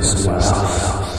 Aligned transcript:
das 0.00 0.26
West. 0.26 1.09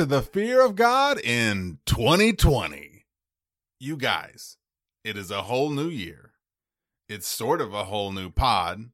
To 0.00 0.06
the 0.06 0.22
Fear 0.22 0.64
of 0.64 0.76
God 0.76 1.20
in 1.20 1.78
2020. 1.84 3.04
You 3.78 3.98
guys, 3.98 4.56
it 5.04 5.18
is 5.18 5.30
a 5.30 5.42
whole 5.42 5.68
new 5.68 5.90
year. 5.90 6.32
It's 7.06 7.28
sort 7.28 7.60
of 7.60 7.74
a 7.74 7.84
whole 7.84 8.10
new 8.10 8.30
pod. 8.30 8.92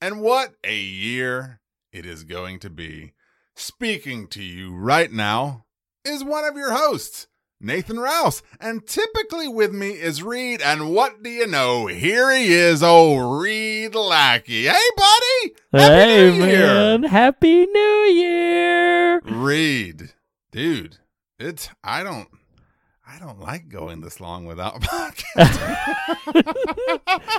And 0.00 0.20
what 0.20 0.54
a 0.64 0.76
year 0.76 1.60
it 1.92 2.04
is 2.04 2.24
going 2.24 2.58
to 2.58 2.70
be. 2.70 3.12
Speaking 3.54 4.26
to 4.30 4.42
you 4.42 4.74
right 4.74 5.12
now 5.12 5.66
is 6.04 6.24
one 6.24 6.44
of 6.44 6.56
your 6.56 6.72
hosts, 6.72 7.28
Nathan 7.60 8.00
Rouse. 8.00 8.42
And 8.60 8.84
typically 8.84 9.46
with 9.46 9.72
me 9.72 9.90
is 9.90 10.24
Reed. 10.24 10.60
And 10.60 10.92
what 10.92 11.22
do 11.22 11.30
you 11.30 11.46
know? 11.46 11.86
Here 11.86 12.32
he 12.32 12.52
is, 12.52 12.82
old 12.82 13.40
Reed 13.40 13.94
Lackey. 13.94 14.64
Hey, 14.64 14.90
buddy. 14.96 15.54
Happy 15.72 15.94
hey 15.94 16.30
New 16.36 16.46
Year. 16.46 17.08
happy 17.08 17.66
New 17.66 18.10
Year! 18.12 19.20
Reed, 19.20 20.12
dude, 20.52 20.98
it's 21.38 21.68
I 21.82 22.02
don't 22.02 22.28
I 23.06 23.18
don't 23.18 23.40
like 23.40 23.68
going 23.68 24.00
this 24.00 24.20
long 24.20 24.46
without 24.46 24.80
podcast. 24.80 25.58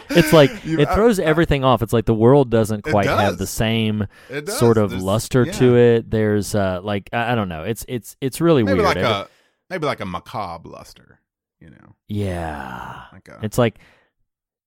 It's 0.09 0.33
like 0.33 0.51
it 0.65 0.89
throws 0.93 1.19
everything 1.19 1.63
off. 1.63 1.81
It's 1.81 1.93
like 1.93 2.05
the 2.05 2.13
world 2.13 2.49
doesn't 2.49 2.85
It 2.85 2.91
quite 2.91 3.05
have 3.07 3.37
the 3.37 3.47
same 3.47 4.07
sort 4.47 4.77
of 4.77 4.89
There's- 4.91 5.03
luster 5.03 5.45
yeah. 5.45 5.51
to 5.53 5.77
it. 5.77 6.11
There's 6.11 6.53
uh 6.55 6.81
like 6.83 7.09
I, 7.13 7.35
don't 7.35 7.49
know. 7.49 7.63
It's 7.63 7.85
it's 7.87 8.15
it's 8.21 8.41
really 8.41 8.63
Maybe 8.63 8.81
weird. 8.81 8.95
like 8.97 9.05
a 9.05 9.27
maybe 9.69 9.85
like 9.85 10.01
a 10.01 10.05
macabre 10.05 10.69
luster, 10.69 11.19
you 11.59 11.69
know. 11.69 11.95
yeah. 12.07 13.03
Like 13.13 13.27
a, 13.29 13.39
It's 13.43 13.57
like 13.57 13.79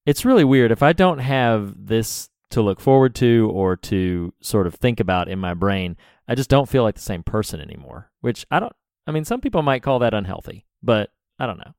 it's 0.05 0.25
really 0.25 0.43
weird 0.43 0.71
if 0.71 0.81
I 0.83 0.93
don't 0.93 1.19
have 1.19 1.73
this 1.87 2.29
to 2.49 2.61
look 2.61 2.79
forward 2.79 3.13
to 3.15 3.51
or 3.53 3.75
to 3.75 4.33
sort 4.41 4.67
of 4.67 4.75
think 4.75 4.99
about 4.99 5.27
in 5.27 5.37
my 5.39 5.53
brain. 5.53 5.97
I 6.27 6.35
just 6.35 6.49
don't 6.49 6.69
feel 6.69 6.83
like 6.83 6.95
the 6.95 7.01
same 7.01 7.23
person 7.23 7.61
anymore. 7.61 8.11
Which 8.21 8.45
I 8.51 8.59
don't. 8.59 8.73
I 9.05 9.11
mean, 9.11 9.25
some 9.25 9.41
people 9.41 9.61
might 9.61 9.83
call 9.83 9.99
that 9.99 10.13
unhealthy, 10.13 10.65
but 10.83 11.11
I 11.39 11.45
don't 11.45 11.57
know. 11.57 11.73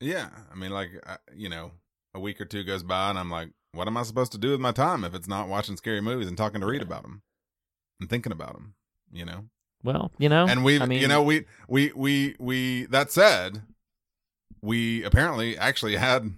yeah, 0.00 0.28
I 0.50 0.54
mean 0.54 0.70
like 0.70 0.90
I, 1.06 1.16
you 1.34 1.48
know, 1.48 1.72
a 2.14 2.20
week 2.20 2.40
or 2.40 2.44
two 2.44 2.64
goes 2.64 2.82
by 2.82 3.10
and 3.10 3.18
I'm 3.18 3.30
like, 3.30 3.50
what 3.72 3.88
am 3.88 3.96
I 3.96 4.02
supposed 4.02 4.32
to 4.32 4.38
do 4.38 4.50
with 4.50 4.60
my 4.60 4.72
time 4.72 5.02
if 5.04 5.14
it's 5.14 5.28
not 5.28 5.48
watching 5.48 5.76
scary 5.76 6.00
movies 6.00 6.28
and 6.28 6.36
talking 6.36 6.60
to 6.60 6.66
Reed 6.66 6.82
about 6.82 7.02
them 7.02 7.22
and 8.00 8.08
thinking 8.10 8.32
about 8.32 8.52
them, 8.52 8.74
you 9.10 9.24
know? 9.24 9.46
Well, 9.82 10.12
you 10.18 10.28
know, 10.28 10.46
and 10.46 10.62
we 10.62 10.80
I 10.80 10.86
mean, 10.86 11.00
you 11.00 11.08
know 11.08 11.22
we 11.22 11.46
we 11.66 11.90
we 11.96 12.36
we 12.38 12.84
that 12.86 13.10
said 13.10 13.62
we 14.60 15.02
apparently 15.02 15.58
actually 15.58 15.96
had 15.96 16.34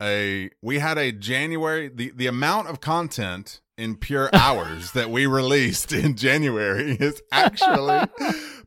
a 0.00 0.50
we 0.62 0.78
had 0.78 0.98
a 0.98 1.10
january 1.10 1.88
the 1.88 2.12
the 2.14 2.26
amount 2.26 2.68
of 2.68 2.80
content 2.80 3.60
in 3.78 3.96
pure 3.96 4.30
hours 4.32 4.92
that 4.92 5.10
we 5.10 5.26
released 5.26 5.92
in 5.92 6.16
january 6.16 6.92
is 6.92 7.20
actually 7.30 8.06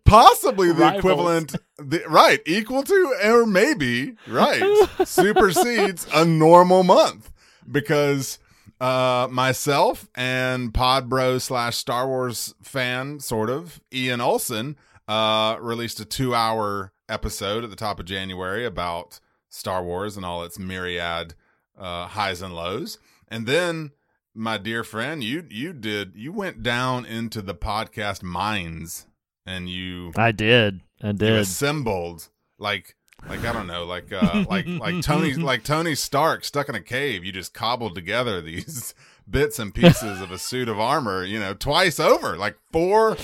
possibly 0.05 0.67
the 0.71 0.81
Rivals. 0.81 0.99
equivalent 0.99 1.55
the, 1.77 2.03
right 2.07 2.41
equal 2.45 2.83
to 2.83 3.15
or 3.23 3.45
maybe 3.45 4.15
right 4.27 4.61
supersedes 5.05 6.07
a 6.13 6.25
normal 6.25 6.83
month 6.83 7.31
because 7.69 8.39
uh 8.79 9.27
myself 9.31 10.07
and 10.15 10.73
pod 10.73 11.09
bro 11.09 11.37
slash 11.37 11.75
star 11.77 12.07
wars 12.07 12.53
fan 12.61 13.19
sort 13.19 13.49
of 13.49 13.81
ian 13.93 14.21
olson 14.21 14.75
uh 15.07 15.57
released 15.59 15.99
a 15.99 16.05
two 16.05 16.33
hour 16.35 16.93
episode 17.07 17.63
at 17.63 17.69
the 17.69 17.75
top 17.75 17.99
of 17.99 18.05
january 18.05 18.65
about 18.65 19.19
star 19.49 19.83
wars 19.83 20.15
and 20.15 20.25
all 20.25 20.43
its 20.43 20.59
myriad 20.59 21.33
uh 21.77 22.05
highs 22.07 22.41
and 22.41 22.55
lows 22.55 22.99
and 23.27 23.45
then 23.47 23.91
my 24.35 24.57
dear 24.57 24.83
friend 24.83 25.23
you 25.23 25.45
you 25.49 25.73
did 25.73 26.13
you 26.15 26.31
went 26.31 26.61
down 26.63 27.05
into 27.05 27.41
the 27.41 27.55
podcast 27.55 28.21
mines 28.23 29.07
and 29.45 29.69
you 29.69 30.11
I 30.15 30.31
did. 30.31 30.81
I 31.01 31.11
did. 31.13 31.33
assembled 31.33 32.29
like 32.57 32.95
like 33.27 33.43
I 33.43 33.51
don't 33.51 33.67
know, 33.67 33.85
like 33.85 34.13
uh 34.13 34.45
like 34.49 34.65
like 34.67 35.01
Tony 35.01 35.33
like 35.35 35.63
Tony 35.63 35.95
Stark 35.95 36.43
stuck 36.45 36.69
in 36.69 36.75
a 36.75 36.81
cave. 36.81 37.23
You 37.25 37.31
just 37.31 37.53
cobbled 37.53 37.95
together 37.95 38.39
these 38.41 38.93
bits 39.29 39.59
and 39.59 39.73
pieces 39.73 40.21
of 40.21 40.31
a 40.31 40.37
suit 40.37 40.69
of 40.69 40.79
armor, 40.79 41.23
you 41.23 41.39
know, 41.39 41.53
twice 41.53 41.99
over, 41.99 42.37
like 42.37 42.57
four 42.71 43.17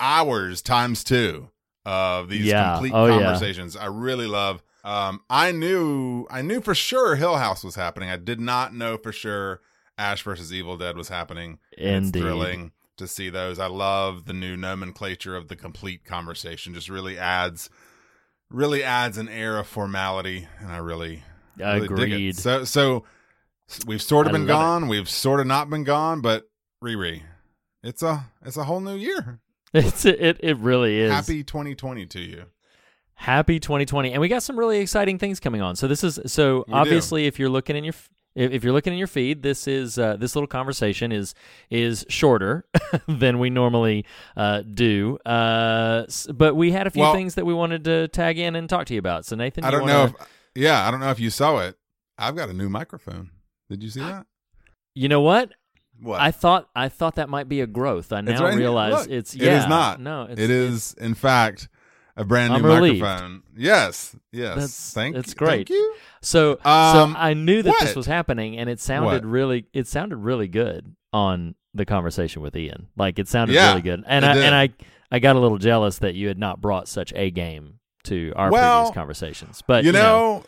hours 0.00 0.60
times 0.62 1.02
two 1.04 1.48
of 1.84 2.28
these 2.28 2.44
Yeah. 2.46 2.72
complete 2.74 2.92
Oh, 2.94 3.06
yeah. 3.06 3.20
conversations. 3.24 3.76
I 3.76 3.86
really 3.86 4.26
love. 4.26 4.62
Um, 4.84 5.20
I 5.30 5.52
knew 5.52 6.26
I 6.30 6.42
knew 6.42 6.60
for 6.60 6.74
sure 6.74 7.16
Hill 7.16 7.36
House 7.36 7.64
was 7.64 7.74
happening. 7.74 8.10
I 8.10 8.16
did 8.16 8.40
not 8.40 8.74
know 8.74 8.96
for 8.96 9.12
sure 9.12 9.60
Ash 9.98 10.22
versus 10.22 10.52
Evil 10.52 10.76
Dead 10.78 10.96
was 10.96 11.08
happening. 11.08 11.58
Indeed. 11.76 12.16
It's 12.16 12.24
thrilling 12.24 12.72
to 12.96 13.06
see 13.08 13.28
those. 13.28 13.58
I 13.58 13.66
love 13.66 14.24
the 14.26 14.32
new 14.32 14.56
nomenclature 14.56 15.36
of 15.36 15.48
the 15.48 15.56
complete 15.56 16.04
conversation. 16.04 16.72
Just 16.74 16.88
really 16.88 17.18
adds, 17.18 17.68
really 18.50 18.82
adds 18.82 19.18
an 19.18 19.28
air 19.28 19.58
of 19.58 19.66
formality, 19.66 20.48
and 20.60 20.72
I 20.72 20.78
really, 20.78 21.22
really 21.56 21.80
dig 21.80 21.90
it. 21.90 22.02
Agreed. 22.04 22.36
So, 22.36 22.64
so 22.64 23.04
we've 23.86 24.02
sort 24.02 24.26
of 24.26 24.30
I 24.30 24.38
been 24.38 24.46
love 24.46 24.48
it. 24.48 24.62
gone. 24.62 24.88
We've 24.88 25.08
sort 25.08 25.40
of 25.40 25.46
not 25.46 25.68
been 25.68 25.84
gone, 25.84 26.20
but 26.20 26.48
Riri, 26.82 27.22
it's 27.82 28.02
a 28.02 28.26
it's 28.44 28.56
a 28.56 28.64
whole 28.64 28.80
new 28.80 28.96
year. 28.96 29.40
It's 29.74 30.06
it. 30.06 30.38
It 30.40 30.56
really 30.56 30.98
is. 30.98 31.12
Happy 31.12 31.44
2020 31.44 32.06
to 32.06 32.20
you. 32.20 32.44
Happy 33.12 33.60
2020, 33.60 34.12
and 34.12 34.20
we 34.22 34.26
got 34.28 34.42
some 34.42 34.58
really 34.58 34.78
exciting 34.78 35.18
things 35.18 35.40
coming 35.40 35.60
on. 35.60 35.76
So 35.76 35.86
this 35.86 36.02
is 36.02 36.18
so 36.24 36.64
We 36.66 36.72
do. 36.72 36.78
obviously 36.78 37.26
if 37.26 37.38
you're 37.38 37.50
looking 37.50 37.76
in 37.76 37.84
your 37.84 37.92
if, 38.38 38.52
if 38.52 38.64
you're 38.64 38.72
looking 38.72 38.92
in 38.92 38.98
your 38.98 39.08
feed, 39.08 39.42
this 39.42 39.66
is 39.66 39.98
uh, 39.98 40.16
this 40.16 40.34
little 40.36 40.46
conversation 40.46 41.12
is 41.12 41.34
is 41.70 42.04
shorter 42.08 42.64
than 43.08 43.38
we 43.38 43.50
normally 43.50 44.04
uh, 44.36 44.62
do. 44.62 45.18
Uh, 45.26 46.06
but 46.34 46.54
we 46.56 46.72
had 46.72 46.86
a 46.86 46.90
few 46.90 47.02
Well- 47.02 47.14
things 47.14 47.34
that 47.34 47.44
we 47.46 47.54
wanted 47.54 47.84
to 47.84 48.08
tag 48.08 48.38
in 48.38 48.56
and 48.56 48.68
talk 48.68 48.86
to 48.86 48.94
you 48.94 48.98
about. 49.00 49.24
So 49.26 49.36
Nathan, 49.36 49.64
I 49.64 49.70
don't 49.70 49.86
know 49.86 49.98
wanna- 50.00 50.14
if, 50.20 50.28
yeah, 50.54 50.86
I 50.86 50.90
don't 50.90 51.00
know 51.00 51.10
if 51.10 51.20
you 51.20 51.30
saw 51.30 51.58
it. 51.58 51.76
I've 52.16 52.34
got 52.36 52.48
a 52.48 52.52
new 52.52 52.68
microphone. 52.68 53.30
Did 53.70 53.82
you 53.82 53.90
see 53.90 54.00
that? 54.00 54.26
you 54.94 55.08
know 55.08 55.20
what 55.20 55.52
What? 56.00 56.20
I 56.20 56.30
thought 56.32 56.68
I 56.74 56.88
thought 56.88 57.14
that 57.16 57.28
might 57.28 57.48
be 57.48 57.60
a 57.60 57.66
growth. 57.66 58.12
I 58.12 58.18
It's 58.20 58.26
now 58.28 58.44
right 58.46 58.56
realize 58.56 58.92
Look, 58.92 59.10
it's 59.10 59.34
yeah 59.36 59.62
is 59.62 59.68
not. 59.68 60.00
no 60.00 60.22
it's, 60.30 60.40
it 60.40 60.50
is, 60.50 60.94
in 60.94 61.14
fact, 61.14 61.68
a 62.18 62.24
brand 62.24 62.52
new 62.52 62.68
microphone. 62.68 63.42
Yes, 63.56 64.14
yes. 64.32 64.54
That's- 64.54 64.92
thank, 64.92 65.14
that's 65.16 65.28
thank 65.34 65.38
great. 65.38 65.70
you. 65.70 65.94
So, 66.20 66.52
Um, 66.64 67.12
so 67.14 67.18
I 67.18 67.32
knew 67.34 67.62
that 67.62 67.74
this 67.80 67.94
was 67.96 68.06
happening, 68.06 68.58
and 68.58 68.68
it 68.68 68.80
sounded 68.80 69.24
What? 69.24 69.30
really, 69.30 69.66
it 69.72 69.86
sounded 69.86 70.16
really 70.16 70.48
good 70.48 70.94
on 71.12 71.54
the 71.74 71.84
conversation 71.86 72.42
with 72.42 72.56
Ian. 72.56 72.88
Like 72.96 73.18
it 73.18 73.28
sounded 73.28 73.54
Yeah, 73.54 73.70
really 73.70 73.82
good, 73.82 74.04
and 74.06 74.24
I 74.24 74.34
did. 74.34 74.42
and 74.44 74.54
I, 74.54 74.68
I 75.10 75.18
got 75.20 75.36
a 75.36 75.38
little 75.38 75.58
jealous 75.58 75.98
that 76.00 76.14
you 76.14 76.28
had 76.28 76.38
not 76.38 76.60
brought 76.60 76.88
such 76.88 77.12
a 77.14 77.30
game 77.30 77.78
to 78.04 78.32
our 78.36 78.50
Well, 78.50 78.80
previous 78.82 78.94
conversations. 78.94 79.62
But 79.66 79.84
you 79.84 79.92
know, 79.92 80.42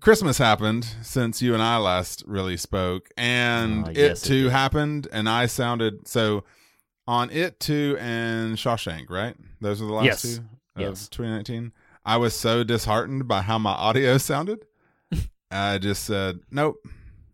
Christmas 0.00 0.36
happened 0.38 0.84
since 1.02 1.40
you 1.40 1.54
and 1.54 1.62
I 1.62 1.78
last 1.78 2.22
really 2.26 2.56
spoke, 2.58 3.08
and 3.16 3.86
Oh, 3.86 3.90
it 3.90 3.96
yes, 3.96 4.22
too 4.22 4.44
did. 4.44 4.52
happened, 4.52 5.08
and 5.12 5.28
I 5.28 5.46
sounded 5.46 6.06
so 6.06 6.44
on 7.08 7.30
it 7.30 7.58
too 7.60 7.96
and 8.00 8.56
Shawshank, 8.56 9.08
right? 9.08 9.34
Those 9.60 9.80
are 9.80 9.86
the 9.86 9.92
last 9.92 10.04
Yes. 10.04 10.22
two 10.22 10.44
of 10.76 10.80
Yes. 10.82 11.08
2019. 11.08 11.72
I 12.04 12.16
was 12.18 12.34
so 12.34 12.62
disheartened 12.64 13.26
by 13.26 13.42
how 13.42 13.58
my 13.58 13.72
audio 13.72 14.16
sounded. 14.18 14.66
I 15.50 15.78
just 15.78 16.04
said, 16.04 16.40
"Nope, 16.50 16.76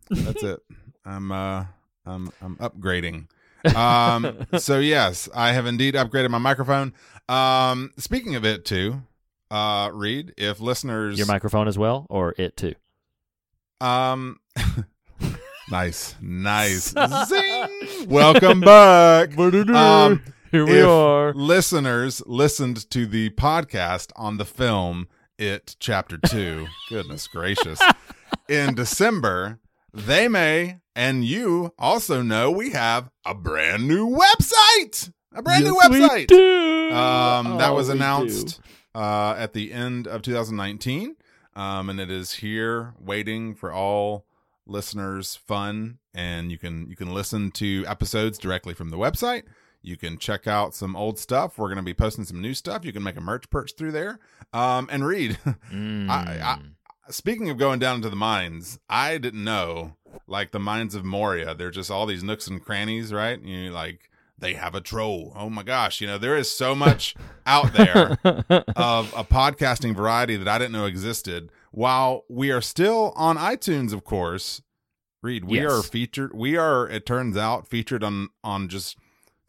that's 0.09 0.43
it. 0.43 0.59
I'm 1.05 1.31
uh, 1.31 1.65
I'm 2.05 2.31
I'm 2.41 2.55
upgrading." 2.57 3.27
Um, 3.75 4.45
so 4.59 4.79
yes, 4.79 5.29
I 5.33 5.51
have 5.53 5.65
indeed 5.65 5.95
upgraded 5.95 6.29
my 6.29 6.37
microphone. 6.37 6.93
Um, 7.29 7.91
speaking 7.97 8.35
of 8.35 8.45
it 8.45 8.65
too, 8.65 9.01
uh, 9.51 9.89
Reed, 9.93 10.33
if 10.37 10.59
listeners, 10.59 11.17
your 11.17 11.27
microphone 11.27 11.67
as 11.67 11.77
well, 11.77 12.05
or 12.09 12.35
it 12.37 12.55
too. 12.57 12.75
um, 13.81 14.39
nice, 15.71 16.15
nice, 16.21 16.93
zing. 17.27 18.07
Welcome 18.07 18.61
back. 18.61 19.37
Um, 19.37 20.21
Here 20.53 20.67
we 20.67 20.81
if 20.81 20.87
are. 20.87 21.33
Listeners 21.33 22.21
listened 22.27 22.87
to 22.91 23.07
the 23.07 23.31
podcast 23.31 24.11
on 24.15 24.37
the 24.37 24.45
film 24.45 25.07
It 25.39 25.75
Chapter 25.79 26.17
2, 26.27 26.67
goodness 26.89 27.27
gracious, 27.27 27.81
in 28.47 28.75
December, 28.75 29.57
they 29.91 30.27
may 30.27 30.77
and 30.95 31.25
you 31.25 31.73
also 31.79 32.21
know 32.21 32.51
we 32.51 32.69
have 32.69 33.09
a 33.25 33.33
brand 33.33 33.87
new 33.87 34.07
website. 34.15 35.11
A 35.33 35.41
brand 35.41 35.63
new 35.65 35.73
Yes, 35.73 35.89
we 35.89 35.99
website. 36.01 36.27
do. 36.27 36.91
Um, 36.95 37.57
that 37.57 37.71
Oh, 37.71 37.73
was 37.73 37.89
announced 37.89 38.61
uh, 38.93 39.33
at 39.35 39.53
the 39.53 39.73
end 39.73 40.07
of 40.07 40.21
2019, 40.21 41.15
um, 41.55 41.89
and 41.89 41.99
it 41.99 42.11
is 42.11 42.33
here 42.33 42.93
waiting 42.99 43.55
for 43.55 43.71
all 43.73 44.27
listeners' 44.67 45.35
fun. 45.35 45.97
And 46.13 46.51
you 46.51 46.59
can 46.59 46.87
you 46.91 46.95
can 46.95 47.11
listen 47.11 47.49
to 47.53 47.83
episodes 47.87 48.37
directly 48.37 48.75
from 48.75 48.91
the 48.91 48.97
website. 48.97 49.45
You 49.83 49.97
can 49.97 50.17
check 50.17 50.47
out 50.47 50.73
some 50.73 50.95
old 50.95 51.19
stuff. 51.19 51.57
We're 51.57 51.67
going 51.67 51.77
to 51.77 51.83
be 51.83 51.93
posting 51.93 52.23
some 52.23 52.41
new 52.41 52.53
stuff. 52.53 52.85
You 52.85 52.93
can 52.93 53.03
make 53.03 53.17
a 53.17 53.21
merch 53.21 53.49
purchase 53.49 53.75
through 53.77 53.91
there 53.91 54.19
um, 54.53 54.87
and 54.91 55.05
read. 55.05 55.37
Mm. 55.71 56.09
I- 56.09 56.59
Speaking 57.09 57.49
of 57.49 57.57
going 57.57 57.79
down 57.79 57.97
into 57.97 58.09
the 58.09 58.15
mines, 58.15 58.79
I 58.89 59.17
didn't 59.17 59.43
know 59.43 59.97
like 60.25 60.51
the 60.51 60.59
mines 60.59 60.95
of 60.95 61.03
Moria. 61.03 61.53
They're 61.53 61.69
just 61.69 61.91
all 61.91 62.05
these 62.05 62.23
nooks 62.23 62.47
and 62.47 62.63
crannies, 62.63 63.11
right? 63.11 63.41
You 63.43 63.71
like 63.71 64.09
they 64.39 64.53
have 64.53 64.73
a 64.73 64.79
troll. 64.79 65.33
Oh 65.35 65.49
my 65.49 65.63
gosh, 65.63 65.99
you 65.99 66.07
know 66.07 66.17
there 66.17 66.37
is 66.37 66.49
so 66.49 66.73
much 66.73 67.13
out 67.45 67.73
there 67.73 68.17
of 68.23 69.13
a 69.17 69.25
podcasting 69.25 69.93
variety 69.93 70.37
that 70.37 70.47
I 70.47 70.57
didn't 70.57 70.71
know 70.71 70.85
existed. 70.85 71.49
While 71.71 72.23
we 72.29 72.51
are 72.51 72.61
still 72.61 73.11
on 73.17 73.35
iTunes, 73.35 73.91
of 73.91 74.05
course, 74.05 74.61
Reed, 75.21 75.43
we 75.43 75.59
Yes. 75.59 75.71
are 75.73 75.83
featured. 75.83 76.31
We 76.33 76.55
are, 76.55 76.87
it 76.87 77.05
turns 77.05 77.35
out, 77.35 77.67
featured 77.67 78.01
on 78.05 78.29
on 78.45 78.69
just 78.69 78.97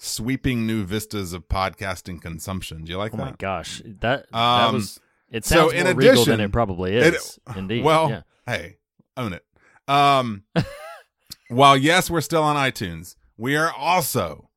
sweeping 0.04 0.66
new 0.66 0.84
vistas 0.84 1.32
of 1.32 1.48
podcasting 1.48 2.20
consumption. 2.20 2.84
Do 2.84 2.92
you 2.92 2.98
like 2.98 3.14
oh 3.14 3.18
that? 3.18 3.22
Oh 3.22 3.26
my 3.26 3.36
gosh, 3.38 3.82
that 3.84 4.30
that 4.30 4.34
Um, 4.38 4.74
was. 4.74 5.00
It 5.30 5.44
so 5.44 5.70
sounds 5.70 5.72
in 5.72 5.84
more 5.84 5.94
regal 5.94 6.24
than 6.24 6.40
it 6.40 6.52
probably 6.52 6.96
it- 6.96 7.14
is. 7.14 7.38
indeed. 7.56 7.82
Well, 7.84 8.10
yeah. 8.10 8.22
hey, 8.46 8.76
own 9.16 9.32
it. 9.32 9.44
Um, 9.88 10.44
while 11.48 11.76
yes, 11.76 12.08
we're 12.10 12.20
still 12.20 12.42
on 12.42 12.56
iTunes, 12.56 13.16
we 13.36 13.56
are 13.56 13.72
also 13.72 14.50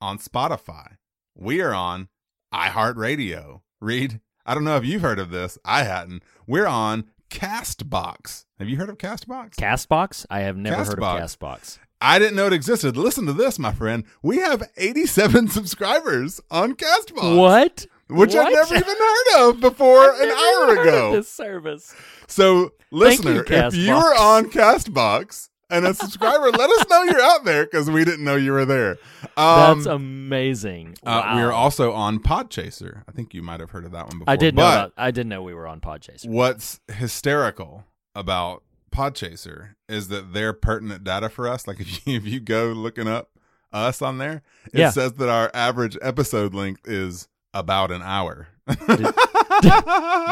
on 0.00 0.18
Spotify. 0.18 0.96
We 1.36 1.60
are 1.60 1.72
on 1.74 2.08
iHeartRadio. 2.52 3.60
Reed, 3.80 4.20
I 4.46 4.54
don't 4.54 4.64
know 4.64 4.76
if 4.76 4.84
you've 4.84 5.02
heard 5.02 5.18
of 5.18 5.30
this. 5.30 5.58
I 5.64 5.84
hadn't. 5.84 6.22
We're 6.46 6.66
on 6.66 7.04
Castbox. 7.30 8.44
Have 8.58 8.68
you 8.68 8.76
heard 8.76 8.88
of 8.88 8.98
Castbox? 8.98 9.54
Castbox. 9.56 10.26
I 10.30 10.40
have 10.40 10.56
never 10.56 10.76
heard 10.84 10.98
of 10.98 11.04
Castbox. 11.04 11.78
I 12.04 12.18
didn't 12.18 12.36
know 12.36 12.46
it 12.46 12.52
existed. 12.52 12.98
Listen 12.98 13.24
to 13.26 13.32
this, 13.32 13.58
my 13.58 13.72
friend. 13.72 14.04
We 14.22 14.36
have 14.38 14.62
87 14.76 15.48
subscribers 15.48 16.38
on 16.50 16.74
Castbox. 16.74 17.36
What? 17.38 17.86
Which 18.10 18.34
I've 18.34 18.52
never 18.52 18.74
even 18.74 18.84
heard 18.98 19.48
of 19.48 19.60
before 19.60 20.10
an 20.22 20.28
hour 20.28 20.72
ago. 20.82 21.12
This 21.12 21.30
service. 21.30 21.94
So, 22.26 22.60
Thank 22.68 22.72
you, 22.90 22.98
listener, 22.98 23.44
if 23.48 23.74
you 23.74 23.94
are 23.94 24.14
on 24.14 24.50
Castbox 24.50 25.48
and 25.70 25.86
a 25.86 25.94
subscriber, 25.94 26.50
let 26.50 26.70
us 26.70 26.84
know 26.90 27.02
you're 27.04 27.22
out 27.22 27.46
there 27.46 27.64
because 27.64 27.90
we 27.90 28.04
didn't 28.04 28.22
know 28.22 28.36
you 28.36 28.52
were 28.52 28.66
there. 28.66 28.98
Um, 29.38 29.78
That's 29.78 29.86
amazing. 29.86 30.96
uh, 31.04 31.32
we 31.36 31.40
are 31.40 31.52
also 31.52 31.92
on 31.92 32.18
Podchaser. 32.18 33.02
I 33.08 33.12
think 33.12 33.32
you 33.32 33.40
might 33.42 33.60
have 33.60 33.70
heard 33.70 33.86
of 33.86 33.92
that 33.92 34.08
one 34.08 34.18
before. 34.18 34.30
I 34.30 34.36
did 34.36 34.54
know. 34.54 34.62
About, 34.62 34.92
I 34.98 35.10
didn't 35.10 35.30
know 35.30 35.42
we 35.42 35.54
were 35.54 35.66
on 35.66 35.80
Podchaser. 35.80 36.28
what's 36.28 36.80
hysterical 36.92 37.84
about 38.14 38.62
Podchaser 38.94 39.74
is 39.88 40.08
that 40.08 40.32
they're 40.32 40.52
pertinent 40.52 41.04
data 41.04 41.28
for 41.28 41.48
us. 41.48 41.66
Like 41.66 41.80
if 41.84 42.06
you, 42.06 42.16
if 42.16 42.24
you 42.26 42.40
go 42.40 42.66
looking 42.68 43.08
up 43.08 43.30
us 43.72 44.00
on 44.00 44.18
there, 44.18 44.42
it 44.72 44.78
Yeah. 44.80 44.90
says 44.90 45.14
that 45.14 45.28
our 45.28 45.50
average 45.52 45.98
episode 46.00 46.54
length 46.54 46.88
is 46.88 47.28
about 47.52 47.90
an 47.90 48.02
hour. 48.02 48.48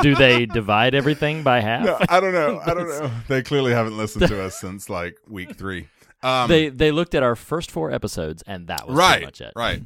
Do 0.02 0.14
they 0.16 0.46
divide 0.46 0.94
everything 0.94 1.42
by 1.42 1.60
half? 1.68 1.84
No, 1.84 1.98
I 2.08 2.20
don't 2.20 2.32
know. 2.32 2.60
I 2.64 2.74
don't 2.74 2.88
know. 3.02 3.10
They 3.28 3.42
clearly 3.42 3.72
haven't 3.72 3.96
listened 3.96 4.28
to 4.28 4.42
us 4.42 4.58
since 4.60 4.88
like 4.90 5.16
week 5.28 5.56
three. 5.56 5.88
Um, 6.22 6.48
they 6.48 6.68
they 6.68 6.92
looked 6.92 7.14
at 7.14 7.22
our 7.22 7.34
first 7.36 7.70
four 7.70 7.90
episodes, 7.90 8.42
and 8.46 8.68
that 8.68 8.86
was 8.86 8.96
right, 8.96 9.10
pretty 9.14 9.24
much 9.26 9.40
it. 9.40 9.52
right. 9.56 9.82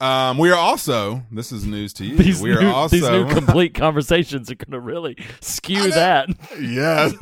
Um, 0.00 0.38
we 0.38 0.50
are 0.50 0.56
also. 0.58 1.22
This 1.30 1.52
is 1.52 1.66
news 1.66 1.92
to 1.94 2.06
you. 2.06 2.16
These 2.16 2.40
we 2.40 2.52
are 2.52 2.60
new, 2.62 2.68
also. 2.70 2.96
these 2.96 3.08
new 3.08 3.28
complete 3.28 3.74
conversations 3.74 4.50
are 4.50 4.54
going 4.54 4.72
to 4.72 4.80
really 4.80 5.16
skew 5.40 5.90
that 5.90 6.28
yes. 6.58 7.12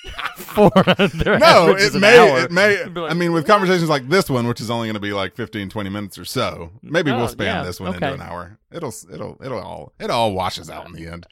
for 0.36 0.70
their 0.70 1.38
no, 1.38 1.74
it 1.76 1.94
may. 1.94 2.42
It 2.42 2.50
may. 2.50 2.84
Like, 2.84 3.10
I 3.10 3.14
mean, 3.14 3.32
with 3.32 3.46
conversations 3.46 3.88
like 3.90 4.08
this 4.08 4.30
one, 4.30 4.46
which 4.48 4.60
is 4.60 4.70
only 4.70 4.86
going 4.88 4.94
to 4.94 5.00
be 5.00 5.12
like 5.12 5.36
15, 5.36 5.68
20 5.68 5.90
minutes 5.90 6.18
or 6.18 6.24
so, 6.24 6.70
maybe 6.82 7.10
Oh, 7.10 7.18
we'll 7.18 7.28
span 7.28 7.46
yeah, 7.46 7.62
this 7.62 7.78
one 7.80 7.94
okay. 7.94 8.08
into 8.12 8.22
an 8.22 8.28
hour. 8.28 8.58
It'll. 8.72 8.94
It'll. 9.12 9.36
It'll 9.44 9.58
all. 9.60 9.92
It 10.00 10.10
all 10.10 10.32
washes 10.32 10.70
out 10.70 10.86
in 10.86 10.92
the 10.92 11.06
end. 11.06 11.26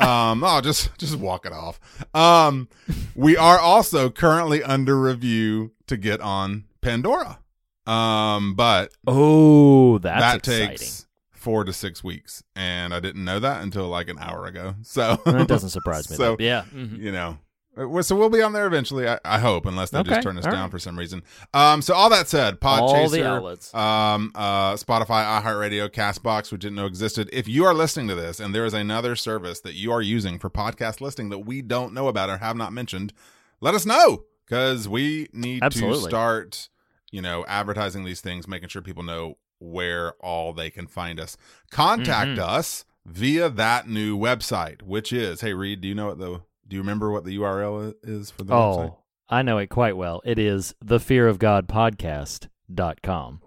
Um. 0.00 0.42
oh, 0.44 0.60
just 0.62 0.96
just 0.98 1.16
walk 1.16 1.44
it 1.46 1.52
off. 1.52 1.78
Um. 2.14 2.68
We 3.14 3.36
are 3.36 3.58
also 3.58 4.10
currently 4.10 4.62
under 4.62 4.98
review 5.00 5.72
to 5.88 5.96
get 5.96 6.20
on 6.20 6.64
Pandora. 6.80 7.38
Um. 7.86 8.54
But 8.54 8.92
Oh, 9.06 9.98
that's 9.98 10.20
that 10.20 10.36
exciting. 10.38 10.68
takes 10.78 11.06
four 11.30 11.64
to 11.64 11.72
six 11.74 12.02
weeks, 12.02 12.42
and 12.56 12.94
I 12.94 13.00
didn't 13.00 13.22
know 13.24 13.38
that 13.38 13.62
until 13.62 13.88
like 13.88 14.08
an 14.08 14.18
hour 14.18 14.46
ago. 14.46 14.76
So 14.82 15.20
that 15.26 15.46
doesn't 15.48 15.70
surprise 15.70 16.08
me. 16.10 16.16
So 16.16 16.36
though. 16.36 16.42
yeah, 16.42 16.64
mhm. 16.74 16.98
you 16.98 17.12
know. 17.12 17.36
Uh, 17.78 17.88
well, 17.88 18.02
So 18.02 18.14
we'll 18.16 18.30
be 18.30 18.42
on 18.42 18.52
there 18.52 18.66
eventually, 18.66 19.08
I, 19.08 19.18
I 19.24 19.38
hope, 19.38 19.66
unless 19.66 19.90
they 19.90 19.98
Okay, 19.98 20.10
just 20.10 20.22
turn 20.22 20.38
us 20.38 20.46
all 20.46 20.52
down 20.52 20.62
right. 20.62 20.70
for 20.70 20.78
some 20.78 20.98
reason. 20.98 21.22
Um, 21.52 21.82
so 21.82 21.94
all 21.94 22.08
that 22.10 22.28
said, 22.28 22.58
all 22.62 23.08
the 23.10 23.18
Podchaser, 23.18 23.24
outlets. 23.26 23.74
um, 23.74 24.32
uh, 24.34 24.74
Spotify, 24.74 25.42
iHeartRadio, 25.42 25.88
Castbox, 25.88 26.52
which 26.52 26.60
didn't 26.62 26.76
know 26.76 26.86
existed. 26.86 27.28
If 27.32 27.48
you 27.48 27.64
are 27.64 27.74
listening 27.74 28.08
to 28.08 28.14
this 28.14 28.38
and 28.40 28.54
there 28.54 28.64
is 28.64 28.74
another 28.74 29.16
service 29.16 29.60
that 29.60 29.74
you 29.74 29.90
are 29.92 30.02
using 30.02 30.38
for 30.38 30.50
podcast 30.50 31.00
listing 31.00 31.30
that 31.30 31.40
we 31.40 31.62
don't 31.62 31.92
know 31.94 32.08
about 32.08 32.30
or 32.30 32.38
have 32.38 32.56
not 32.56 32.72
mentioned, 32.72 33.12
let 33.60 33.74
us 33.74 33.84
know 33.86 34.24
because 34.46 34.86
we 34.88 35.28
need 35.32 35.62
to 35.70 35.94
start, 35.96 36.68
you 37.10 37.22
know, 37.22 37.44
advertising 37.48 38.04
these 38.04 38.20
things, 38.20 38.46
making 38.46 38.68
sure 38.68 38.82
people 38.82 39.02
know 39.02 39.36
where 39.58 40.12
all 40.20 40.52
they 40.52 40.68
can 40.70 40.86
find 40.86 41.18
us. 41.18 41.36
Contact 41.70 42.30
Mhm. 42.38 42.38
us 42.38 42.84
via 43.06 43.48
that 43.48 43.88
new 43.88 44.16
website, 44.18 44.82
which 44.82 45.12
is, 45.12 45.40
hey 45.40 45.54
Reed, 45.54 45.80
do 45.80 45.88
you 45.88 45.94
know 45.94 46.06
what 46.08 46.18
the 46.18 46.40
do 46.68 46.76
you 46.76 46.82
remember 46.82 47.10
what 47.10 47.24
the 47.24 47.36
URL 47.38 47.94
is 48.02 48.30
for 48.30 48.44
the 48.44 48.52
website? 48.54 48.90
Oh, 48.90 48.98
I 49.28 49.42
know 49.42 49.58
it 49.58 49.68
quite 49.68 49.96
well. 49.96 50.20
It 50.24 50.38
is 50.38 50.74
thefearofgodpodcast.com. 50.84 53.40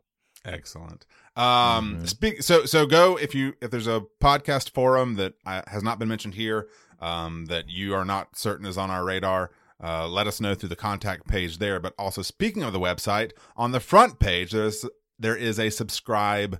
Excellent. 0.45 1.05
Um, 1.35 1.97
Mhm. 1.99 2.07
speak. 2.07 2.41
So 2.41 2.65
so 2.65 2.85
go 2.85 3.17
if 3.17 3.35
you 3.35 3.53
if 3.61 3.69
there's 3.69 3.87
a 3.87 4.03
podcast 4.21 4.71
forum 4.71 5.15
that 5.15 5.33
uh, 5.45 5.61
has 5.67 5.83
not 5.83 5.99
been 5.99 6.07
mentioned 6.07 6.35
here, 6.35 6.67
um, 6.99 7.45
that 7.45 7.69
you 7.69 7.93
are 7.93 8.05
not 8.05 8.35
certain 8.37 8.65
is 8.65 8.77
on 8.77 8.89
our 8.89 9.03
radar. 9.03 9.51
Uh, 9.83 10.07
let 10.07 10.25
us 10.25 10.41
know 10.41 10.55
through 10.55 10.69
the 10.69 10.75
contact 10.75 11.27
page 11.27 11.59
there. 11.59 11.79
But 11.79 11.93
also, 11.99 12.21
speaking 12.23 12.63
of 12.63 12.73
the 12.73 12.79
website, 12.79 13.33
on 13.55 13.71
the 13.71 13.79
front 13.79 14.19
page 14.19 14.51
there's 14.51 14.85
there 15.19 15.35
is 15.35 15.59
a 15.59 15.69
subscribe 15.69 16.59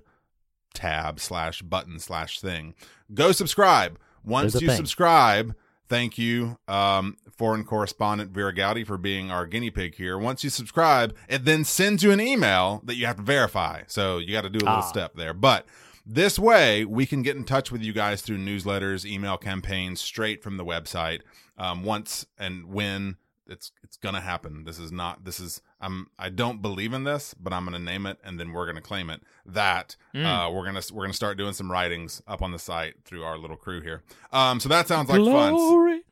tab 0.74 1.18
slash 1.18 1.62
button 1.62 1.98
slash 1.98 2.40
thing. 2.40 2.74
Go 3.14 3.32
subscribe. 3.32 3.98
Once 4.22 4.60
you 4.60 4.68
thing. 4.68 4.76
subscribe, 4.76 5.56
thank 5.88 6.18
you, 6.18 6.58
um, 6.68 7.16
foreign 7.36 7.64
correspondent 7.64 8.32
Vera 8.32 8.54
Gowdy 8.54 8.84
for 8.84 8.98
being 8.98 9.30
our 9.30 9.46
guinea 9.46 9.70
pig 9.70 9.94
here. 9.94 10.18
Once 10.18 10.42
you 10.44 10.50
subscribe, 10.50 11.14
it 11.28 11.44
then 11.44 11.64
sends 11.64 12.02
you 12.02 12.10
an 12.10 12.20
email 12.20 12.82
that 12.84 12.96
you 12.96 13.06
have 13.06 13.16
to 13.16 13.22
verify. 13.22 13.82
So 13.86 14.18
you 14.18 14.32
got 14.32 14.42
to 14.42 14.50
do 14.50 14.58
a 14.58 14.66
little 14.66 14.74
Ah. 14.76 14.80
step 14.82 15.14
there. 15.14 15.32
But 15.34 15.66
this 16.04 16.38
way, 16.38 16.84
we 16.84 17.04
can 17.06 17.22
get 17.22 17.36
in 17.36 17.44
touch 17.44 17.70
with 17.70 17.82
you 17.82 17.92
guys 17.92 18.22
through 18.22 18.38
newsletters, 18.38 19.04
email 19.04 19.36
campaigns, 19.36 20.00
straight 20.00 20.42
from 20.42 20.56
the 20.56 20.64
website. 20.64 21.20
Um, 21.58 21.82
once 21.84 22.24
and 22.38 22.66
when 22.66 23.16
it's 23.48 23.72
it's 23.82 23.96
gonna 23.96 24.20
happen. 24.20 24.64
This 24.64 24.78
is 24.78 24.92
not. 24.92 25.24
This 25.24 25.40
is. 25.40 25.60
I'm. 25.80 26.08
I 26.18 26.28
don't 26.30 26.60
believe 26.62 26.92
in 26.92 27.04
this, 27.04 27.34
but 27.34 27.52
I'm 27.52 27.64
gonna 27.64 27.78
name 27.78 28.06
it, 28.06 28.18
and 28.24 28.38
then 28.38 28.52
we're 28.52 28.66
gonna 28.66 28.80
claim 28.80 29.10
it. 29.10 29.22
That 29.46 29.96
Mm. 30.14 30.24
uh, 30.24 30.50
we're 30.50 30.64
gonna 30.64 30.82
we're 30.92 31.04
gonna 31.04 31.12
start 31.14 31.36
doing 31.38 31.52
some 31.52 31.70
writings 31.70 32.22
up 32.26 32.42
on 32.42 32.52
the 32.52 32.58
site 32.58 32.94
through 33.04 33.24
our 33.24 33.38
little 33.38 33.56
crew 33.56 33.80
here. 33.80 34.02
Um, 34.32 34.60
so 34.60 34.68
that 34.68 34.88
sounds 34.88 35.08
like 35.08 35.22
fun. 35.24 36.02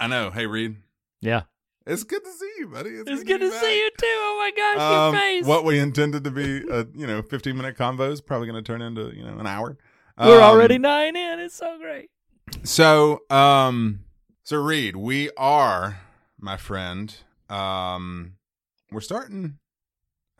I 0.00 0.06
know. 0.06 0.30
Hey, 0.30 0.46
Reed, 0.46 0.76
Yeah. 1.20 1.42
it's 1.86 2.04
good 2.04 2.24
to 2.24 2.30
see 2.32 2.52
you, 2.58 2.68
buddy. 2.68 2.90
It's 2.90 3.24
good 3.24 3.40
be 3.40 3.48
to 3.48 3.52
see 3.52 3.78
you 3.80 3.90
too. 3.90 4.06
Oh 4.06 4.36
my 4.38 4.52
gosh, 4.56 4.80
Um, 4.80 5.14
your 5.14 5.20
face. 5.22 5.44
what 5.46 5.64
we 5.64 5.78
intended 5.78 6.22
to 6.24 6.30
be 6.30 6.58
a 6.68 6.86
you 6.94 7.06
know 7.06 7.22
15 7.22 7.56
minute 7.56 7.76
convo 7.76 8.10
is 8.12 8.20
probably 8.20 8.46
going 8.46 8.62
to 8.62 8.66
turn 8.66 8.80
into 8.82 9.14
you 9.16 9.24
know 9.24 9.38
an 9.38 9.46
hour. 9.46 9.76
We're 10.18 10.38
Um, 10.38 10.42
already 10.44 10.78
nine 10.78 11.16
in. 11.16 11.38
It's 11.40 11.54
so 11.56 11.78
great. 11.78 12.10
So, 12.64 13.20
um, 13.30 14.00
so 14.42 14.56
Reed, 14.56 14.96
we 14.96 15.30
are, 15.36 16.00
my 16.40 16.56
friend, 16.56 17.14
um, 17.48 18.34
we're 18.90 19.00
starting 19.00 19.58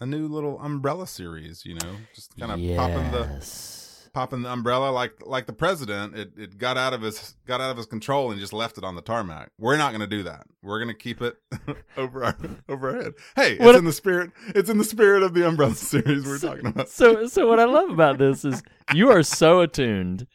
a 0.00 0.06
new 0.06 0.28
little 0.28 0.60
umbrella 0.60 1.06
series. 1.06 1.64
You 1.64 1.74
know, 1.74 1.96
just 2.14 2.36
kind 2.38 2.52
of 2.52 2.76
popping 2.76 3.10
the 3.10 3.78
popping 4.14 4.42
the 4.42 4.50
umbrella 4.50 4.90
like 4.90 5.12
like 5.26 5.46
the 5.46 5.52
president. 5.52 6.16
It 6.16 6.32
it 6.36 6.58
got 6.58 6.76
out 6.76 6.92
of 6.94 7.02
his 7.02 7.34
got 7.46 7.60
out 7.60 7.70
of 7.70 7.76
his 7.76 7.86
control 7.86 8.30
and 8.30 8.40
just 8.40 8.52
left 8.52 8.78
it 8.78 8.84
on 8.84 8.94
the 8.94 9.02
tarmac. 9.02 9.50
We're 9.58 9.76
not 9.76 9.90
going 9.90 10.00
to 10.00 10.06
do 10.06 10.22
that. 10.24 10.46
We're 10.62 10.78
going 10.78 10.94
to 10.94 10.98
keep 11.00 11.20
it 11.20 11.36
over 11.96 12.24
our 12.24 12.36
over 12.68 12.90
our 12.96 13.02
head. 13.02 13.12
Hey, 13.36 13.52
it's 13.54 13.64
What- 13.64 13.74
in 13.74 13.84
the 13.84 13.92
spirit. 13.92 14.30
It's 14.54 14.70
in 14.70 14.78
the 14.78 14.84
spirit 14.84 15.22
of 15.22 15.34
the 15.34 15.46
umbrella 15.46 15.74
series 15.74 16.24
we're 16.24 16.38
talking 16.38 16.66
about. 16.66 16.88
So, 16.88 17.26
so 17.26 17.46
what 17.48 17.60
I 17.60 17.64
love 17.64 17.90
about 17.90 18.18
this 18.18 18.44
is 18.44 18.62
you 18.94 19.10
are 19.10 19.22
so 19.22 19.60
attuned 19.60 20.26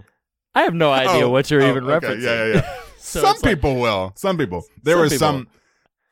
I 0.55 0.61
have 0.63 0.73
no 0.75 0.91
idea 0.91 1.25
Oh, 1.25 1.29
what 1.29 1.49
you're 1.49 1.63
oh, 1.63 1.69
even 1.69 1.83
okay, 1.89 2.07
referencing. 2.07 2.21
Yeah, 2.21 2.45
yeah, 2.45 2.53
yeah. 2.55 2.79
So 3.05 3.21
some 3.21 3.35
it's 3.35 3.43
like- 3.43 3.55
people 3.57 3.75
will. 3.75 4.13
Some 4.15 4.37
people. 4.37 4.65
There 4.81 4.95
Some 4.95 5.01
was 5.01 5.11
people. 5.13 5.27
some. 5.27 5.47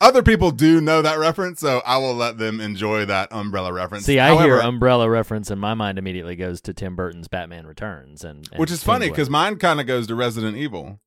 Other 0.00 0.22
people 0.24 0.50
do 0.50 0.80
know 0.80 1.00
that 1.00 1.18
reference, 1.20 1.60
so 1.60 1.80
I 1.86 1.96
will 1.96 2.14
let 2.14 2.36
them 2.36 2.60
enjoy 2.60 3.04
that 3.04 3.28
umbrella 3.32 3.72
reference. 3.72 4.04
See, 4.04 4.18
I 4.18 4.28
However, 4.30 4.56
hear 4.56 4.58
umbrella 4.58 5.08
reference, 5.08 5.48
and 5.48 5.60
my 5.60 5.74
mind 5.74 5.96
immediately 5.96 6.34
goes 6.34 6.60
to 6.62 6.74
Tim 6.74 6.96
Burton's 6.96 7.28
Batman 7.28 7.66
Returns, 7.68 8.24
and, 8.24 8.48
and 8.50 8.58
which 8.60 8.72
is 8.72 8.82
funny 8.82 9.08
because 9.08 9.30
mine 9.30 9.56
kind 9.58 9.80
of 9.80 9.86
goes 9.86 10.08
to 10.08 10.16
Resident 10.16 10.56
Evil. 10.56 10.98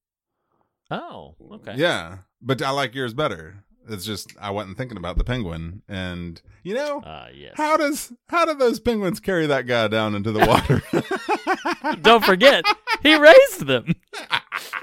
oh, 0.89 1.35
okay, 1.55 1.73
Yeah, 1.75 2.19
but 2.41 2.61
I 2.61 2.69
like 2.69 2.95
yours 2.95 3.13
better. 3.13 3.64
It's 3.87 4.05
just 4.05 4.33
I 4.39 4.49
wasn't 4.51 4.77
thinking 4.77 4.97
about 4.97 5.17
the 5.17 5.23
penguin, 5.23 5.81
and 5.87 6.41
you 6.63 6.73
know 6.73 7.01
uh, 7.01 7.27
yes. 7.33 7.53
how 7.55 7.77
does 7.77 8.11
how 8.29 8.45
do 8.45 8.53
those 8.55 8.79
penguins 8.79 9.19
carry 9.19 9.45
that 9.47 9.67
guy 9.67 9.87
down 9.87 10.15
into 10.15 10.31
the 10.31 10.45
water? 10.45 10.81
Don't 12.01 12.23
forget, 12.23 12.65
he 13.03 13.15
raised 13.15 13.67
them. 13.67 13.93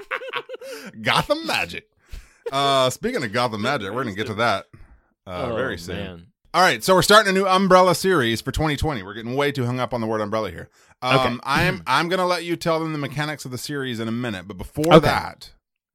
Gotham 1.01 1.45
Magic. 1.45 1.89
Uh, 2.51 2.89
speaking 2.89 3.23
of 3.23 3.31
Gotham 3.31 3.61
Magic, 3.61 3.91
we're 3.91 4.03
gonna 4.03 4.15
get 4.15 4.27
to 4.27 4.33
that 4.35 4.65
uh, 5.25 5.49
oh, 5.51 5.55
very 5.55 5.77
soon. 5.77 5.95
Man. 5.95 6.27
All 6.53 6.61
right, 6.61 6.83
so 6.83 6.93
we're 6.93 7.01
starting 7.01 7.31
a 7.31 7.33
new 7.33 7.47
umbrella 7.47 7.95
series 7.95 8.39
for 8.41 8.51
2020. 8.51 9.01
We're 9.01 9.15
getting 9.15 9.35
way 9.35 9.51
too 9.51 9.65
hung 9.65 9.79
up 9.79 9.91
on 9.93 10.01
the 10.01 10.07
word 10.07 10.21
umbrella 10.21 10.51
here. 10.51 10.69
Um, 11.01 11.15
Okay. 11.17 11.39
I'm 11.43 11.83
I'm 11.87 12.09
gonna 12.09 12.27
let 12.27 12.43
you 12.43 12.55
tell 12.55 12.79
them 12.79 12.91
the 12.93 12.99
mechanics 12.99 13.45
of 13.45 13.51
the 13.51 13.57
series 13.57 13.99
in 13.99 14.07
a 14.07 14.11
minute, 14.11 14.47
but 14.47 14.57
before 14.57 14.93
Okay. 14.93 14.99
that, 14.99 15.51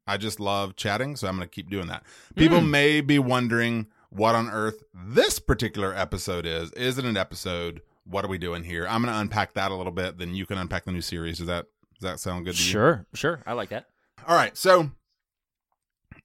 I 0.09 0.17
just 0.17 0.41
love 0.41 0.75
chatting, 0.75 1.15
so 1.17 1.29
I'm 1.29 1.37
gonna 1.37 1.47
keep 1.47 1.71
doing 1.71 1.87
that. 1.89 2.03
People 2.35 2.61
Mm. 2.61 2.71
may 2.71 3.01
be 3.01 3.19
wondering 3.19 3.87
what 4.11 4.35
on 4.35 4.49
earth 4.49 4.83
this 4.95 5.39
particular 5.39 5.95
episode 5.95 6.47
is. 6.47 6.73
Is 6.73 6.97
it 6.99 7.05
an 7.05 7.17
episode? 7.17 7.83
What 8.05 8.25
are 8.25 8.29
we 8.29 8.39
doing 8.39 8.65
here? 8.65 8.87
I'm 8.89 9.03
gonna 9.05 9.19
unpack 9.19 9.53
that 9.53 9.71
a 9.71 9.75
little 9.75 9.93
bit. 9.93 10.17
Then 10.19 10.35
you 10.35 10.47
can 10.47 10.57
unpack 10.59 10.87
the 10.87 10.93
new 10.93 11.03
series. 11.03 11.39
Does 11.39 11.47
that 11.47 11.67
does 12.01 12.11
that 12.11 12.21
sound 12.21 12.45
good 12.47 12.55
to 12.55 12.63
you? 12.63 12.71
Sure, 12.71 13.07
sure, 13.13 13.43
I 13.47 13.53
like 13.53 13.69
that. 13.69 13.87
All 14.27 14.35
right, 14.37 14.57
so 14.57 14.91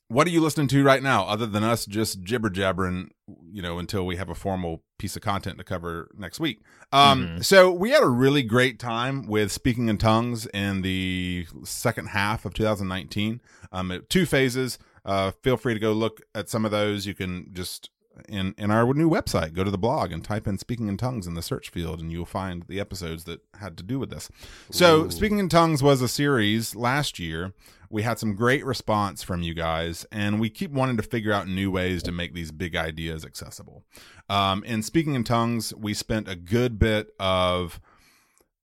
what 0.09 0.27
are 0.27 0.31
you 0.31 0.41
listening 0.41 0.67
to 0.67 0.83
right 0.83 1.01
now, 1.01 1.23
other 1.25 1.45
than 1.47 1.63
us 1.63 1.85
just 1.85 2.21
jibber 2.21 2.49
jabbering? 2.49 3.11
You 3.51 3.61
know, 3.61 3.79
until 3.79 4.05
we 4.05 4.15
have 4.17 4.29
a 4.29 4.35
formal 4.35 4.83
piece 4.99 5.15
of 5.15 5.21
content 5.21 5.57
to 5.57 5.63
cover 5.63 6.09
next 6.17 6.39
week. 6.39 6.61
Um, 6.91 7.27
Mhm. 7.27 7.45
so 7.45 7.71
we 7.71 7.89
had 7.91 8.03
a 8.03 8.07
really 8.09 8.41
great 8.43 8.79
time 8.79 9.27
with 9.27 9.51
speaking 9.51 9.89
in 9.89 9.97
tongues 9.97 10.45
in 10.53 10.81
the 10.81 11.45
second 11.63 12.07
half 12.09 12.45
of 12.45 12.53
2019. 12.53 13.41
Um, 13.71 14.01
two 14.09 14.25
phases. 14.25 14.77
Uh, 15.05 15.31
feel 15.41 15.57
free 15.57 15.73
to 15.73 15.79
go 15.79 15.91
look 15.93 16.21
at 16.33 16.49
some 16.49 16.63
of 16.65 16.71
those. 16.71 17.05
You 17.05 17.13
can 17.13 17.49
just 17.53 17.89
in 18.27 18.53
in 18.57 18.71
our 18.71 18.93
new 18.93 19.09
website. 19.09 19.53
Go 19.53 19.63
to 19.63 19.71
the 19.71 19.77
blog 19.77 20.11
and 20.11 20.23
type 20.23 20.47
in 20.47 20.57
speaking 20.57 20.87
in 20.87 20.97
tongues 20.97 21.27
in 21.27 21.33
the 21.33 21.41
search 21.41 21.69
field 21.69 21.99
and 21.99 22.11
you'll 22.11 22.25
find 22.25 22.63
the 22.67 22.79
episodes 22.79 23.23
that 23.25 23.41
had 23.55 23.77
to 23.77 23.83
do 23.83 23.99
with 23.99 24.09
this. 24.09 24.29
So 24.71 25.05
Ooh. 25.05 25.11
speaking 25.11 25.39
in 25.39 25.49
tongues 25.49 25.81
was 25.81 26.01
a 26.01 26.07
series 26.07 26.75
last 26.75 27.19
year. 27.19 27.53
We 27.89 28.01
had 28.01 28.17
some 28.17 28.35
great 28.35 28.65
response 28.65 29.21
from 29.23 29.41
you 29.41 29.53
guys 29.53 30.05
and 30.11 30.39
we 30.39 30.49
keep 30.49 30.71
wanting 30.71 30.97
to 30.97 31.03
figure 31.03 31.33
out 31.33 31.47
new 31.47 31.71
ways 31.71 32.03
to 32.03 32.11
make 32.11 32.33
these 32.33 32.51
big 32.51 32.75
ideas 32.75 33.25
accessible. 33.25 33.83
Um, 34.29 34.63
in 34.63 34.83
speaking 34.83 35.15
in 35.15 35.23
tongues 35.23 35.73
we 35.75 35.93
spent 35.93 36.27
a 36.27 36.35
good 36.35 36.79
bit 36.79 37.13
of 37.19 37.79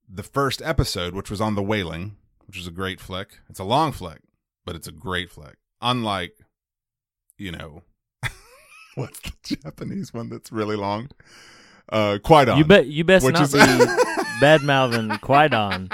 the 0.08 0.22
first 0.22 0.60
episode 0.62 1.14
which 1.14 1.30
was 1.30 1.40
on 1.40 1.54
the 1.54 1.62
wailing 1.62 2.16
which 2.46 2.58
is 2.58 2.66
a 2.66 2.72
great 2.72 3.00
flick. 3.00 3.38
It's 3.48 3.60
a 3.60 3.64
long 3.64 3.92
flick 3.92 4.20
but 4.64 4.76
it's 4.76 4.88
a 4.88 4.92
great 4.92 5.30
flick. 5.30 5.56
Unlike 5.80 6.34
you 7.38 7.52
know 7.52 7.82
what's 8.96 9.20
the 9.20 9.56
japanese 9.56 10.12
one 10.12 10.28
that's 10.28 10.50
really 10.52 10.76
long 10.76 11.08
uh 11.90 12.18
quite 12.22 12.48
on 12.48 12.58
You 12.58 12.64
bet. 12.64 12.86
You 12.86 13.04
best 13.04 13.24
not 13.30 13.42
is- 13.42 13.52
be 13.52 13.58
bad 14.40 14.62
mouthing 14.62 15.08
Kwaidan. 15.08 15.90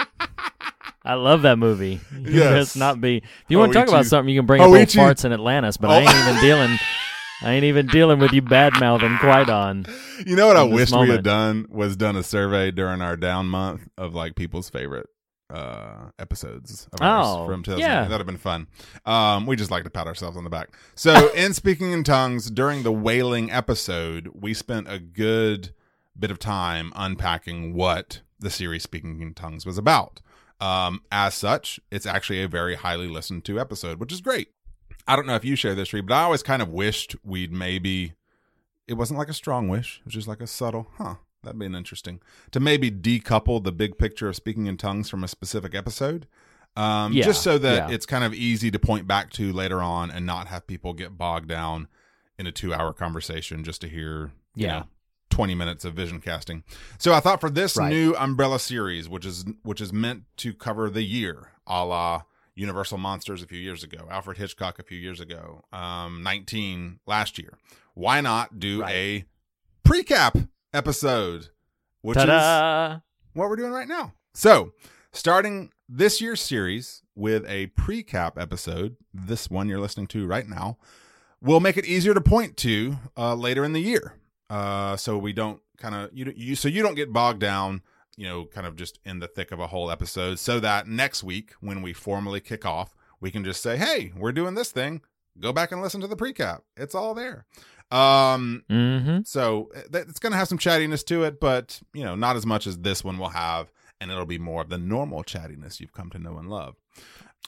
I 1.05 1.15
love 1.15 1.43
that 1.43 1.57
movie. 1.57 2.00
You 2.12 2.33
Yes. 2.41 2.53
best 2.53 2.76
not 2.76 3.00
be. 3.00 3.19
If 3.19 3.25
you 3.49 3.59
want 3.59 3.73
to 3.73 3.79
talk 3.79 3.88
about 3.88 4.07
something, 4.07 4.33
you 4.35 4.41
can 4.41 4.47
bring 4.47 4.61
up 4.61 4.69
old 4.69 4.76
farts 4.76 5.25
in 5.25 5.33
Atlantis, 5.33 5.76
but 5.76 5.91
I 5.91 6.00
ain't 6.00 6.11
even 6.29 6.41
dealing. 6.43 6.79
I 7.43 7.53
ain't 7.53 7.65
even 7.65 7.87
dealing 7.87 8.19
with 8.19 8.33
you 8.33 8.43
bad 8.43 8.73
mouthing 8.81 9.12
Kwaidan. 9.17 9.88
You 10.26 10.35
know 10.37 10.47
what 10.49 10.57
I 10.57 10.62
wish 10.65 10.91
wished 10.91 10.97
we 10.99 11.09
had 11.11 11.23
done 11.23 11.67
was 11.71 11.97
done 11.97 12.17
a 12.17 12.23
survey 12.23 12.71
during 12.73 13.03
our 13.03 13.17
down 13.17 13.47
month 13.47 13.88
of 13.97 14.15
like 14.15 14.35
people's 14.35 14.69
favorite 14.71 15.07
uh 15.50 16.11
episodes 16.19 16.88
of 16.93 17.00
ours 17.00 17.26
Oh, 17.29 17.47
from 17.47 17.62
2000 17.62 17.81
yeah. 17.81 18.03
that'd 18.03 18.19
have 18.19 18.26
been 18.26 18.37
fun 18.37 18.67
um 19.05 19.47
we 19.47 19.55
just 19.57 19.71
like 19.71 19.85
to 19.85 19.91
pat 19.91 20.07
ourselves 20.07 20.37
on 20.37 20.45
the 20.45 20.50
back 20.50 20.76
so 20.95 21.29
in 21.35 21.55
speaking 21.55 21.93
in 21.93 22.03
tongues 22.03 22.50
during 22.50 22.83
the 22.83 22.91
wailing 22.93 23.50
episode 23.50 24.31
we 24.35 24.53
spent 24.55 24.91
a 24.91 24.99
good 24.99 25.71
bit 26.19 26.31
of 26.31 26.38
time 26.38 26.93
unpacking 26.97 27.75
what 27.75 28.23
the 28.41 28.50
series 28.50 28.83
speaking 28.83 29.21
in 29.21 29.35
tongues 29.35 29.65
was 29.65 29.79
about 29.79 30.21
um 30.61 31.00
as 31.12 31.35
such 31.35 31.79
it's 31.91 32.07
actually 32.07 32.43
a 32.43 32.49
very 32.49 32.75
highly 32.75 33.07
listened 33.07 33.45
to 33.45 33.61
episode 33.61 34.00
which 34.00 34.12
is 34.12 34.21
great 34.21 34.49
i 35.07 35.15
don't 35.15 35.26
know 35.26 35.37
if 35.37 35.45
you 35.45 35.55
share 35.55 35.75
this 35.76 35.93
Reed, 35.93 36.07
but 36.07 36.15
i 36.15 36.23
always 36.23 36.43
kind 36.43 36.61
of 36.62 36.71
wished 36.71 37.15
we'd 37.23 37.53
maybe 37.53 38.15
it 38.88 38.95
wasn't 38.95 39.19
like 39.19 39.29
a 39.29 39.35
strong 39.35 39.67
wish. 39.69 39.99
It 39.99 40.05
was 40.05 40.15
just 40.15 40.29
like 40.29 40.41
a 40.41 40.47
subtle, 40.47 40.87
huh? 40.97 41.17
That'd 41.47 41.59
be 41.59 41.65
an 41.67 41.75
interesting 41.75 42.21
to 42.50 42.61
maybe 42.61 42.91
decouple 42.91 43.62
the 43.65 43.73
big 43.73 43.97
picture 43.97 44.29
of 44.29 44.37
speaking 44.37 44.67
in 44.67 44.76
tongues 44.76 45.09
from 45.09 45.25
a 45.25 45.29
specific 45.29 45.75
episode, 45.75 46.26
um, 46.76 47.12
Yeah, 47.12 47.25
just 47.25 47.43
so 47.43 47.57
that 47.59 47.88
yeah. 47.88 47.95
it's 47.95 48.05
kind 48.05 48.25
of 48.25 48.35
easy 48.35 48.71
to 48.71 48.79
point 48.79 49.07
back 49.07 49.31
to 49.35 49.53
later 49.53 49.81
on 49.81 50.11
and 50.11 50.26
not 50.26 50.49
have 50.49 50.67
people 50.67 50.93
get 50.93 51.17
bogged 51.17 51.49
down 51.49 51.88
in 52.38 52.47
a 52.47 52.53
two-hour 52.53 52.93
conversation 52.93 53.65
just 53.65 53.81
to 53.81 53.88
hear, 53.88 54.33
you 54.55 54.67
Yeah. 54.67 54.73
know, 54.81 54.87
twenty 55.31 55.55
minutes 55.55 55.85
of 55.85 55.95
vision 55.95 56.21
casting. 56.21 56.65
So 56.99 57.15
I 57.15 57.21
thought 57.21 57.41
for 57.41 57.49
this 57.50 57.76
Right. 57.76 57.91
new 57.91 58.15
umbrella 58.17 58.59
series, 58.59 59.09
which 59.09 59.25
is 59.25 59.45
which 59.62 59.81
is 59.81 59.93
meant 59.93 60.25
to 60.38 60.53
cover 60.53 60.91
the 60.91 61.03
year, 61.03 61.53
a 61.67 61.85
la 61.85 62.23
Universal 62.55 62.97
Monsters 62.99 63.43
a 63.43 63.47
few 63.47 63.59
years 63.61 63.85
ago, 63.85 64.09
Alfred 64.11 64.38
Hitchcock 64.38 64.79
a 64.79 64.83
few 64.83 64.99
years 64.99 65.21
ago, 65.21 65.62
um, 65.73 66.23
19 66.23 67.00
last 67.07 67.38
year. 67.38 67.59
Why 67.95 68.21
not 68.23 68.59
do 68.59 68.81
Right. 68.83 68.95
a 68.95 69.25
precap 69.87 70.49
episode, 70.76 71.49
which 72.02 72.16
is 72.16 72.25
Ta-da! 72.25 72.99
what 73.33 73.49
we're 73.49 73.56
doing 73.56 73.73
right 73.73 73.88
now. 73.88 74.12
So, 74.35 74.73
starting 75.12 75.71
this 75.88 76.21
year's 76.21 76.40
series 76.40 77.02
with 77.14 77.45
a 77.49 77.68
precap 77.68 78.40
episode, 78.40 78.97
this 79.12 79.49
one 79.49 79.68
you're 79.68 79.80
listening 79.80 80.06
to 80.09 80.26
right 80.26 80.49
now, 80.49 80.76
will 81.40 81.61
make 81.61 81.76
it 81.76 81.87
easier 81.87 82.12
to 82.12 82.21
point 82.21 82.56
to 82.59 82.97
uh, 83.16 83.35
later 83.35 83.64
in 83.64 83.73
the 83.73 83.80
year. 83.80 84.14
Uh, 84.50 84.97
so 84.97 85.16
we 85.18 85.33
don't 85.33 85.61
kind 85.78 85.95
of 85.95 86.11
you 86.12 86.33
you 86.37 86.54
so 86.54 86.68
you 86.68 86.83
don't 86.83 86.95
get 86.95 87.12
bogged 87.12 87.40
down, 87.40 87.83
you 88.16 88.26
know, 88.28 88.45
kind 88.45 88.66
of 88.66 88.76
just 88.76 88.99
in 89.04 89.18
the 89.18 89.28
thick 89.28 89.50
of 89.50 89.59
a 89.59 89.66
whole 89.68 89.90
episode. 89.90 90.38
So 90.38 90.61
that 90.61 90.87
next 90.87 91.25
week 91.25 91.52
when 91.61 91.83
we 91.83 91.92
formally 91.92 92.40
kick 92.40 92.64
off, 92.66 92.95
we 93.21 93.30
can 93.30 93.42
just 93.45 93.62
say, 93.62 93.76
"Hey, 93.76 94.12
we're 94.16 94.33
doing 94.33 94.54
this 94.54 94.71
thing. 94.71 95.00
Go 95.40 95.52
back 95.52 95.73
and 95.73 95.83
listen 95.83 96.00
to 96.02 96.06
the 96.06 96.16
precap. 96.16 96.61
It's 96.76 96.95
all 96.95 97.14
there." 97.14 97.47
Um, 97.90 98.64
Mm-hmm. 98.71 99.19
so 99.25 99.71
uh, 99.76 99.81
it's 99.99 100.19
going 100.19 100.33
to 100.33 100.37
have 100.38 100.49
some 100.49 100.59
chattiness 100.59 101.05
to 101.07 101.23
it, 101.25 101.38
but 101.40 101.81
you 101.95 102.05
know, 102.05 102.14
not 102.14 102.37
as 102.37 102.45
much 102.47 102.66
as 102.66 102.78
this 102.78 103.05
one 103.05 103.19
will 103.19 103.28
have, 103.31 103.71
and 104.00 104.11
it'll 104.11 104.26
be 104.26 104.38
more 104.38 104.62
of 104.62 104.69
the 104.69 104.78
normal 104.78 105.23
chattiness 105.23 105.78
you've 105.81 105.93
come 105.93 106.11
to 106.11 106.19
know 106.19 106.37
and 106.38 106.49
love. 106.50 106.75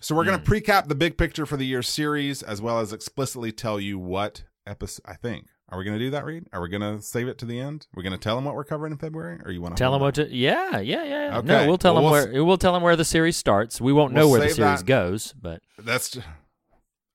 So 0.01 0.15
we're 0.15 0.25
going 0.25 0.41
to 0.41 0.45
precap 0.51 0.87
the 0.87 0.95
big 0.95 1.19
picture 1.19 1.45
for 1.45 1.57
the 1.57 1.67
year 1.67 1.83
series, 1.83 2.43
as 2.43 2.63
well 2.63 2.79
as 2.79 2.93
explicitly 2.93 3.51
tell 3.51 3.81
you 3.81 3.99
what 3.99 4.45
episode. 4.67 5.03
I 5.07 5.15
think. 5.15 5.47
Are 5.71 5.77
we 5.77 5.85
going 5.85 5.99
to 5.99 6.03
do 6.05 6.11
that, 6.13 6.25
Reed? 6.25 6.47
Are 6.53 6.63
we 6.63 6.69
going 6.71 6.81
to 6.81 7.03
save 7.03 7.29
it 7.29 7.37
to 7.39 7.45
the 7.45 7.61
end? 7.61 7.89
We're 7.95 8.03
going 8.03 8.15
to 8.15 8.19
tell 8.19 8.37
them 8.37 8.47
what 8.47 8.55
we're 8.55 8.65
covering 8.65 8.91
in 8.93 8.99
February, 8.99 9.39
or 9.45 9.51
you 9.51 9.61
want 9.61 9.77
to 9.77 9.79
Tell 9.83 9.93
them 9.93 10.01
what 10.01 10.15
to. 10.15 10.27
Yeah, 10.35 10.79
yeah, 10.79 11.05
yeah. 11.05 11.39
Okay. 11.39 11.47
No, 11.47 11.67
we'll 11.67 11.77
tell 11.77 11.93
Well, 11.95 12.05
them 12.05 12.11
we'll 12.13 12.33
where 12.33 12.45
we'll 12.45 12.57
tell 12.57 12.73
them 12.73 12.83
where 12.83 12.97
the 12.97 13.05
series 13.05 13.37
starts. 13.37 13.79
We 13.81 13.93
won't 13.93 14.15
know 14.15 14.29
We'll 14.29 14.39
where 14.39 14.49
the 14.49 14.55
series 14.55 14.79
that. 14.81 14.87
goes, 14.87 15.35
but 15.39 15.61
That's. 15.79 16.11
Just, 16.13 16.27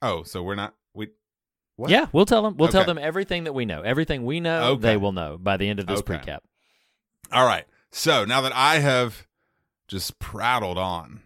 oh, 0.04 0.22
so 0.24 0.44
we're 0.44 0.54
not. 0.56 0.76
What? 1.76 1.90
yeah, 1.90 2.06
we'll 2.12 2.26
tell 2.26 2.44
them. 2.44 2.56
We'll 2.58 2.70
tell 2.70 2.86
them 2.86 2.98
everything 3.00 3.46
that 3.46 3.54
we 3.54 3.66
know. 3.66 3.82
Everything 3.82 4.26
we 4.26 4.40
know, 4.40 4.72
Okay. 4.74 4.82
they 4.82 4.98
will 4.98 5.12
know 5.12 5.38
by 5.40 5.58
the 5.58 5.68
end 5.70 5.80
of 5.80 5.88
this 5.88 6.00
Okay. 6.00 6.14
precap. 6.16 6.40
All 7.32 7.46
right. 7.46 7.66
So 7.92 8.26
now 8.26 8.42
that 8.42 8.54
I 8.56 8.80
have 8.80 9.28
just 9.88 10.20
prattled 10.20 10.78
on, 10.78 11.22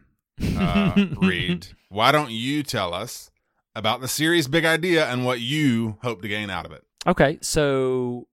uh, 0.58 1.08
Reed, 1.18 1.68
why 1.89 2.12
don't 2.12 2.32
you 2.32 2.63
tell 2.63 2.94
us 2.94 3.30
about 3.75 4.00
the 4.01 4.08
series' 4.08 4.48
big 4.48 4.63
idea 4.66 5.06
and 5.08 5.25
what 5.25 5.39
you 5.42 5.98
hope 6.01 6.22
to 6.22 6.27
gain 6.27 6.50
out 6.50 6.66
of 6.66 6.72
it? 6.72 6.84
Okay, 7.06 7.38
so 7.42 8.27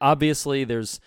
obviously 0.00 0.64
there's 0.64 1.00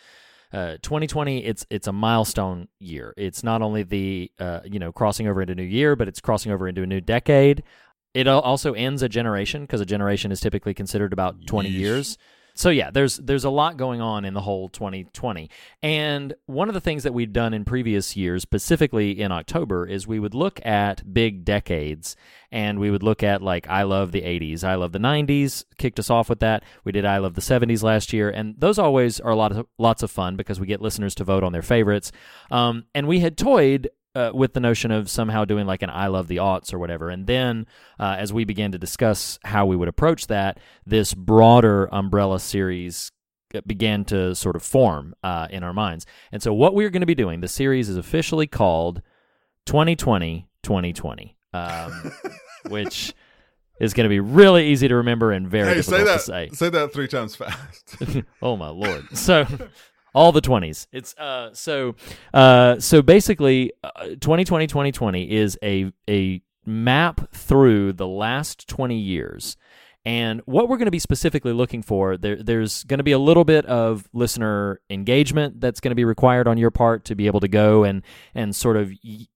uh, 0.54 0.78
2020. 0.82 1.46
It's 1.46 1.66
it's 1.70 1.88
a 1.88 1.92
milestone 1.94 2.68
year. 2.80 3.14
It's 3.18 3.44
not 3.44 3.62
only 3.62 3.84
the 3.84 4.32
uh, 4.40 4.62
you 4.66 4.80
know 4.80 4.92
crossing 4.92 5.28
over 5.28 5.42
into 5.42 5.54
a 5.54 5.56
new 5.56 5.64
year, 5.64 5.96
but 5.96 6.08
it's 6.08 6.20
crossing 6.20 6.52
over 6.52 6.68
into 6.68 6.82
a 6.84 6.88
new 6.88 7.02
decade. 7.02 7.64
It 8.14 8.28
also 8.28 8.74
ends 8.74 9.02
a 9.02 9.10
generation 9.10 9.62
because 9.64 9.82
a 9.82 9.86
generation 9.86 10.32
is 10.32 10.40
typically 10.40 10.74
considered 10.74 11.14
about 11.14 11.46
20 11.48 11.70
Yeesh. 11.70 11.74
years. 11.74 12.18
So 12.54 12.70
yeah, 12.70 12.92
there's 12.92 13.18
there's 13.18 13.46
a 13.46 13.50
lot 13.50 13.78
going 13.78 14.02
on 14.02 14.26
in 14.26 14.34
the 14.34 14.42
whole 14.42 14.70
2020. 14.70 15.50
And 15.82 16.34
one 16.46 16.68
of 16.68 16.74
the 16.74 16.82
things 16.82 17.04
that 17.04 17.14
we've 17.14 17.32
done 17.32 17.54
in 17.54 17.66
previous 17.66 18.18
years, 18.18 18.42
specifically 18.42 19.20
in 19.20 19.32
October, 19.32 19.86
is 19.88 20.08
we 20.08 20.20
would 20.20 20.34
look 20.34 20.64
at 20.66 21.14
big 21.14 21.46
decades 21.46 22.16
and 22.52 22.80
we 22.80 22.92
would 22.92 23.04
look 23.04 23.24
at 23.24 23.42
like 23.42 23.70
I 23.70 23.84
love 23.84 24.12
the 24.12 24.22
80s, 24.22 24.64
I 24.64 24.76
love 24.76 24.92
the 24.92 25.00
90s, 25.00 25.64
kicked 25.78 26.00
us 26.00 26.10
off 26.10 26.30
with 26.30 26.40
that. 26.40 26.64
We 26.84 26.92
did 26.92 27.06
I 27.06 27.20
love 27.20 27.36
the 27.36 27.42
70s 27.42 27.84
last 27.84 28.12
year, 28.12 28.30
and 28.30 28.56
those 28.58 28.78
always 28.78 29.20
are 29.20 29.32
a 29.32 29.36
lot 29.36 29.54
of 29.54 29.66
lots 29.78 30.04
of 30.04 30.12
fun 30.12 30.36
because 30.36 30.60
we 30.60 30.68
get 30.68 30.82
listeners 30.82 31.16
to 31.16 31.24
vote 31.24 31.44
on 31.44 31.54
their 31.54 31.62
favorites. 31.62 32.12
Um, 32.52 32.84
and 32.94 33.08
we 33.08 33.20
had 33.20 33.38
toyed 33.38 33.90
uh, 34.16 34.32
with 34.34 34.54
the 34.54 34.60
notion 34.60 34.92
of 34.92 35.10
somehow 35.10 35.46
doing 35.46 35.66
like 35.66 35.82
an 35.82 35.90
I 35.90 36.08
love 36.08 36.28
the 36.28 36.38
aughts 36.38 36.74
or 36.74 36.80
whatever. 36.80 37.10
And 37.10 37.28
then 37.28 37.66
uh, 38.00 38.16
as 38.20 38.34
we 38.34 38.44
began 38.44 38.72
to 38.74 38.78
discuss 38.78 39.40
how 39.44 39.66
we 39.66 39.76
would 39.76 39.88
approach 39.88 40.28
that, 40.28 40.60
this 40.86 41.14
broader 41.14 41.86
umbrella 41.94 42.40
series 42.40 43.12
began 43.68 44.06
to 44.06 44.34
sort 44.36 44.56
of 44.56 44.64
form 44.64 45.14
uh, 45.24 45.48
in 45.50 45.64
our 45.64 45.74
minds. 45.74 46.06
And 46.32 46.42
so 46.42 46.54
what 46.54 46.74
we're 46.74 46.90
going 46.90 47.02
to 47.02 47.08
be 47.08 47.16
doing, 47.16 47.42
the 47.42 47.48
series 47.48 47.90
is 47.90 47.98
officially 47.98 48.48
called 48.48 49.02
2020 49.66 50.48
2020, 50.64 51.38
um, 51.54 52.12
which 52.70 53.14
is 53.80 53.94
going 53.94 54.06
to 54.06 54.10
be 54.10 54.20
really 54.20 54.68
easy 54.68 54.88
to 54.88 54.96
remember 54.96 55.32
and 55.32 55.48
very 55.50 55.70
Hey, 55.70 55.74
difficult 55.76 56.00
say 56.00 56.06
that. 56.06 56.14
to 56.14 56.20
say. 56.20 56.50
Say 56.54 56.70
that 56.70 56.94
three 56.94 57.08
times 57.08 57.36
fast. 57.36 57.96
oh 58.42 58.56
my 58.56 58.70
lord! 58.70 59.18
So 59.18 59.46
all 60.14 60.32
the 60.32 60.42
twenties. 60.42 60.88
It's 60.92 61.16
uh 61.18 61.54
so 61.54 61.96
uh 62.34 62.80
so 62.80 63.02
basically, 63.02 63.72
uh, 63.84 64.10
2020 64.20 64.68
2020 64.68 65.32
is 65.32 65.58
a 65.64 65.92
a 66.10 66.42
map 66.66 67.32
through 67.34 67.94
the 67.94 68.08
last 68.08 68.68
twenty 68.68 68.98
years. 68.98 69.58
And 70.04 70.42
what 70.46 70.68
we're 70.68 70.78
going 70.78 70.88
to 70.88 70.92
be 70.92 70.98
specifically 70.98 71.54
looking 71.54 71.84
for, 71.84 72.18
there, 72.18 72.42
there's 72.42 72.84
going 72.86 72.98
to 72.98 73.04
be 73.04 73.12
a 73.12 73.20
little 73.20 73.44
bit 73.44 73.68
of 73.68 74.10
listener 74.14 74.82
engagement 74.90 75.62
that's 75.62 75.80
going 75.80 75.92
to 75.92 75.96
be 75.96 76.06
required 76.06 76.48
on 76.48 76.58
your 76.58 76.72
part 76.72 77.06
to 77.06 77.16
be 77.16 77.28
able 77.28 77.40
to 77.42 77.48
go 77.48 77.84
and 77.84 78.02
and 78.34 78.56
sort 78.56 78.78
of 78.78 78.92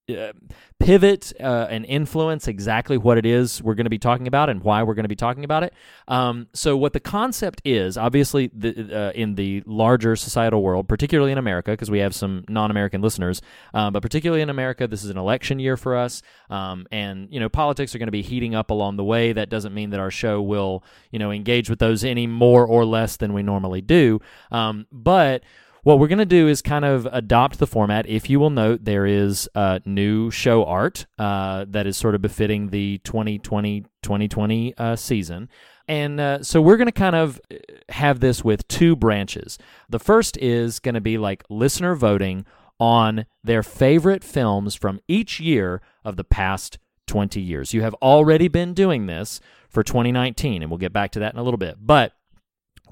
uh, 0.08 0.34
pivot 0.80 1.34
uh, 1.40 1.68
and 1.70 1.84
influence 1.86 2.48
exactly 2.48 2.98
what 2.98 3.18
it 3.18 3.26
is 3.26 3.64
we're 3.64 3.74
going 3.74 3.86
to 3.86 3.90
be 3.90 3.98
talking 3.98 4.28
about 4.28 4.50
and 4.50 4.62
why 4.62 4.84
we're 4.84 4.94
going 4.94 5.06
to 5.06 5.10
be 5.10 5.16
talking 5.16 5.44
about 5.44 5.64
it. 5.64 5.74
Um, 6.08 6.48
so, 6.54 6.78
what 6.78 6.94
the 6.94 7.00
concept 7.00 7.62
is, 7.66 7.98
obviously, 7.98 8.52
the, 8.54 8.96
uh, 8.96 9.12
in 9.14 9.36
the 9.36 9.64
larger 9.66 10.16
societal 10.16 10.62
world, 10.62 10.88
particularly 10.88 11.32
in 11.32 11.38
America, 11.38 11.72
because 11.72 11.90
we 11.90 12.00
have 12.00 12.14
some 12.14 12.44
non-American 12.50 13.02
listeners, 13.02 13.42
um, 13.74 13.94
but 13.94 14.02
particularly 14.02 14.42
in 14.42 14.50
America, 14.50 14.88
this 14.88 15.04
is 15.04 15.10
an 15.10 15.18
election 15.18 15.58
year 15.58 15.78
for 15.78 15.96
us, 15.96 16.22
um, 16.50 16.86
and 16.92 17.28
you 17.32 17.40
know, 17.40 17.50
politics 17.50 17.96
are 17.96 17.98
going 17.98 18.08
to 18.08 18.12
be 18.12 18.22
heating 18.22 18.54
up 18.54 18.70
along 18.70 18.98
the 18.98 19.04
way. 19.04 19.34
That 19.34 19.50
doesn't 19.50 19.74
mean 19.74 19.90
that 19.90 20.00
our 20.00 20.12
show 20.12 20.42
will, 20.42 20.84
you 21.10 21.18
know, 21.18 21.32
engage 21.32 21.70
with 21.70 21.80
those 21.80 22.04
any 22.04 22.28
more 22.28 22.66
or 22.66 22.86
less 22.86 23.18
than 23.18 23.34
we 23.34 23.42
normally 23.42 23.82
do, 23.82 24.20
um, 24.52 24.86
but 24.92 25.44
what 25.86 26.00
we're 26.00 26.08
going 26.08 26.18
to 26.18 26.26
do 26.26 26.48
is 26.48 26.64
kind 26.64 26.84
of 26.84 27.08
adopt 27.12 27.60
the 27.60 27.68
format. 27.68 28.08
If 28.10 28.28
you 28.28 28.40
will 28.40 28.50
note, 28.50 28.86
there 28.86 29.06
is 29.06 29.48
uh, 29.54 29.82
new 29.86 30.32
show 30.32 30.66
art 30.66 31.06
uh, 31.20 31.66
that 31.70 31.86
is 31.86 31.96
sort 31.96 32.16
of 32.16 32.24
befitting 32.24 32.72
the 32.72 32.98
2020 33.04 33.86
2020 34.02 34.74
uh, 34.80 34.96
season. 34.96 35.48
And 35.88 36.20
uh, 36.20 36.42
so 36.42 36.60
we're 36.60 36.78
going 36.78 36.88
to 36.88 36.92
kind 36.92 37.16
of 37.16 37.40
uh, 37.52 37.58
have 37.90 38.20
this 38.20 38.44
with 38.44 38.68
two 38.68 38.96
branches. 38.96 39.60
The 39.88 40.00
first 40.00 40.38
is 40.38 40.80
going 40.80 40.96
to 40.96 41.02
be 41.02 41.20
like 41.20 41.44
listener 41.50 41.94
voting 41.94 42.48
on 42.80 43.28
their 43.44 43.62
favorite 43.62 44.24
films 44.24 44.74
from 44.74 45.00
each 45.08 45.40
year 45.40 45.84
of 46.04 46.16
the 46.16 46.24
past 46.24 46.80
20 47.06 47.40
years. 47.40 47.76
You 47.76 47.84
have 47.84 47.94
already 48.02 48.48
been 48.48 48.74
doing 48.74 49.06
this 49.06 49.40
for 49.70 49.84
2019, 49.84 50.64
and 50.64 50.72
we'll 50.72 50.80
get 50.80 50.94
back 50.94 51.12
to 51.12 51.20
that 51.20 51.36
in 51.36 51.40
a 51.40 51.44
little 51.44 51.60
bit. 51.60 51.78
But 51.80 52.14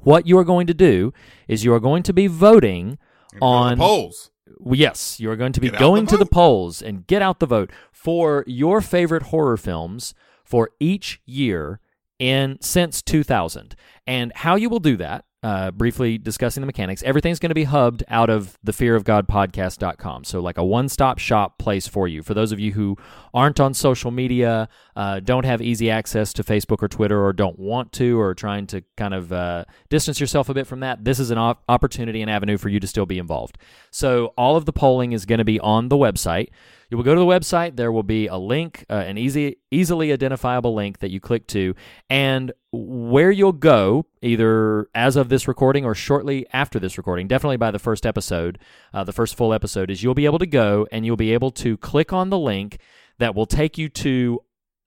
what 0.01 0.27
you 0.27 0.37
are 0.37 0.43
going 0.43 0.67
to 0.67 0.73
do 0.73 1.13
is 1.47 1.63
you 1.63 1.73
are 1.73 1.79
going 1.79 2.03
to 2.03 2.13
be 2.13 2.27
voting 2.27 2.97
on 3.41 3.77
polls. 3.77 4.31
Yes, 4.65 5.19
you 5.19 5.29
are 5.29 5.35
going 5.35 5.53
to 5.53 5.59
be 5.59 5.69
Get 5.69 5.79
going 5.79 6.05
the 6.05 6.11
to 6.11 6.17
the 6.17 6.25
polls 6.25 6.81
and 6.81 7.05
get 7.07 7.21
out 7.21 7.39
the 7.39 7.45
vote 7.45 7.71
for 7.91 8.43
your 8.47 8.81
favorite 8.81 9.23
horror 9.23 9.57
films 9.57 10.13
for 10.43 10.69
each 10.79 11.21
year 11.25 11.79
in 12.19 12.57
since 12.61 13.01
2000. 13.01 13.75
And 14.05 14.31
how 14.35 14.55
you 14.55 14.69
will 14.69 14.79
do 14.79 14.97
that, 14.97 15.25
uh, 15.43 15.71
briefly 15.71 16.17
discussing 16.17 16.61
the 16.61 16.65
mechanics, 16.65 17.03
everything's 17.03 17.37
going 17.37 17.49
to 17.49 17.55
be 17.55 17.65
hubbed 17.65 18.03
out 18.07 18.29
of 18.29 18.57
the 18.63 18.71
Fear 18.71 18.95
of 18.95 19.03
God 19.03 19.27
podcast.com. 19.27 20.23
So, 20.23 20.39
like 20.39 20.57
a 20.57 20.63
one 20.63 20.87
stop 20.87 21.19
shop 21.19 21.59
place 21.59 21.85
for 21.85 22.07
you. 22.07 22.23
For 22.23 22.33
those 22.33 22.53
of 22.53 22.59
you 22.59 22.71
who 22.71 22.97
aren't 23.33 23.59
on 23.59 23.73
social 23.73 24.09
media, 24.09 24.69
uh, 24.95 25.19
don't 25.19 25.43
have 25.45 25.61
easy 25.61 25.91
access 25.91 26.31
to 26.33 26.43
Facebook 26.43 26.81
or 26.81 26.87
Twitter, 26.87 27.23
or 27.23 27.33
don't 27.33 27.59
want 27.59 27.91
to, 27.93 28.19
or 28.19 28.33
trying 28.33 28.67
to 28.67 28.83
kind 28.95 29.13
of 29.13 29.33
uh, 29.33 29.65
distance 29.89 30.19
yourself 30.19 30.47
a 30.47 30.53
bit 30.53 30.65
from 30.65 30.79
that, 30.79 31.03
this 31.03 31.19
is 31.19 31.29
an 31.29 31.37
op- 31.37 31.61
opportunity 31.67 32.21
and 32.21 32.31
avenue 32.31 32.57
for 32.57 32.69
you 32.69 32.79
to 32.79 32.87
still 32.87 33.05
be 33.05 33.19
involved. 33.19 33.57
So, 33.91 34.27
all 34.37 34.55
of 34.55 34.65
the 34.65 34.73
polling 34.73 35.11
is 35.11 35.25
going 35.25 35.39
to 35.39 35.45
be 35.45 35.59
on 35.59 35.89
the 35.89 35.97
website. 35.97 36.49
You 36.93 36.97
will 36.97 37.03
go 37.03 37.15
to 37.15 37.19
the 37.19 37.25
website. 37.25 37.75
There 37.75 37.91
will 37.91 38.03
be 38.03 38.27
a 38.27 38.37
link, 38.37 38.85
uh, 38.87 38.93
an 38.93 39.17
easy, 39.17 39.57
easily 39.71 40.13
identifiable 40.13 40.75
link 40.75 40.99
that 40.99 41.09
you 41.09 41.19
click 41.19 41.47
to, 41.47 41.73
and 42.07 42.51
where 42.71 43.31
you'll 43.31 43.51
go, 43.51 44.05
either 44.21 44.89
as 44.93 45.15
of 45.15 45.29
this 45.29 45.47
recording 45.47 45.85
or 45.85 45.95
shortly 45.95 46.45
after 46.53 46.77
this 46.77 46.95
recording, 46.95 47.27
definitely 47.27 47.57
by 47.57 47.71
the 47.71 47.79
first 47.79 48.05
episode, 48.05 48.59
uh, 48.93 49.03
the 49.03 49.11
first 49.11 49.35
full 49.35 49.55
episode, 49.55 49.89
is 49.89 50.03
you'll 50.03 50.13
be 50.13 50.25
able 50.25 50.37
to 50.37 50.45
go 50.45 50.85
and 50.91 51.03
you'll 51.03 51.17
be 51.17 51.33
able 51.33 51.49
to 51.49 51.77
click 51.77 52.13
on 52.13 52.29
the 52.29 52.37
link 52.37 52.77
that 53.17 53.33
will 53.33 53.47
take 53.47 53.75
you 53.75 53.89
to 53.89 54.41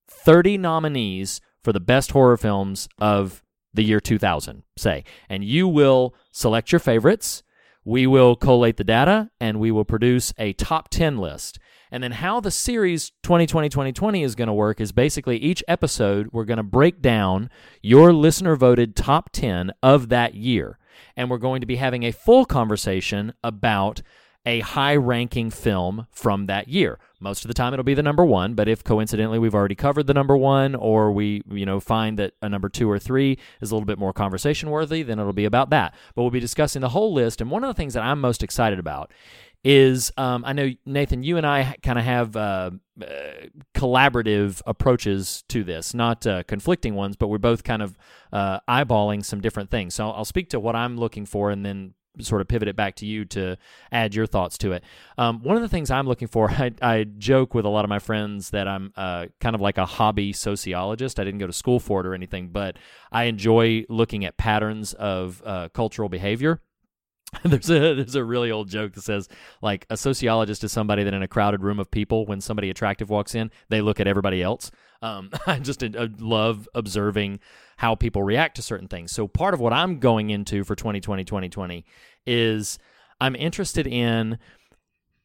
30 0.08 0.58
nominees 0.58 1.40
for 1.64 1.72
the 1.72 1.80
best 1.80 2.12
horror 2.12 2.36
films 2.36 2.88
of 3.00 3.42
the 3.74 3.82
year 3.82 3.98
2000, 3.98 4.62
say, 4.76 5.02
and 5.28 5.42
you 5.42 5.66
will 5.66 6.14
select 6.30 6.70
your 6.70 6.78
favorites. 6.78 7.42
We 7.86 8.08
will 8.08 8.34
collate 8.34 8.78
the 8.78 8.84
data 8.84 9.30
and 9.40 9.60
we 9.60 9.70
will 9.70 9.84
produce 9.84 10.34
a 10.38 10.54
top 10.54 10.88
10 10.88 11.18
list. 11.18 11.60
And 11.92 12.02
then 12.02 12.10
how 12.10 12.40
the 12.40 12.50
series 12.50 13.12
2020 13.22 13.68
2020 13.68 14.24
is 14.24 14.34
going 14.34 14.48
to 14.48 14.52
work 14.52 14.80
is 14.80 14.90
basically 14.90 15.36
each 15.36 15.62
episode 15.68 16.30
we're 16.32 16.46
going 16.46 16.56
to 16.56 16.64
break 16.64 17.00
down 17.00 17.48
your 17.82 18.12
listener 18.12 18.56
voted 18.56 18.96
top 18.96 19.30
10 19.30 19.72
of 19.84 20.08
that 20.08 20.34
year. 20.34 20.80
And 21.16 21.30
we're 21.30 21.38
going 21.38 21.60
to 21.60 21.66
be 21.66 21.76
having 21.76 22.02
a 22.02 22.10
full 22.10 22.44
conversation 22.44 23.32
about 23.44 24.02
a 24.46 24.60
high 24.60 24.94
ranking 24.94 25.50
film 25.50 26.06
from 26.12 26.46
that 26.46 26.68
year. 26.68 26.98
Most 27.18 27.44
of 27.44 27.48
the 27.48 27.54
time 27.54 27.72
it'll 27.72 27.84
be 27.84 27.94
the 27.94 28.02
number 28.02 28.24
1, 28.24 28.54
but 28.54 28.68
if 28.68 28.84
coincidentally 28.84 29.40
we've 29.40 29.54
already 29.54 29.74
covered 29.74 30.06
the 30.06 30.14
number 30.14 30.36
1 30.36 30.76
or 30.76 31.10
we, 31.10 31.42
you 31.50 31.66
know, 31.66 31.80
find 31.80 32.18
that 32.18 32.34
a 32.40 32.48
number 32.48 32.68
2 32.68 32.88
or 32.88 32.98
3 32.98 33.36
is 33.60 33.70
a 33.70 33.74
little 33.74 33.86
bit 33.86 33.98
more 33.98 34.12
conversation 34.12 34.70
worthy, 34.70 35.02
then 35.02 35.18
it'll 35.18 35.32
be 35.32 35.46
about 35.46 35.70
that. 35.70 35.94
But 36.14 36.22
we'll 36.22 36.30
be 36.30 36.40
discussing 36.40 36.80
the 36.80 36.90
whole 36.90 37.12
list 37.12 37.40
and 37.40 37.50
one 37.50 37.64
of 37.64 37.68
the 37.68 37.74
things 37.74 37.94
that 37.94 38.04
I'm 38.04 38.20
most 38.20 38.42
excited 38.42 38.78
about 38.78 39.10
is 39.64 40.12
um, 40.16 40.44
I 40.44 40.52
know 40.52 40.70
Nathan, 40.84 41.24
you 41.24 41.38
and 41.38 41.46
I 41.46 41.74
kind 41.82 41.98
of 41.98 42.04
have 42.04 42.36
uh, 42.36 42.70
uh, 43.02 43.06
collaborative 43.74 44.62
approaches 44.64 45.42
to 45.48 45.64
this, 45.64 45.92
not 45.92 46.24
uh, 46.24 46.44
conflicting 46.44 46.94
ones, 46.94 47.16
but 47.16 47.26
we're 47.26 47.38
both 47.38 47.64
kind 47.64 47.82
of 47.82 47.98
uh, 48.32 48.60
eyeballing 48.68 49.24
some 49.24 49.40
different 49.40 49.72
things. 49.72 49.94
So 49.94 50.08
I'll 50.08 50.24
speak 50.24 50.50
to 50.50 50.60
what 50.60 50.76
I'm 50.76 50.96
looking 50.96 51.26
for, 51.26 51.50
and 51.50 51.66
then 51.66 51.94
sort 52.20 52.40
of 52.40 52.48
pivot 52.48 52.68
it 52.68 52.76
back 52.76 52.96
to 52.96 53.06
you 53.06 53.24
to 53.26 53.56
add 53.92 54.14
your 54.14 54.26
thoughts 54.26 54.58
to 54.58 54.72
it. 54.72 54.84
Um, 55.18 55.42
one 55.42 55.56
of 55.56 55.62
the 55.62 55.68
things 55.68 55.90
I'm 55.90 56.06
looking 56.06 56.28
for, 56.28 56.50
I, 56.50 56.72
I 56.80 57.04
joke 57.04 57.54
with 57.54 57.64
a 57.64 57.68
lot 57.68 57.84
of 57.84 57.88
my 57.88 57.98
friends 57.98 58.50
that 58.50 58.68
I'm 58.68 58.92
uh, 58.96 59.26
kind 59.40 59.54
of 59.54 59.60
like 59.60 59.78
a 59.78 59.86
hobby 59.86 60.32
sociologist. 60.32 61.18
I 61.20 61.24
didn't 61.24 61.40
go 61.40 61.46
to 61.46 61.52
school 61.52 61.80
for 61.80 62.00
it 62.00 62.06
or 62.06 62.14
anything, 62.14 62.48
but 62.48 62.76
I 63.12 63.24
enjoy 63.24 63.84
looking 63.88 64.24
at 64.24 64.36
patterns 64.36 64.92
of 64.94 65.42
uh, 65.44 65.68
cultural 65.70 66.08
behavior. 66.08 66.60
there's 67.44 67.70
a 67.70 67.94
there's 67.94 68.14
a 68.14 68.24
really 68.24 68.50
old 68.50 68.68
joke 68.68 68.92
that 68.92 69.02
says 69.02 69.28
like 69.62 69.86
a 69.90 69.96
sociologist 69.96 70.64
is 70.64 70.72
somebody 70.72 71.04
that 71.04 71.14
in 71.14 71.22
a 71.22 71.28
crowded 71.28 71.62
room 71.62 71.78
of 71.78 71.90
people 71.90 72.26
when 72.26 72.40
somebody 72.40 72.70
attractive 72.70 73.10
walks 73.10 73.34
in 73.34 73.50
they 73.68 73.80
look 73.80 74.00
at 74.00 74.06
everybody 74.06 74.42
else. 74.42 74.70
Um, 75.02 75.30
i 75.46 75.58
just 75.58 75.82
uh, 75.82 76.08
love 76.18 76.68
observing 76.74 77.40
how 77.78 77.94
people 77.94 78.22
react 78.22 78.56
to 78.56 78.62
certain 78.62 78.88
things. 78.88 79.12
So 79.12 79.28
part 79.28 79.54
of 79.54 79.60
what 79.60 79.72
i'm 79.72 79.98
going 79.98 80.30
into 80.30 80.64
for 80.64 80.74
2020 80.74 81.24
2020 81.24 81.84
is 82.26 82.78
i'm 83.20 83.36
interested 83.36 83.86
in 83.86 84.38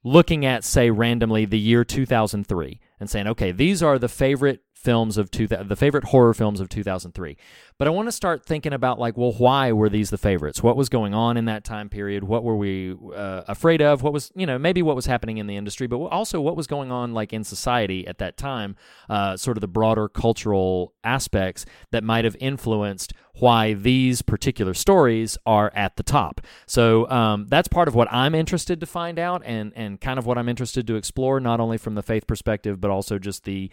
looking 0.04 0.46
at 0.46 0.64
say 0.64 0.90
randomly 0.90 1.46
the 1.46 1.60
year 1.60 1.84
2003 1.84 2.80
and 3.00 3.10
saying 3.10 3.28
okay 3.28 3.52
these 3.52 3.84
are 3.84 4.00
the 4.00 4.10
favorite 4.10 4.62
films 4.82 5.18
of 5.18 5.30
two 5.32 5.48
the 5.48 5.76
favorite 5.76 6.06
horror 6.06 6.34
films 6.34 6.60
of 6.60 6.70
2003 6.70 7.38
but 7.78 7.88
i 7.88 7.92
want 7.92 8.08
to 8.08 8.12
start 8.12 8.46
thinking 8.46 8.74
about 8.74 9.00
like 9.00 9.18
well 9.18 9.32
why 9.34 9.72
were 9.72 9.90
these 9.90 10.12
the 10.12 10.18
favorites? 10.18 10.62
What 10.62 10.78
was 10.78 10.88
going 10.88 11.14
on 11.14 11.36
in 11.38 11.46
that 11.46 11.64
time 11.64 11.90
period? 11.90 12.24
What 12.24 12.44
were 12.44 12.56
we 12.56 12.96
uh, 13.16 13.42
afraid 13.48 13.82
of? 13.82 14.04
What 14.04 14.14
was 14.14 14.32
you 14.36 14.46
know 14.46 14.60
maybe 14.60 14.84
what 14.84 14.96
was 14.96 15.08
happening 15.08 15.38
in 15.38 15.48
the 15.48 15.58
industry 15.58 15.88
but 15.88 15.98
also 15.98 16.40
what 16.40 16.56
was 16.56 16.68
going 16.68 16.92
on 16.92 17.14
like 17.14 17.34
in 17.34 17.44
society 17.44 18.06
at 18.06 18.20
that 18.20 18.38
time 18.38 18.76
uh, 19.10 19.36
sort 19.36 19.58
of 19.58 19.62
the 19.62 19.68
broader 19.68 20.08
cultural 20.08 20.94
aspects 21.04 21.66
that 21.92 22.04
might 22.04 22.24
have 22.24 22.36
influenced 22.40 23.14
why 23.36 23.74
these 23.74 24.22
particular 24.22 24.74
stories 24.74 25.38
are 25.46 25.72
at 25.74 25.96
the 25.96 26.04
top. 26.04 26.42
So 26.68 27.10
um, 27.10 27.48
that's 27.48 27.68
part 27.68 27.88
of 27.88 27.96
what 27.96 28.12
i'm 28.12 28.36
interested 28.36 28.80
to 28.80 28.86
find 28.86 29.18
out 29.18 29.42
and 29.46 29.72
and 29.76 30.00
kind 30.00 30.20
of 30.20 30.26
what 30.26 30.38
i'm 30.38 30.50
interested 30.50 30.86
to 30.88 30.96
explore 30.96 31.40
not 31.40 31.60
only 31.60 31.78
from 31.78 31.96
the 31.96 32.04
faith 32.04 32.28
perspective 32.28 32.82
but 32.82 32.92
also 32.92 33.18
just 33.18 33.46
the 33.46 33.72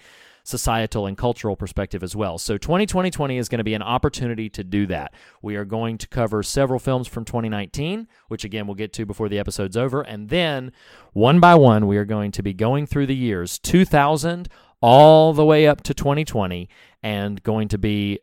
societal 0.48 1.06
and 1.06 1.16
cultural 1.16 1.56
perspective 1.56 2.02
as 2.02 2.16
well. 2.16 2.38
So 2.38 2.56
2020 2.56 3.36
is 3.36 3.48
going 3.48 3.58
to 3.58 3.64
be 3.64 3.74
an 3.74 3.82
opportunity 3.82 4.48
to 4.50 4.64
do 4.64 4.86
that. 4.86 5.12
We 5.42 5.56
are 5.56 5.64
going 5.64 5.98
to 5.98 6.08
cover 6.08 6.42
several 6.42 6.78
films 6.78 7.06
from 7.06 7.24
2019, 7.24 8.08
which 8.28 8.44
again 8.44 8.66
we'll 8.66 8.74
get 8.74 8.92
to 8.94 9.06
before 9.06 9.28
the 9.28 9.38
episode's 9.38 9.76
over, 9.76 10.00
and 10.00 10.28
then 10.28 10.72
one 11.12 11.38
by 11.40 11.54
one 11.54 11.86
we 11.86 11.98
are 11.98 12.04
going 12.04 12.32
to 12.32 12.42
be 12.42 12.54
going 12.54 12.86
through 12.86 13.06
the 13.06 13.16
years 13.16 13.58
2000 13.58 14.48
all 14.80 15.32
the 15.32 15.44
way 15.44 15.66
up 15.66 15.82
to 15.82 15.92
2020 15.92 16.68
and 17.02 17.42
going 17.42 17.68
to 17.68 17.78
be 17.78 18.18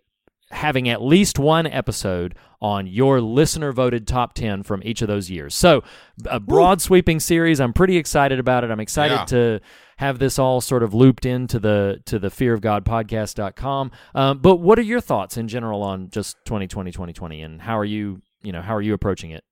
having 0.52 0.88
at 0.88 1.02
least 1.02 1.40
one 1.40 1.66
episode 1.68 2.36
on 2.62 2.88
your 2.88 3.20
listener 3.22 3.72
voted 3.72 4.08
top 4.08 4.34
10 4.34 4.64
from 4.64 4.82
each 4.86 5.02
of 5.02 5.08
those 5.08 5.30
years. 5.30 5.54
So, 5.56 5.84
a 6.30 6.40
broad 6.40 6.82
sweeping 6.82 7.20
series. 7.20 7.60
I'm 7.60 7.74
pretty 7.74 7.98
excited 7.98 8.40
about 8.40 8.64
it. 8.64 8.72
I'm 8.72 8.80
excited 8.80 9.16
Yeah. 9.16 9.26
to 9.26 9.60
have 9.98 10.20
this 10.20 10.38
all 10.40 10.62
sort 10.62 10.84
of 10.84 10.94
looped 10.94 11.26
into 11.26 11.60
the 11.60 12.02
to 12.06 12.20
the 12.20 12.30
fear 12.30 12.54
of 12.54 12.62
god 12.62 12.86
podcast.com. 12.86 13.92
Um, 14.14 14.40
but 14.40 14.58
what 14.58 14.78
are 14.80 14.84
your 14.84 15.02
thoughts 15.02 15.38
in 15.38 15.48
general 15.48 15.82
on 15.84 16.10
just 16.10 16.38
2020 16.46 16.92
2020 16.92 17.42
and 17.42 17.62
how 17.62 17.78
are 17.78 17.86
you, 17.86 18.22
you 18.42 18.52
know, 18.52 18.62
how 18.62 18.76
are 18.76 18.82
you 18.82 18.94
approaching 18.94 19.32
it? 19.32 19.44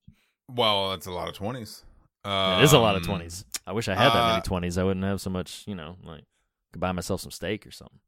Well, 0.49 0.91
that's 0.91 1.05
a 1.07 1.11
lot 1.11 1.27
of 1.27 1.33
twenties. 1.35 1.83
it 2.25 2.63
is 2.63 2.73
a 2.73 2.79
lot 2.79 2.95
of 2.95 3.07
Um, 3.09 3.19
20s. 3.21 3.43
I 3.67 3.71
wish 3.73 3.87
I 3.87 3.95
had 3.95 4.09
that 4.09 4.15
uh, 4.15 4.27
many 4.29 4.41
20s. 4.69 4.77
I 4.77 4.83
wouldn't 4.83 5.05
have 5.05 5.21
so 5.21 5.29
much, 5.29 5.63
you 5.67 5.75
know, 5.75 5.97
like 6.03 6.23
could 6.71 6.79
buy 6.79 6.91
myself 6.91 7.21
some 7.21 7.31
steak 7.31 7.65
or 7.67 7.71
something. 7.71 7.99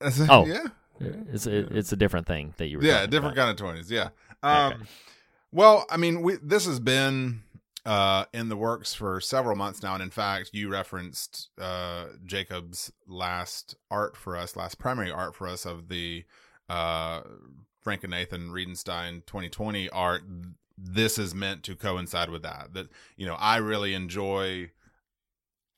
Um, 0.00 0.26
Oh. 0.30 0.46
yeah, 0.46 0.66
It's 1.00 1.46
a, 1.46 1.76
it's 1.76 1.92
a 1.92 1.96
different 1.96 2.26
thing 2.26 2.54
that 2.58 2.68
you 2.68 2.78
were 2.78 2.84
yeah, 2.84 3.06
different 3.06 3.34
about. 3.34 3.36
kind 3.36 3.50
of 3.50 3.56
twenties. 3.56 3.90
Yeah. 3.90 4.10
Um, 4.42 4.72
Okay. 4.72 4.82
Well, 5.52 5.84
I 5.90 5.98
mean, 5.98 6.22
we 6.22 6.36
this 6.42 6.64
has 6.64 6.80
been 6.80 7.42
uh, 7.84 8.24
in 8.32 8.48
the 8.48 8.56
works 8.56 8.94
for 8.94 9.20
several 9.20 9.54
months 9.54 9.82
now, 9.82 9.94
and 9.94 10.02
in 10.02 10.10
fact, 10.10 10.50
you 10.52 10.70
referenced 10.70 11.50
uh, 11.60 12.06
Jacob's 12.24 12.90
last 13.06 13.76
art 13.90 14.16
for 14.16 14.36
us, 14.36 14.56
last 14.56 14.78
primary 14.78 15.10
art 15.10 15.34
for 15.34 15.46
us 15.46 15.66
of 15.66 15.88
the 15.88 16.24
uh, 16.70 17.20
Frank 17.80 18.02
and 18.02 18.12
Nathan 18.12 18.48
Riedenstein 18.48 19.26
2020 19.26 19.90
art. 19.90 20.22
This 20.78 21.18
is 21.18 21.34
meant 21.34 21.62
to 21.64 21.76
coincide 21.76 22.30
with 22.30 22.42
that. 22.42 22.72
That 22.72 22.88
you 23.16 23.26
know, 23.26 23.36
I 23.38 23.58
really 23.58 23.94
enjoy. 23.94 24.70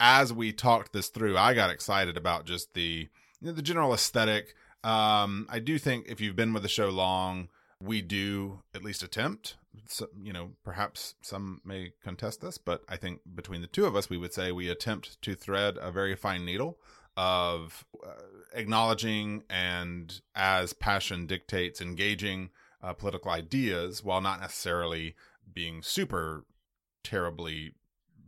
As 0.00 0.32
we 0.32 0.52
talked 0.52 0.92
this 0.92 1.08
through, 1.08 1.36
I 1.38 1.54
got 1.54 1.70
excited 1.70 2.16
about 2.16 2.46
just 2.46 2.74
the 2.74 3.08
you 3.40 3.48
know, 3.48 3.52
the 3.52 3.62
general 3.62 3.92
aesthetic. 3.92 4.54
Um, 4.84 5.46
I 5.48 5.58
do 5.58 5.78
think 5.78 6.06
if 6.08 6.20
you've 6.20 6.36
been 6.36 6.52
with 6.52 6.62
the 6.62 6.68
show 6.68 6.90
long, 6.90 7.48
we 7.80 8.02
do 8.02 8.62
at 8.74 8.84
least 8.84 9.02
attempt. 9.02 9.56
So, 9.88 10.08
you 10.22 10.32
know, 10.32 10.50
perhaps 10.62 11.14
some 11.22 11.60
may 11.64 11.92
contest 12.02 12.40
this, 12.42 12.58
but 12.58 12.84
I 12.88 12.96
think 12.96 13.20
between 13.34 13.60
the 13.60 13.66
two 13.66 13.86
of 13.86 13.96
us, 13.96 14.08
we 14.08 14.18
would 14.18 14.32
say 14.32 14.52
we 14.52 14.68
attempt 14.68 15.20
to 15.22 15.34
thread 15.34 15.78
a 15.80 15.90
very 15.90 16.14
fine 16.14 16.44
needle 16.44 16.78
of 17.16 17.84
uh, 18.04 18.10
acknowledging 18.52 19.42
and, 19.48 20.20
as 20.34 20.72
passion 20.72 21.26
dictates, 21.26 21.80
engaging 21.80 22.50
uh, 22.82 22.92
political 22.92 23.30
ideas 23.30 24.04
while 24.04 24.20
not 24.20 24.40
necessarily 24.40 25.14
being 25.52 25.82
super 25.82 26.44
terribly 27.02 27.74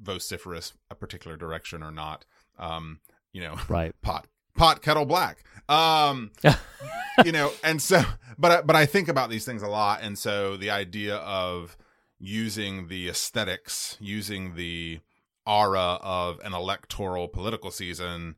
vociferous 0.00 0.72
a 0.90 0.94
particular 0.94 1.36
direction 1.36 1.82
or 1.82 1.90
not. 1.90 2.24
Um, 2.58 3.00
you 3.32 3.42
know, 3.42 3.56
Right. 3.68 3.94
pot 4.02 4.26
pot 4.56 4.82
kettle 4.82 5.04
black. 5.04 5.44
Um 5.68 6.30
you 7.24 7.32
know 7.32 7.52
and 7.64 7.80
so 7.80 8.02
but 8.38 8.52
I, 8.52 8.60
but 8.62 8.76
i 8.76 8.84
think 8.84 9.08
about 9.08 9.30
these 9.30 9.44
things 9.44 9.62
a 9.62 9.68
lot. 9.68 10.00
And 10.02 10.18
so 10.18 10.56
the 10.56 10.70
idea 10.70 11.16
of 11.16 11.76
using 12.18 12.88
the 12.88 13.08
aesthetics 13.08 13.96
using 14.00 14.54
the 14.54 15.00
aura 15.44 15.98
of 16.02 16.40
an 16.40 16.54
electoral 16.54 17.28
political 17.28 17.70
season 17.70 18.36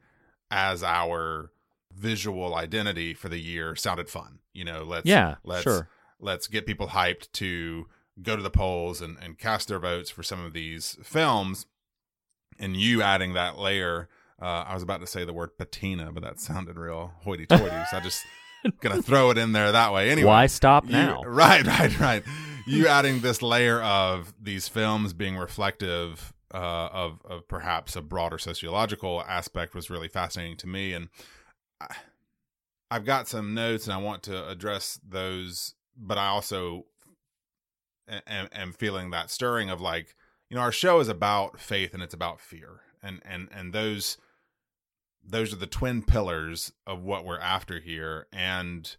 as 0.51 0.83
our 0.83 1.53
visual 1.95 2.55
identity 2.55 3.15
for 3.15 3.29
the 3.29 3.39
year 3.39 3.75
sounded 3.77 4.09
fun. 4.09 4.39
You 4.53 4.65
know 4.65 4.83
let's 4.85 5.07
Yeah, 5.07 5.37
let's 5.45 5.63
sure. 5.63 5.89
let's 6.21 6.47
get 6.49 6.67
people 6.67 6.89
hyped 6.89 7.31
to 7.33 7.87
go 8.23 8.35
to 8.37 8.43
the 8.43 8.51
polls 8.51 9.01
and, 9.01 9.17
and 9.23 9.39
cast 9.39 9.69
their 9.69 9.79
votes 9.79 10.11
for 10.11 10.23
some 10.23 10.45
of 10.45 10.53
these 10.53 10.97
films. 11.03 11.67
And 12.59 12.77
you 12.77 13.03
adding 13.03 13.35
that 13.35 13.59
layer 13.59 14.09
uh, 14.41 14.65
i 14.67 14.75
was 14.75 14.83
about 14.83 15.01
to 15.01 15.07
say 15.07 15.25
the 15.25 15.33
word 15.33 15.57
patina 15.59 16.11
but 16.13 16.23
that 16.23 16.41
sounded 16.41 16.77
real 16.77 17.13
hoity-toity 17.23 17.77
so 17.91 17.97
i 17.97 18.01
just 18.01 18.23
gonna 18.81 19.01
throw 19.03 19.31
it 19.31 19.39
in 19.39 19.53
there 19.53 19.73
that 19.73 19.93
way 19.93 20.11
anyway 20.11 20.27
Why 20.29 20.47
stop 20.47 20.87
you- 20.87 20.93
now? 20.93 21.23
right 21.27 21.67
right 21.67 21.99
right 22.01 22.23
you 22.67 22.87
adding 22.89 23.21
this 23.21 23.41
layer 23.43 23.81
of 23.83 24.35
these 24.41 24.69
films 24.69 25.13
being 25.13 25.37
reflective 25.37 26.33
uh, 26.53 26.89
of 26.93 27.21
of 27.25 27.47
perhaps 27.49 27.95
a 27.97 28.03
broader 28.03 28.39
sociological 28.39 29.23
aspect 29.29 29.75
was 29.75 29.91
really 29.91 30.09
fascinating 30.09 30.57
to 30.59 30.67
me 30.67 30.93
and 30.93 31.09
I, 31.81 31.95
i've 32.91 33.05
got 33.05 33.29
some 33.29 33.55
notes 33.55 33.85
and 33.87 33.93
i 33.95 33.99
want 33.99 34.23
to 34.25 34.49
address 34.49 34.99
those 35.07 35.75
but 35.97 36.17
i 36.19 36.29
also 36.29 36.87
am, 38.27 38.49
am 38.53 38.73
feeling 38.73 39.11
that 39.11 39.31
stirring 39.31 39.71
of 39.71 39.81
like 39.81 40.15
you 40.49 40.57
know 40.57 40.63
our 40.63 40.73
show 40.73 41.01
is 41.01 41.09
about 41.09 41.61
faith 41.61 41.93
and 41.95 42.03
it's 42.03 42.15
about 42.15 42.41
fear 42.41 42.81
and 43.03 43.21
and 43.25 43.49
and 43.53 43.73
those 43.73 44.17
those 45.31 45.53
are 45.53 45.57
the 45.57 45.67
twin 45.67 46.03
pillars 46.03 46.73
of 46.87 47.03
what 47.03 47.25
we're 47.25 47.41
after 47.41 47.81
here. 47.81 48.27
And 48.33 48.97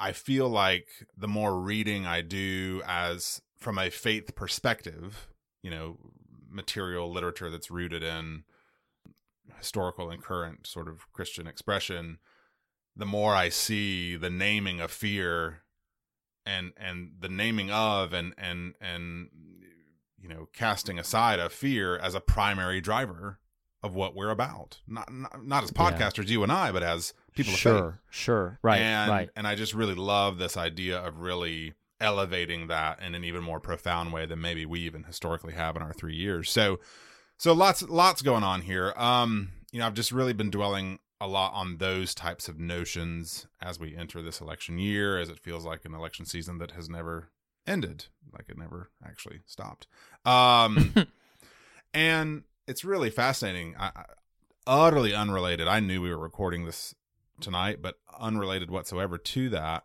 i 0.00 0.12
feel 0.12 0.48
like 0.48 0.88
the 1.16 1.28
more 1.28 1.60
reading 1.60 2.06
i 2.06 2.20
do 2.22 2.82
as 2.86 3.42
from 3.58 3.78
a 3.78 3.90
faith 3.90 4.34
perspective 4.34 5.28
you 5.62 5.70
know 5.70 5.98
material 6.50 7.12
literature 7.12 7.50
that's 7.50 7.70
rooted 7.70 8.02
in 8.02 8.42
historical 9.58 10.10
and 10.10 10.22
current 10.22 10.66
sort 10.66 10.88
of 10.88 11.12
christian 11.12 11.46
expression 11.46 12.18
the 12.96 13.06
more 13.06 13.34
i 13.34 13.48
see 13.48 14.16
the 14.16 14.30
naming 14.30 14.80
of 14.80 14.90
fear 14.90 15.58
and 16.46 16.72
and 16.76 17.12
the 17.20 17.28
naming 17.28 17.70
of 17.70 18.12
and 18.12 18.34
and 18.38 18.74
and 18.80 19.28
you 20.18 20.28
know 20.28 20.48
casting 20.52 20.98
aside 20.98 21.38
of 21.38 21.52
fear 21.52 21.98
as 21.98 22.14
a 22.14 22.20
primary 22.20 22.80
driver 22.80 23.38
of 23.82 23.94
what 23.94 24.14
we're 24.14 24.30
about 24.30 24.80
not 24.86 25.12
not, 25.12 25.44
not 25.44 25.64
as 25.64 25.72
Yeah. 25.74 25.90
podcasters 25.90 26.28
you 26.28 26.42
and 26.42 26.52
i 26.52 26.70
but 26.72 26.82
as 26.82 27.14
people 27.34 27.52
sure, 27.54 28.00
sure. 28.10 28.58
Right, 28.62 28.80
and, 28.80 29.10
right. 29.10 29.30
and 29.36 29.46
i 29.46 29.54
just 29.54 29.72
really 29.74 29.94
love 29.94 30.38
this 30.38 30.56
idea 30.56 30.98
of 30.98 31.18
really 31.20 31.74
elevating 32.00 32.66
that 32.68 33.00
in 33.02 33.14
an 33.14 33.24
even 33.24 33.42
more 33.42 33.60
profound 33.60 34.12
way 34.12 34.26
than 34.26 34.40
maybe 34.40 34.64
we 34.66 34.80
even 34.80 35.04
historically 35.04 35.52
have 35.54 35.76
in 35.76 35.82
our 35.82 35.92
three 35.92 36.14
years 36.14 36.50
so 36.50 36.78
so 37.36 37.52
lots 37.52 37.82
lots 37.82 38.22
going 38.22 38.42
on 38.42 38.62
here 38.62 38.92
um 38.96 39.50
you 39.72 39.78
know 39.78 39.86
i've 39.86 39.94
just 39.94 40.12
really 40.12 40.32
been 40.32 40.50
dwelling 40.50 40.98
a 41.22 41.26
lot 41.28 41.52
on 41.52 41.76
those 41.76 42.14
types 42.14 42.48
of 42.48 42.58
notions 42.58 43.46
as 43.60 43.78
we 43.78 43.94
enter 43.94 44.22
this 44.22 44.40
election 44.40 44.78
year 44.78 45.18
as 45.18 45.28
it 45.28 45.38
feels 45.38 45.66
like 45.66 45.84
an 45.84 45.94
election 45.94 46.24
season 46.24 46.56
that 46.56 46.70
has 46.70 46.88
never 46.88 47.28
ended 47.66 48.06
like 48.32 48.48
it 48.48 48.56
never 48.56 48.90
actually 49.04 49.40
stopped 49.46 49.86
um 50.24 50.94
and 51.94 52.44
it's 52.70 52.84
really 52.84 53.10
fascinating. 53.10 53.74
I, 53.78 53.90
I, 53.94 54.04
utterly 54.66 55.14
unrelated. 55.14 55.66
I 55.66 55.80
knew 55.80 56.00
we 56.00 56.10
were 56.10 56.18
recording 56.18 56.64
this 56.64 56.94
tonight 57.40 57.78
but 57.82 57.96
unrelated 58.18 58.70
whatsoever 58.70 59.18
to 59.18 59.48
that 59.48 59.84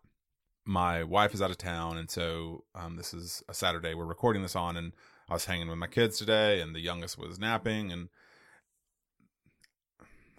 my 0.65 1.03
wife 1.03 1.33
is 1.33 1.41
out 1.41 1.51
of 1.51 1.57
town 1.57 1.97
and 1.97 2.09
so 2.09 2.63
um, 2.75 2.97
this 2.97 3.13
is 3.13 3.43
a 3.47 3.53
saturday 3.53 3.93
we're 3.93 4.05
recording 4.05 4.41
this 4.41 4.55
on 4.55 4.75
and 4.77 4.93
i 5.29 5.33
was 5.33 5.45
hanging 5.45 5.67
with 5.67 5.77
my 5.77 5.87
kids 5.87 6.17
today 6.17 6.61
and 6.61 6.75
the 6.75 6.81
youngest 6.81 7.17
was 7.17 7.39
napping 7.39 7.91
and 7.91 8.09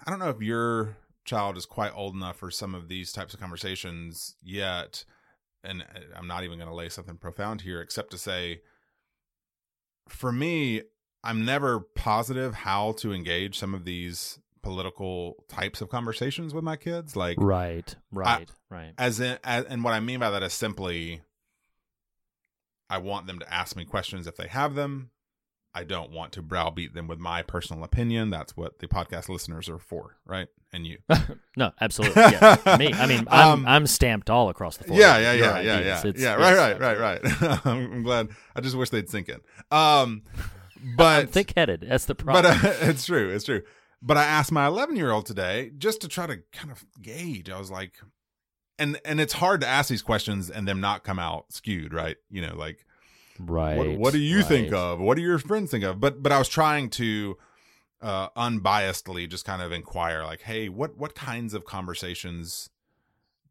i 0.06 0.10
don't 0.10 0.18
know 0.18 0.28
if 0.28 0.40
your 0.40 0.96
child 1.24 1.56
is 1.56 1.66
quite 1.66 1.92
old 1.94 2.14
enough 2.14 2.36
for 2.36 2.50
some 2.50 2.74
of 2.74 2.88
these 2.88 3.12
types 3.12 3.34
of 3.34 3.40
conversations 3.40 4.36
yet 4.42 5.04
and 5.64 5.82
uh, 5.82 6.00
i'm 6.16 6.26
not 6.26 6.44
even 6.44 6.58
going 6.58 6.68
to 6.68 6.74
lay 6.74 6.88
something 6.88 7.16
profound 7.16 7.62
here 7.62 7.80
except 7.80 8.10
to 8.10 8.18
say 8.18 8.60
for 10.08 10.30
me 10.30 10.82
i'm 11.26 11.44
never 11.44 11.80
positive 11.80 12.54
how 12.54 12.92
to 12.92 13.12
engage 13.12 13.58
some 13.58 13.74
of 13.74 13.84
these 13.84 14.38
political 14.62 15.36
types 15.48 15.80
of 15.80 15.88
conversations 15.88 16.52
with 16.54 16.64
my 16.64 16.76
kids 16.76 17.14
like 17.16 17.36
Right, 17.40 17.94
right, 18.10 18.48
right. 18.70 18.92
as 18.98 19.20
in 19.20 19.38
as, 19.44 19.64
and 19.66 19.84
what 19.84 19.92
i 19.92 20.00
mean 20.00 20.18
by 20.20 20.30
that 20.30 20.42
is 20.42 20.52
simply 20.54 21.20
i 22.90 22.98
want 22.98 23.26
them 23.26 23.38
to 23.38 23.52
ask 23.52 23.76
me 23.76 23.84
questions 23.84 24.26
if 24.26 24.36
they 24.36 24.48
have 24.48 24.74
them 24.74 25.10
i 25.74 25.84
don't 25.84 26.10
want 26.10 26.32
to 26.32 26.42
browbeat 26.42 26.94
them 26.94 27.06
with 27.06 27.18
my 27.18 27.42
personal 27.42 27.84
opinion 27.84 28.30
that's 28.30 28.56
what 28.56 28.78
the 28.80 28.88
podcast 28.88 29.28
listeners 29.28 29.68
are 29.68 29.78
for 29.78 30.16
right 30.24 30.48
and 30.72 30.86
you 30.86 30.98
No, 31.56 31.70
absolutely. 31.80 32.20
Yeah. 32.22 32.76
Me. 32.78 32.92
I 32.92 33.06
mean, 33.06 33.26
I'm 33.30 33.48
Um, 33.60 33.66
I'm 33.66 33.86
stamped 33.86 34.28
all 34.28 34.50
across 34.50 34.76
the 34.76 34.84
floor. 34.84 34.98
yeah 34.98 35.16
yeah 35.18 35.32
yeah 35.32 35.60
yeah 35.60 35.78
yeah 35.80 35.98
It's- 36.06 36.20
yeah 36.22 36.34
right 36.34 36.54
right 36.56 36.78
right 36.80 36.98
right 36.98 37.64
I'm, 37.66 37.92
I'm 37.94 38.02
glad 38.02 38.28
i 38.54 38.60
just 38.60 38.76
wish 38.76 38.90
they'd 38.90 39.08
sink 39.08 39.28
in 39.30 39.40
um 39.70 40.22
but 40.96 41.22
I'm 41.22 41.26
thick-headed. 41.28 41.86
That's 41.88 42.04
the 42.06 42.14
but 42.14 42.24
problem. 42.24 42.54
uh, 42.54 42.74
it's 42.82 43.06
true 43.06 43.30
it's 43.30 43.44
true 43.44 43.62
but 44.02 44.16
i 44.16 44.24
asked 44.24 44.52
my 44.52 44.66
11 44.66 44.96
year 44.96 45.10
old 45.10 45.26
today 45.26 45.72
just 45.78 46.00
to 46.02 46.08
try 46.08 46.26
to 46.26 46.38
kind 46.52 46.70
of 46.70 46.84
gauge 47.00 47.50
i 47.50 47.58
was 47.58 47.70
like 47.70 47.94
and 48.78 49.00
and 49.04 49.20
it's 49.20 49.34
hard 49.34 49.60
to 49.60 49.66
ask 49.66 49.88
these 49.88 50.02
questions 50.02 50.50
and 50.50 50.66
them 50.66 50.80
not 50.80 51.04
come 51.04 51.18
out 51.18 51.52
skewed 51.52 51.92
right 51.92 52.16
you 52.30 52.40
know 52.40 52.54
like 52.56 52.84
right. 53.38 53.76
what, 53.76 53.90
what 53.98 54.12
do 54.12 54.18
you 54.18 54.42
think 54.42 54.72
of 54.72 55.00
what 55.00 55.16
do 55.16 55.22
your 55.22 55.38
friends 55.38 55.70
think 55.70 55.84
of 55.84 56.00
but 56.00 56.22
but 56.22 56.32
i 56.32 56.38
was 56.38 56.48
trying 56.48 56.90
to 56.90 57.36
uh 58.02 58.28
unbiasedly 58.30 59.28
just 59.28 59.44
kind 59.44 59.62
of 59.62 59.72
inquire 59.72 60.24
like 60.24 60.42
hey 60.42 60.68
what 60.68 60.96
what 60.96 61.14
kinds 61.14 61.54
of 61.54 61.64
conversations 61.64 62.70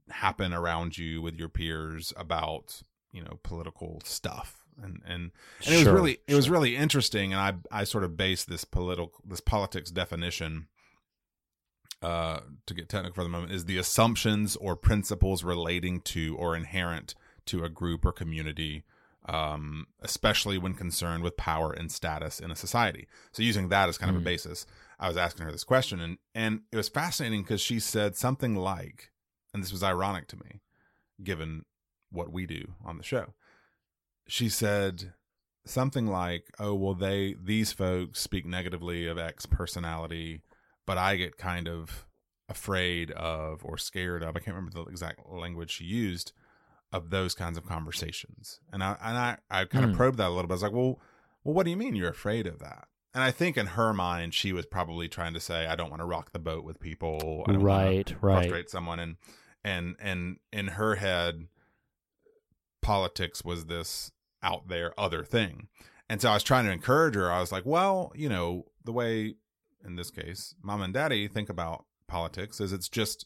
happen 0.09 0.53
around 0.53 0.97
you 0.97 1.21
with 1.21 1.35
your 1.35 1.49
peers 1.49 2.13
about 2.15 2.81
you 3.11 3.23
know 3.23 3.39
political 3.41 3.99
stuff 4.03 4.64
and 4.81 5.01
and 5.05 5.31
and 5.65 5.73
it 5.73 5.77
was 5.77 5.87
really 5.87 6.17
it 6.27 6.35
was 6.35 6.49
really 6.49 6.75
interesting 6.75 7.33
and 7.33 7.41
i 7.71 7.79
i 7.81 7.83
sort 7.83 8.03
of 8.03 8.17
based 8.17 8.49
this 8.49 8.65
political 8.65 9.11
this 9.25 9.39
politics 9.39 9.91
definition 9.91 10.67
uh, 12.01 12.41
to 12.67 12.73
get 12.73 12.89
technical 12.89 13.15
for 13.15 13.23
the 13.23 13.29
moment, 13.29 13.51
is 13.51 13.65
the 13.65 13.77
assumptions 13.77 14.55
or 14.57 14.75
principles 14.75 15.43
relating 15.43 16.01
to 16.01 16.35
or 16.37 16.55
inherent 16.55 17.15
to 17.45 17.63
a 17.63 17.69
group 17.69 18.05
or 18.05 18.11
community, 18.11 18.83
um, 19.27 19.87
especially 20.01 20.57
when 20.57 20.73
concerned 20.75 21.23
with 21.23 21.35
power 21.37 21.71
and 21.71 21.91
status 21.91 22.39
in 22.39 22.51
a 22.51 22.55
society. 22.55 23.07
So 23.31 23.41
using 23.41 23.69
that 23.69 23.89
as 23.89 23.97
kind 23.97 24.11
of 24.11 24.17
a 24.17 24.19
Mm. 24.19 24.25
basis, 24.25 24.67
I 24.99 25.07
was 25.07 25.17
asking 25.17 25.45
her 25.45 25.51
this 25.51 25.63
question, 25.63 25.99
and 25.99 26.17
and 26.35 26.61
it 26.71 26.77
was 26.77 26.89
fascinating 26.89 27.41
because 27.41 27.61
she 27.61 27.79
said 27.79 28.15
something 28.15 28.55
like, 28.55 29.11
and 29.53 29.63
this 29.63 29.71
was 29.71 29.81
ironic 29.83 30.27
to 30.27 30.37
me, 30.37 30.61
given 31.23 31.65
what 32.11 32.31
we 32.31 32.45
do 32.45 32.73
on 32.83 32.97
the 32.97 33.03
show. 33.03 33.33
She 34.27 34.49
said 34.49 35.13
something 35.65 36.07
like, 36.07 36.45
"Oh, 36.59 36.73
well, 36.73 36.93
they 36.95 37.35
these 37.41 37.71
folks 37.71 38.19
speak 38.19 38.45
negatively 38.45 39.07
of 39.07 39.17
X 39.17 39.45
personality, 39.45 40.41
but 40.85 40.97
I 40.97 41.15
get 41.15 41.37
kind 41.37 41.67
of 41.67 42.05
afraid 42.49 43.11
of 43.11 43.63
or 43.65 43.77
scared 43.77 44.23
of. 44.23 44.35
I 44.35 44.39
can't 44.39 44.55
remember 44.55 44.71
the 44.71 44.89
exact 44.89 45.27
language 45.27 45.71
she 45.71 45.83
used 45.85 46.31
of 46.91 47.09
those 47.09 47.35
kinds 47.35 47.57
of 47.57 47.65
conversations." 47.65 48.59
And 48.71 48.83
I 48.83 48.97
and 49.01 49.17
I 49.17 49.37
I 49.49 49.65
kind 49.65 49.85
Hmm. 49.85 49.91
of 49.91 49.97
probed 49.97 50.17
that 50.17 50.27
a 50.27 50.29
little 50.29 50.43
bit. 50.47 50.51
I 50.51 50.55
was 50.55 50.63
like, 50.63 50.71
"Well, 50.73 50.99
well, 51.43 51.53
what 51.53 51.63
do 51.63 51.69
you 51.71 51.77
mean 51.77 51.95
you're 51.95 52.09
afraid 52.09 52.47
of 52.47 52.59
that?" 52.59 52.87
And 53.13 53.23
I 53.23 53.31
think 53.31 53.55
in 53.57 53.67
her 53.67 53.93
mind, 53.93 54.33
she 54.33 54.51
was 54.51 54.65
probably 54.65 55.07
trying 55.07 55.33
to 55.35 55.39
say, 55.39 55.67
"I 55.67 55.75
don't 55.75 55.89
want 55.89 56.01
to 56.01 56.05
rock 56.05 56.31
the 56.31 56.39
boat 56.39 56.63
with 56.63 56.79
people. 56.79 57.45
I 57.47 57.53
don't 57.53 57.61
Right, 57.63 58.11
right. 58.21 58.41
frustrate 58.41 58.69
someone." 58.69 58.99
And 58.99 59.17
and 59.63 59.95
and 59.99 60.39
in 60.51 60.67
her 60.69 60.95
head, 60.95 61.47
politics 62.81 63.43
was 63.43 63.65
this 63.67 64.11
out 64.45 64.67
there 64.69 64.93
other 64.97 65.23
thing. 65.25 65.67
And 66.07 66.21
so 66.21 66.29
I 66.29 66.33
was 66.35 66.43
trying 66.43 66.65
to 66.65 66.71
encourage 66.71 67.15
her. 67.15 67.31
I 67.31 67.39
was 67.39 67.51
like, 67.51 67.65
well, 67.65 68.11
you 68.15 68.29
know, 68.29 68.65
the 68.83 68.91
way 68.93 69.35
in 69.83 69.95
this 69.95 70.11
case, 70.11 70.55
mom 70.61 70.81
and 70.81 70.93
daddy 70.93 71.27
think 71.27 71.49
about 71.49 71.85
politics 72.07 72.61
is 72.61 72.71
it's 72.71 72.89
just 72.89 73.25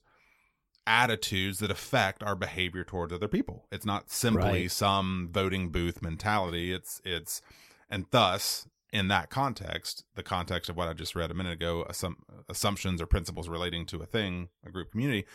attitudes 0.87 1.59
that 1.59 1.69
affect 1.71 2.23
our 2.23 2.35
behavior 2.35 2.83
towards 2.83 3.13
other 3.13 3.27
people. 3.27 3.67
It's 3.71 3.85
not 3.85 4.09
simply 4.09 4.63
Right. 4.63 4.71
some 4.71 5.29
voting 5.31 5.69
booth 5.69 6.01
mentality. 6.01 6.71
It's 6.73 7.01
it's 7.05 7.41
and 7.89 8.05
thus 8.11 8.67
in 8.91 9.07
that 9.09 9.29
context, 9.29 10.03
the 10.15 10.23
context 10.23 10.69
of 10.69 10.75
what 10.75 10.87
I 10.87 10.93
just 10.93 11.15
read 11.15 11.29
a 11.31 11.35
minute 11.35 11.53
ago, 11.53 11.85
assum- 11.87 12.15
assumptions 12.47 13.01
or 13.01 13.05
principles 13.05 13.47
relating 13.47 13.85
to 13.87 14.01
a 14.01 14.05
thing, 14.05 14.49
a 14.65 14.71
group 14.71 14.91
community, 14.91 15.25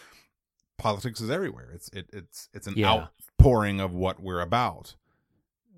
politics 0.77 1.20
is 1.20 1.31
everywhere. 1.31 1.70
It's 1.73 1.88
it, 1.92 2.11
it's 2.12 2.49
it's 2.53 2.66
an 2.66 2.75
Yeah. 2.77 3.07
outpouring 3.38 3.81
of 3.81 3.94
what 3.94 4.20
we're 4.20 4.40
about. 4.40 4.97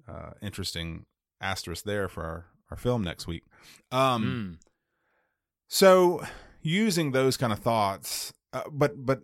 Uh, 0.08 0.30
interesting 0.40 1.06
asterisk 1.40 1.84
there 1.84 2.08
for 2.08 2.22
our, 2.24 2.44
our 2.70 2.76
film 2.76 3.02
next 3.02 3.26
week. 3.26 3.44
Um, 3.90 4.58
Mm. 4.60 4.66
so 5.68 6.24
using 6.62 7.12
those 7.12 7.36
kind 7.36 7.52
of 7.52 7.58
thoughts, 7.60 8.32
uh, 8.52 8.62
but 8.70 9.04
but 9.04 9.22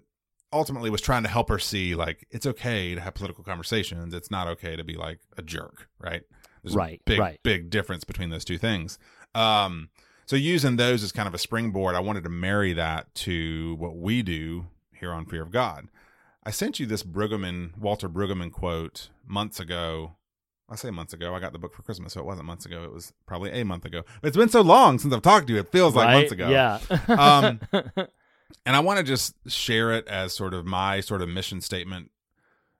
ultimately 0.52 0.90
was 0.90 1.00
trying 1.00 1.22
to 1.22 1.28
help 1.28 1.48
her 1.48 1.58
see 1.58 1.94
like 1.94 2.26
it's 2.30 2.46
okay 2.46 2.94
to 2.94 3.00
have 3.00 3.14
political 3.14 3.44
conversations. 3.44 4.12
It's 4.14 4.30
not 4.30 4.48
okay 4.48 4.76
to 4.76 4.84
be 4.84 4.94
like 4.96 5.20
a 5.36 5.42
jerk, 5.42 5.88
right? 5.98 6.22
There's 6.62 6.74
Right, 6.76 7.00
a 7.00 7.10
big 7.10 7.18
right. 7.18 7.40
big 7.42 7.70
difference 7.70 8.04
between 8.04 8.30
those 8.30 8.44
two 8.44 8.58
things. 8.58 8.98
Um, 9.34 9.88
so 10.26 10.36
using 10.36 10.76
those 10.76 11.02
as 11.02 11.10
kind 11.12 11.26
of 11.26 11.34
a 11.34 11.38
springboard, 11.38 11.94
I 11.94 12.00
wanted 12.00 12.22
to 12.24 12.30
marry 12.30 12.72
that 12.74 13.12
to 13.16 13.74
what 13.76 13.96
we 13.96 14.22
do 14.22 14.66
here 14.92 15.12
on 15.12 15.26
Fear 15.26 15.42
of 15.42 15.50
God. 15.50 15.88
I 16.44 16.50
sent 16.50 16.78
you 16.80 16.86
this 16.86 17.02
Brueggemann, 17.02 17.78
Walter 17.78 18.08
Brueggemann 18.08 18.52
quote 18.52 19.08
months 19.26 19.58
ago. 19.60 20.16
I 20.68 20.76
say 20.76 20.90
months 20.90 21.12
ago. 21.12 21.34
I 21.34 21.40
got 21.40 21.52
the 21.52 21.58
book 21.58 21.74
for 21.74 21.82
Christmas, 21.82 22.14
so 22.14 22.20
it 22.20 22.26
wasn't 22.26 22.46
months 22.46 22.64
ago. 22.66 22.82
It 22.84 22.92
was 22.92 23.12
probably 23.26 23.50
a 23.52 23.64
month 23.64 23.84
ago. 23.84 24.02
But 24.20 24.28
it's 24.28 24.36
been 24.36 24.48
so 24.48 24.62
long 24.62 24.98
since 24.98 25.12
I've 25.12 25.22
talked 25.22 25.46
to 25.48 25.52
you. 25.52 25.58
It 25.60 25.70
feels 25.70 25.94
like 25.94 26.06
Right? 26.06 26.14
months 26.14 26.32
ago. 26.32 26.48
Yeah. 26.48 26.78
Um, 27.08 27.60
And 28.64 28.76
I 28.76 28.80
want 28.80 28.98
to 28.98 29.02
just 29.02 29.34
share 29.50 29.92
it 29.92 30.06
as 30.06 30.34
sort 30.34 30.54
of 30.54 30.64
my 30.66 31.00
sort 31.00 31.20
of 31.22 31.28
mission 31.28 31.60
statement, 31.60 32.10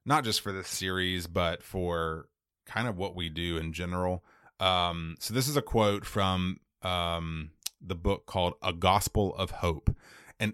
not 0.05 0.23
just 0.23 0.41
for 0.41 0.53
this 0.53 0.69
series, 0.69 1.27
but 1.27 1.63
for 1.63 2.29
kind 2.67 2.87
of 2.87 2.97
what 2.97 3.17
we 3.17 3.29
do 3.29 3.57
in 3.57 3.73
general. 3.73 4.23
Um, 4.61 5.17
so 5.19 5.35
this 5.35 5.49
is 5.49 5.57
a 5.57 5.63
quote 5.63 6.05
from 6.05 6.61
um, 6.83 7.51
the 7.81 7.97
book 7.97 8.27
called 8.27 8.55
A 8.63 8.73
Gospel 8.73 9.35
of 9.35 9.51
Hope. 9.51 9.97
And 10.39 10.53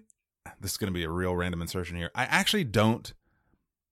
this 0.61 0.71
is 0.71 0.77
going 0.79 0.93
to 0.93 0.99
be 0.99 1.05
a 1.05 1.11
real 1.11 1.37
random 1.37 1.61
insertion 1.61 1.97
here. 1.97 2.11
I 2.15 2.25
actually 2.25 2.65
don't 2.65 3.13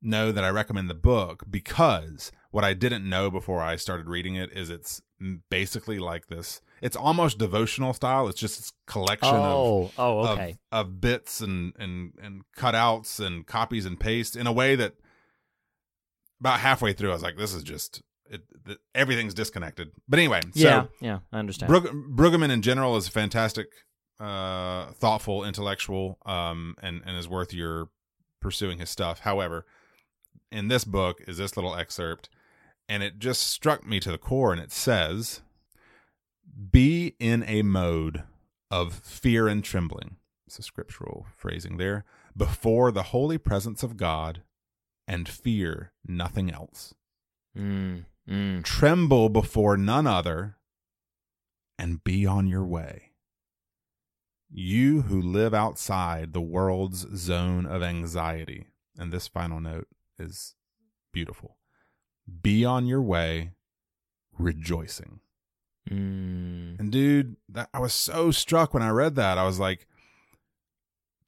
know 0.00 0.32
that 0.32 0.44
I 0.44 0.48
recommend 0.48 0.88
the 0.88 0.94
book 0.94 1.42
because 1.50 2.32
what 2.56 2.64
I 2.64 2.72
didn't 2.72 3.06
know 3.06 3.30
before 3.30 3.60
I 3.60 3.76
started 3.76 4.08
reading 4.08 4.36
it 4.36 4.50
is 4.50 4.70
it's 4.70 5.02
basically 5.50 5.98
like 5.98 6.28
this. 6.28 6.62
It's 6.80 6.96
almost 6.96 7.36
devotional 7.36 7.92
style. 7.92 8.28
It's 8.28 8.40
just 8.40 8.56
this 8.56 8.72
collection 8.86 9.28
of 9.28 9.42
oh, 9.44 9.90
oh, 9.98 10.18
of- 10.20 10.38
okay. 10.38 10.56
of, 10.72 10.98
bits 10.98 11.42
and 11.42 11.74
and 11.78 12.14
and 12.22 12.44
cutouts 12.56 13.20
and 13.20 13.46
copies 13.46 13.84
and 13.84 14.00
paste 14.00 14.36
in 14.36 14.46
a 14.46 14.52
way 14.52 14.74
that 14.74 14.94
about 16.40 16.60
halfway 16.60 16.94
through 16.94 17.10
I 17.10 17.12
was 17.12 17.22
like, 17.22 17.36
this 17.36 17.52
is 17.52 17.62
just 17.62 18.00
it, 18.30 18.40
th- 18.64 18.78
everything's 18.94 19.34
disconnected. 19.34 19.90
But 20.08 20.18
anyway, 20.18 20.40
yeah, 20.54 20.84
so 20.84 20.88
yeah, 21.02 21.18
I 21.30 21.38
understand. 21.38 21.68
Brug- 21.68 21.92
Brueggemann 22.16 22.48
in 22.48 22.62
general 22.62 22.96
is 22.96 23.06
a 23.06 23.10
fantastic, 23.10 23.66
uh, 24.18 24.92
thoughtful, 24.92 25.44
intellectual, 25.44 26.16
um, 26.24 26.74
and 26.82 27.02
and 27.04 27.18
is 27.18 27.28
worth 27.28 27.52
your 27.52 27.90
pursuing 28.40 28.78
his 28.78 28.88
stuff. 28.88 29.20
However, 29.20 29.66
in 30.50 30.68
this 30.68 30.84
book 30.84 31.20
is 31.28 31.36
this 31.36 31.54
little 31.54 31.76
excerpt, 31.76 32.30
and 32.88 33.02
it 33.02 33.18
just 33.18 33.42
struck 33.42 33.86
me 33.86 34.00
to 34.00 34.10
the 34.10 34.18
core. 34.18 34.52
And 34.52 34.60
it 34.60 34.72
says, 34.72 35.42
"Be 36.70 37.14
in 37.18 37.42
a 37.44 37.62
mode 37.62 38.24
of 38.70 38.94
fear 38.94 39.48
and 39.48 39.64
trembling." 39.64 40.16
It's 40.46 40.58
a 40.58 40.62
scriptural 40.62 41.26
phrasing 41.36 41.76
there 41.76 42.04
before 42.36 42.92
the 42.92 43.04
holy 43.04 43.38
presence 43.38 43.82
of 43.82 43.96
God, 43.96 44.42
and 45.08 45.28
fear 45.28 45.92
nothing 46.06 46.50
else 46.50 46.94
Mm, 47.56 48.04
mm. 48.28 48.62
tremble 48.64 49.28
before 49.30 49.76
none 49.76 50.06
other, 50.06 50.56
and 51.78 52.04
be 52.04 52.26
on 52.26 52.46
your 52.46 52.64
way. 52.64 53.12
You 54.50 55.02
who 55.02 55.20
live 55.20 55.54
outside 55.54 56.32
the 56.32 56.40
world's 56.40 57.06
zone 57.16 57.66
of 57.66 57.82
anxiety, 57.82 58.66
and 58.98 59.12
this 59.12 59.26
final 59.26 59.60
note 59.60 59.88
is 60.18 60.54
beautiful. 61.12 61.56
Be 62.42 62.64
on 62.64 62.86
your 62.86 63.02
way, 63.02 63.52
rejoicing. 64.38 65.20
Mm. 65.90 66.80
And 66.80 66.90
dude, 66.90 67.36
that, 67.48 67.68
I 67.72 67.78
was 67.78 67.92
so 67.92 68.30
struck 68.30 68.74
when 68.74 68.82
I 68.82 68.90
read 68.90 69.14
that. 69.16 69.38
I 69.38 69.44
was 69.44 69.58
like, 69.60 69.86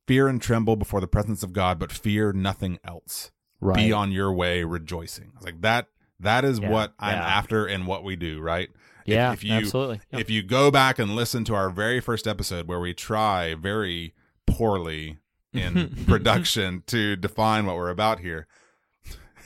fear 0.06 0.26
and 0.28 0.40
tremble 0.40 0.76
before 0.76 1.00
the 1.00 1.06
presence 1.06 1.42
of 1.42 1.52
God, 1.52 1.78
but 1.78 1.92
fear 1.92 2.32
nothing 2.32 2.78
else 2.84 3.30
Right. 3.60 3.76
be 3.76 3.92
on 3.92 4.12
your 4.12 4.32
way 4.32 4.64
rejoicing. 4.64 5.32
I 5.34 5.38
was 5.38 5.44
like 5.44 5.60
that 5.62 5.86
that 6.20 6.44
is 6.44 6.58
Yeah, 6.58 6.70
what 6.70 6.94
I'm 6.98 7.16
yeah. 7.16 7.26
after 7.26 7.66
and 7.66 7.86
what 7.86 8.02
we 8.04 8.16
do, 8.16 8.40
right? 8.40 8.68
If- 9.04 9.12
yeah, 9.14 9.32
if, 9.32 9.44
you 9.44 9.52
absolutely. 9.52 10.00
Yeah. 10.12 10.18
if 10.20 10.30
you 10.30 10.42
go 10.42 10.70
back 10.70 10.98
and 10.98 11.14
listen 11.14 11.44
to 11.44 11.54
our 11.54 11.70
very 11.70 12.00
first 12.00 12.26
episode 12.26 12.66
where 12.68 12.80
we 12.80 12.92
try 12.94 13.54
very 13.54 14.14
poorly 14.46 15.18
in 15.52 16.04
production 16.06 16.82
to 16.86 17.16
define 17.16 17.66
what 17.66 17.76
we're 17.76 17.90
about 17.90 18.20
here. 18.20 18.46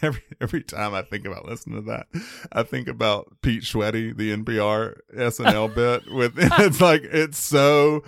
Every 0.06 0.22
every 0.40 0.62
time 0.62 0.94
I 0.94 1.02
think 1.02 1.26
about 1.26 1.44
listening 1.46 1.76
to 1.84 1.90
that, 1.90 2.06
I 2.50 2.62
think 2.64 2.88
about 2.88 3.36
Pete 3.42 3.62
Schweddy, 3.62 4.16
the 4.16 4.36
NPR 4.36 4.96
SNL 5.16 5.74
bit 5.74 6.12
with 6.12 6.32
it's 6.36 6.80
like 6.80 7.02
it's 7.04 7.38
so 7.38 8.02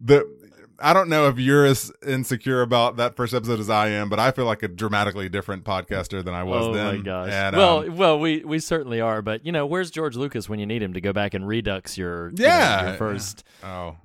the 0.00 0.24
I 0.78 0.92
don't 0.94 1.08
know 1.08 1.28
if 1.28 1.38
you're 1.38 1.64
as 1.66 1.92
insecure 2.04 2.60
about 2.62 2.96
that 2.96 3.14
first 3.14 3.34
episode 3.34 3.60
as 3.60 3.70
I 3.70 3.88
am, 3.90 4.08
but 4.08 4.18
I 4.18 4.32
feel 4.32 4.46
like 4.46 4.62
a 4.64 4.68
dramatically 4.68 5.28
different 5.28 5.64
podcaster 5.64 6.24
than 6.24 6.34
I 6.34 6.42
was 6.42 6.66
oh 6.66 6.72
then. 6.74 6.96
my 6.96 7.02
gosh. 7.02 7.30
And, 7.30 7.56
well, 7.56 7.78
um, 7.80 7.96
well, 7.96 8.18
we 8.18 8.42
we 8.44 8.58
certainly 8.58 9.00
are, 9.00 9.22
but 9.22 9.44
you 9.46 9.52
know, 9.52 9.66
where's 9.66 9.90
George 9.90 10.16
Lucas 10.16 10.48
when 10.48 10.58
you 10.58 10.66
need 10.66 10.82
him 10.82 10.94
to 10.94 11.00
go 11.00 11.12
back 11.12 11.34
and 11.34 11.46
redux 11.46 11.96
your 11.98 12.30
you 12.30 12.36
know, 12.38 12.44
Yeah. 12.46 12.88
your 12.88 12.96
first 12.96 13.44
Oh, 13.62 13.96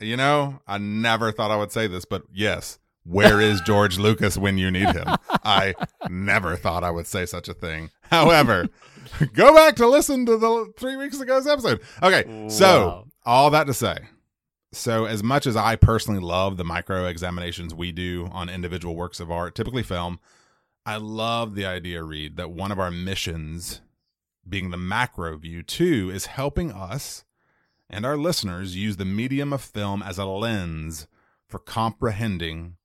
you 0.00 0.16
know, 0.16 0.58
I 0.66 0.78
never 0.78 1.30
thought 1.32 1.50
I 1.50 1.56
would 1.56 1.70
say 1.70 1.86
this, 1.86 2.04
but 2.06 2.22
yes, 2.32 2.78
where 3.06 3.40
is 3.40 3.60
George 3.62 3.98
Lucas 3.98 4.36
when 4.36 4.58
you 4.58 4.70
need 4.70 4.88
him? 4.88 5.06
I 5.44 5.74
never 6.08 6.56
thought 6.56 6.84
I 6.84 6.90
would 6.90 7.06
say 7.06 7.26
such 7.26 7.48
a 7.48 7.54
thing. 7.54 7.90
However, 8.02 8.68
go 9.32 9.54
back 9.54 9.76
to 9.76 9.86
listen 9.86 10.26
to 10.26 10.36
the 10.36 10.72
three 10.76 10.96
weeks 10.96 11.20
ago's 11.20 11.46
episode. 11.46 11.80
Okay, 12.02 12.48
so 12.48 12.86
Wow. 12.86 13.04
all 13.24 13.50
that 13.50 13.66
to 13.68 13.74
say, 13.74 13.98
so 14.72 15.04
as 15.04 15.22
much 15.22 15.46
as 15.46 15.56
I 15.56 15.76
personally 15.76 16.20
love 16.20 16.56
the 16.56 16.64
micro 16.64 17.06
examinations 17.06 17.74
we 17.74 17.92
do 17.92 18.28
on 18.32 18.48
individual 18.48 18.96
works 18.96 19.20
of 19.20 19.30
art, 19.30 19.54
typically 19.54 19.82
film, 19.82 20.18
I 20.84 20.96
love 20.96 21.54
the 21.54 21.66
idea, 21.66 22.02
Reed, 22.02 22.36
that 22.36 22.50
one 22.50 22.70
of 22.72 22.78
our 22.78 22.90
missions, 22.90 23.80
being 24.48 24.70
the 24.70 24.76
macro 24.76 25.36
view 25.36 25.62
too, 25.62 26.10
is 26.12 26.26
helping 26.26 26.70
us 26.72 27.24
and 27.88 28.04
our 28.04 28.16
listeners 28.16 28.76
use 28.76 28.96
the 28.96 29.04
medium 29.04 29.52
of 29.52 29.60
film 29.62 30.02
as 30.02 30.18
a 30.18 30.24
lens 30.24 31.06
for 31.48 31.58
comprehending 31.60 32.76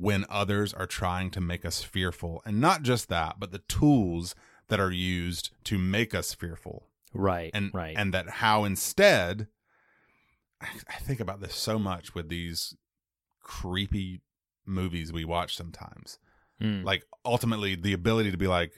when 0.00 0.24
others 0.28 0.72
are 0.74 0.86
trying 0.86 1.30
to 1.32 1.40
make 1.40 1.64
us 1.64 1.82
fearful. 1.82 2.42
And 2.44 2.60
not 2.60 2.82
just 2.82 3.08
that, 3.08 3.36
but 3.38 3.52
the 3.52 3.58
tools 3.60 4.34
that 4.68 4.80
are 4.80 4.90
used 4.92 5.50
to 5.64 5.78
make 5.78 6.14
us 6.14 6.34
fearful. 6.34 6.88
right, 7.14 7.50
And 7.54 7.70
right. 7.74 7.94
and 7.96 8.12
that 8.14 8.28
how 8.28 8.64
instead 8.64 9.48
I 10.60 10.68
I 10.88 10.98
think 10.98 11.20
about 11.20 11.40
this 11.40 11.54
so 11.54 11.78
much 11.78 12.14
with 12.14 12.28
these 12.28 12.74
creepy 13.40 14.20
movies 14.64 15.12
we 15.12 15.24
watch 15.24 15.56
sometimes. 15.56 16.18
Mm. 16.60 16.84
Like 16.84 17.04
ultimately 17.24 17.74
the 17.74 17.92
ability 17.92 18.30
to 18.30 18.36
be 18.38 18.46
like 18.46 18.72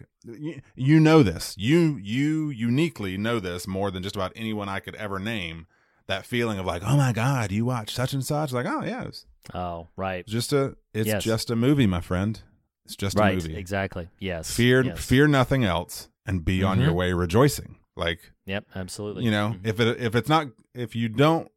you 0.74 1.00
know 1.00 1.22
this. 1.22 1.54
You 1.56 1.96
you 2.02 2.50
uniquely 2.50 3.16
know 3.16 3.38
this 3.40 3.66
more 3.66 3.90
than 3.90 4.02
just 4.02 4.16
about 4.16 4.32
anyone 4.34 4.68
I 4.68 4.80
could 4.80 4.94
ever 4.96 5.18
name. 5.18 5.66
That 6.08 6.24
feeling 6.26 6.58
of 6.58 6.64
like, 6.66 6.82
"Oh 6.84 6.96
my 6.96 7.12
god, 7.12 7.52
you 7.52 7.66
watch 7.66 7.94
such 7.94 8.14
and 8.14 8.24
such." 8.24 8.50
Like, 8.50 8.64
"Oh 8.66 8.82
yeah, 8.82 9.04
it's 9.04 9.26
oh, 9.54 9.88
right. 9.96 10.26
just 10.26 10.52
a 10.52 10.76
it's 10.94 11.06
Yes. 11.06 11.22
just 11.24 11.50
a 11.50 11.56
movie, 11.56 11.86
my 11.86 12.00
friend. 12.00 12.40
It's 12.84 12.96
just 12.96 13.18
a 13.18 13.32
movie. 13.32 13.56
Exactly. 13.56 14.08
Yes. 14.18 14.50
Fear 14.54 14.84
Yes. 14.84 15.04
fear 15.04 15.26
nothing 15.28 15.64
else 15.64 16.08
and 16.26 16.44
be 16.44 16.62
on 16.62 16.78
Mhm. 16.78 16.82
your 16.84 16.92
way 16.94 17.12
rejoicing." 17.12 17.76
Like, 17.96 18.32
Yep. 18.46 18.66
Absolutely. 18.74 19.24
you 19.24 19.30
know 19.30 19.56
Mhm. 19.58 19.66
if 19.66 19.80
it 19.80 20.00
if 20.00 20.14
it's 20.14 20.28
not 20.28 20.48
if 20.74 20.94
you 20.96 21.08
don't 21.08 21.50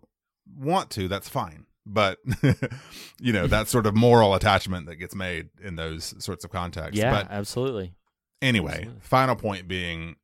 want 0.57 0.89
to 0.91 1.07
that's 1.07 1.29
fine 1.29 1.65
but 1.85 2.17
you 3.19 3.31
know 3.33 3.47
that 3.47 3.67
sort 3.67 3.85
of 3.85 3.95
moral 3.95 4.33
attachment 4.33 4.85
that 4.87 4.95
gets 4.97 5.15
made 5.15 5.49
in 5.63 5.75
those 5.75 6.13
sorts 6.23 6.43
of 6.43 6.51
contexts 6.51 6.97
Yeah. 6.99 7.11
but 7.11 7.27
absolutely. 7.31 7.93
anyway 8.41 8.71
absolutely. 8.73 8.99
final 9.01 9.35
point 9.35 9.67
being 9.67 10.15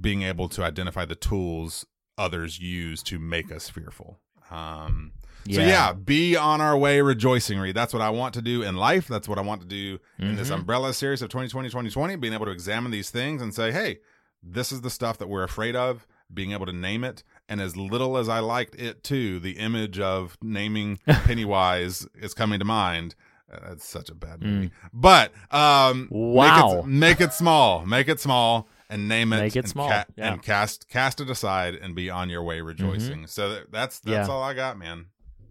being 0.00 0.22
able 0.22 0.48
to 0.48 0.62
identify 0.64 1.04
the 1.04 1.14
tools 1.14 1.86
others 2.18 2.58
use 2.58 3.02
to 3.04 3.18
make 3.18 3.52
us 3.52 3.68
fearful 3.70 4.18
um 4.50 5.12
so 5.50 5.60
yeah 5.60 5.92
be 5.92 6.36
on 6.36 6.60
our 6.60 6.76
way 6.76 7.00
rejoicing 7.00 7.58
Reed 7.58 7.74
that's 7.74 7.92
what 7.92 8.02
i 8.02 8.10
want 8.10 8.34
to 8.34 8.42
do 8.42 8.62
in 8.62 8.76
life 8.76 9.06
that's 9.08 9.28
what 9.28 9.38
i 9.38 9.42
want 9.42 9.60
to 9.62 9.66
do 9.66 9.98
in 10.18 10.36
this 10.36 10.50
Mhm. 10.50 10.56
umbrella 10.56 10.92
series 10.92 11.22
of 11.22 11.28
2020 11.28 11.68
2020 11.68 12.16
being 12.16 12.32
able 12.34 12.46
to 12.46 12.52
examine 12.52 12.90
these 12.90 13.10
things 13.10 13.40
and 13.42 13.54
say 13.54 13.70
hey 13.72 13.98
this 14.42 14.70
is 14.72 14.80
the 14.82 14.90
stuff 14.90 15.18
that 15.18 15.28
we're 15.28 15.42
afraid 15.44 15.74
of 15.76 16.06
being 16.32 16.52
able 16.52 16.66
to 16.66 16.72
name 16.72 17.04
it 17.04 17.22
and 17.48 17.60
as 17.60 17.76
little 17.76 18.16
as 18.18 18.28
i 18.28 18.38
liked 18.40 18.74
it 18.76 19.02
too 19.04 19.38
the 19.40 19.52
image 19.58 19.98
of 20.00 20.36
naming 20.42 20.98
pennywise 21.06 22.06
is 22.14 22.34
coming 22.34 22.58
to 22.58 22.64
mind 22.64 23.14
Uh, 23.52 23.58
that's 23.68 23.86
such 23.86 24.08
a 24.10 24.14
bad 24.14 24.42
movie 24.42 24.70
but 24.92 25.32
um 25.52 26.08
Mm. 26.08 26.10
Wow. 26.10 26.82
make 26.82 26.84
it, 26.84 26.86
make 26.88 27.20
it 27.20 27.32
small 27.32 27.86
make 27.86 28.08
it 28.08 28.18
small 28.20 28.68
and 28.88 29.08
name 29.08 29.32
it 29.32 29.38
Make 29.38 29.56
it 29.56 29.60
and 29.60 29.68
small, 29.68 29.88
ca- 29.88 30.04
yeah. 30.16 30.32
and 30.32 30.42
cast 30.42 30.88
cast 30.88 31.20
it 31.20 31.28
aside 31.30 31.74
and 31.74 31.94
be 31.94 32.08
on 32.10 32.28
your 32.30 32.42
way 32.42 32.60
rejoicing 32.60 33.26
so 33.28 33.48
that, 33.50 33.70
that's 33.72 34.00
that's 34.00 34.28
Yeah. 34.28 34.34
all 34.34 34.42
i 34.42 34.52
got 34.54 34.78
man 34.78 35.06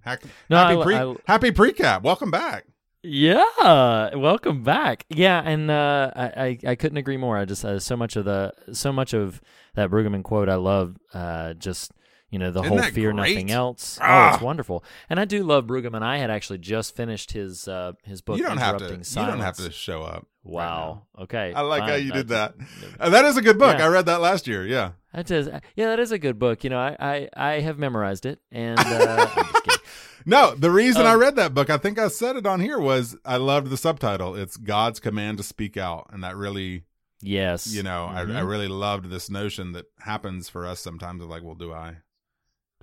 Hack, 0.05 0.21
No, 0.49 0.57
happy, 0.57 0.79
I- 0.79 0.83
pre, 0.83 0.95
I- 0.95 1.15
happy 1.27 1.51
precap 1.51 2.03
welcome 2.03 2.31
back 2.31 2.65
Yeah, 3.01 4.15
welcome 4.15 4.63
back. 4.63 5.05
Yeah, 5.09 5.41
and 5.43 5.69
uh, 5.69 6.11
I, 6.15 6.57
I 6.65 6.75
couldn't 6.75 6.97
agree 6.97 7.17
more. 7.17 7.37
I 7.37 7.45
just 7.45 7.63
uh, 7.65 7.79
so 7.79 7.95
much 7.95 8.15
of 8.15 8.25
the 8.25 8.51
so 8.73 8.91
much 8.91 9.13
of 9.13 9.41
that 9.75 9.89
Brueggemann 9.91 10.23
quote 10.23 10.49
I 10.49 10.55
love. 10.55 10.95
Uh, 11.13 11.53
just 11.53 11.91
you 12.31 12.39
know 12.39 12.49
the 12.49 12.61
Isn't 12.61 12.77
whole 12.79 12.81
fear 12.89 13.11
great? 13.13 13.33
nothing 13.33 13.51
else. 13.51 13.99
Ah. 14.01 14.31
Oh, 14.31 14.33
it's 14.33 14.43
wonderful. 14.43 14.83
And 15.09 15.19
I 15.19 15.25
do 15.25 15.43
love 15.43 15.65
Brueggemann. 15.67 16.01
I 16.01 16.17
had 16.17 16.31
actually 16.31 16.57
just 16.59 16.95
finished 16.95 17.31
his 17.33 17.67
uh, 17.67 17.91
his 18.03 18.21
book. 18.21 18.37
you 18.39 18.43
don't 18.43 18.57
have 18.57 18.77
to 18.77 18.85
Interrupting 18.85 19.21
you 19.23 19.27
don't 19.29 19.39
have 19.41 19.57
to 19.57 19.71
show 19.71 20.01
up 20.01 20.25
Wow. 20.43 21.03
okay. 21.19 21.53
I 21.55 21.61
like 21.61 21.83
how 21.83 21.95
you 21.95 22.11
did 22.11 22.27
that. 22.29 22.55
Uh, 22.99 23.09
that 23.11 23.25
is 23.25 23.37
a 23.37 23.41
good 23.41 23.57
book 23.59 23.77
Yeah. 23.79 23.85
i 23.85 23.87
read 23.87 24.05
that 24.05 24.21
last 24.21 24.45
year 24.47 24.63
yeah 24.65 24.91
That 25.13 25.29
is, 25.31 25.47
yeah, 25.75 25.87
that 25.87 25.99
is 25.99 26.11
a 26.11 26.17
good 26.19 26.37
book. 26.39 26.63
You 26.63 26.69
know, 26.71 26.79
I 26.79 26.95
I, 26.99 27.29
I 27.35 27.59
have 27.61 27.77
memorized 27.79 28.25
it, 28.25 28.39
and 28.51 28.79
uh, 28.79 29.27
I'm 29.35 29.45
just 29.45 29.63
kidding. 29.63 29.79
No, 30.25 30.55
the 30.55 30.71
reason 30.71 31.05
I 31.05 31.13
Um, 31.13 31.19
read 31.19 31.35
that 31.35 31.53
book, 31.53 31.69
I 31.69 31.77
think 31.77 31.99
I 31.99 32.07
said 32.07 32.35
it 32.35 32.45
on 32.47 32.59
here, 32.59 32.79
was 32.79 33.15
I 33.25 33.37
loved 33.37 33.69
the 33.69 33.77
subtitle. 33.77 34.35
It's 34.35 34.57
God's 34.57 34.99
command 34.99 35.37
to 35.37 35.43
speak 35.43 35.77
out, 35.77 36.07
and 36.11 36.23
that 36.23 36.35
really, 36.35 36.83
Yes, 37.21 37.67
you 37.73 37.81
know, 37.83 38.05
I, 38.05 38.21
I 38.21 38.25
Mhm. 38.25 38.47
really 38.47 38.67
loved 38.67 39.09
this 39.09 39.29
notion 39.29 39.71
that 39.73 39.85
happens 39.99 40.49
for 40.49 40.65
us 40.65 40.79
sometimes. 40.79 41.21
Of 41.23 41.29
like, 41.29 41.43
well, 41.43 41.55
do 41.55 41.71
I, 41.73 41.97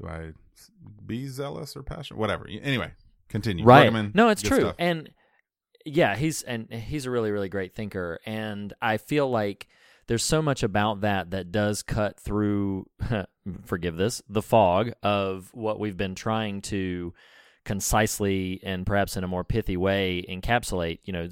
do 0.01 0.07
I 0.09 0.33
be 1.05 1.27
zealous 1.29 1.77
or 1.77 1.83
passionate? 1.83 2.19
Whatever. 2.19 2.47
Anyway, 2.49 2.93
continue. 3.29 3.65
right 3.65 3.91
Brueggemann, 3.93 4.15
no 4.15 4.29
it's 4.29 4.43
true 4.43 4.61
stuff. 4.61 4.77
and 4.79 5.11
yeah 5.85 6.15
he's 6.15 6.43
and 6.43 6.73
he's 6.73 7.07
a 7.07 7.11
really 7.11 7.33
really 7.33 7.49
great 7.49 7.75
thinker 7.75 8.21
and 8.25 8.73
i 8.81 8.97
feel 8.99 9.29
like 9.29 9.67
there's 10.07 10.25
so 10.25 10.43
much 10.43 10.63
about 10.63 11.03
that 11.03 11.31
that 11.31 11.53
does 11.53 11.83
cut 11.83 12.19
through 12.19 12.87
forgive 13.65 13.97
this 13.97 14.23
the 14.29 14.43
fog 14.43 14.93
of 15.03 15.51
what 15.53 15.79
we've 15.81 15.97
been 15.97 16.15
trying 16.15 16.61
to 16.61 17.13
concisely 17.65 18.61
and 18.65 18.85
perhaps 18.85 19.17
in 19.17 19.23
a 19.23 19.29
more 19.29 19.45
pithy 19.45 19.77
way 19.77 20.25
encapsulate 20.29 20.99
you 21.05 21.13
know 21.13 21.29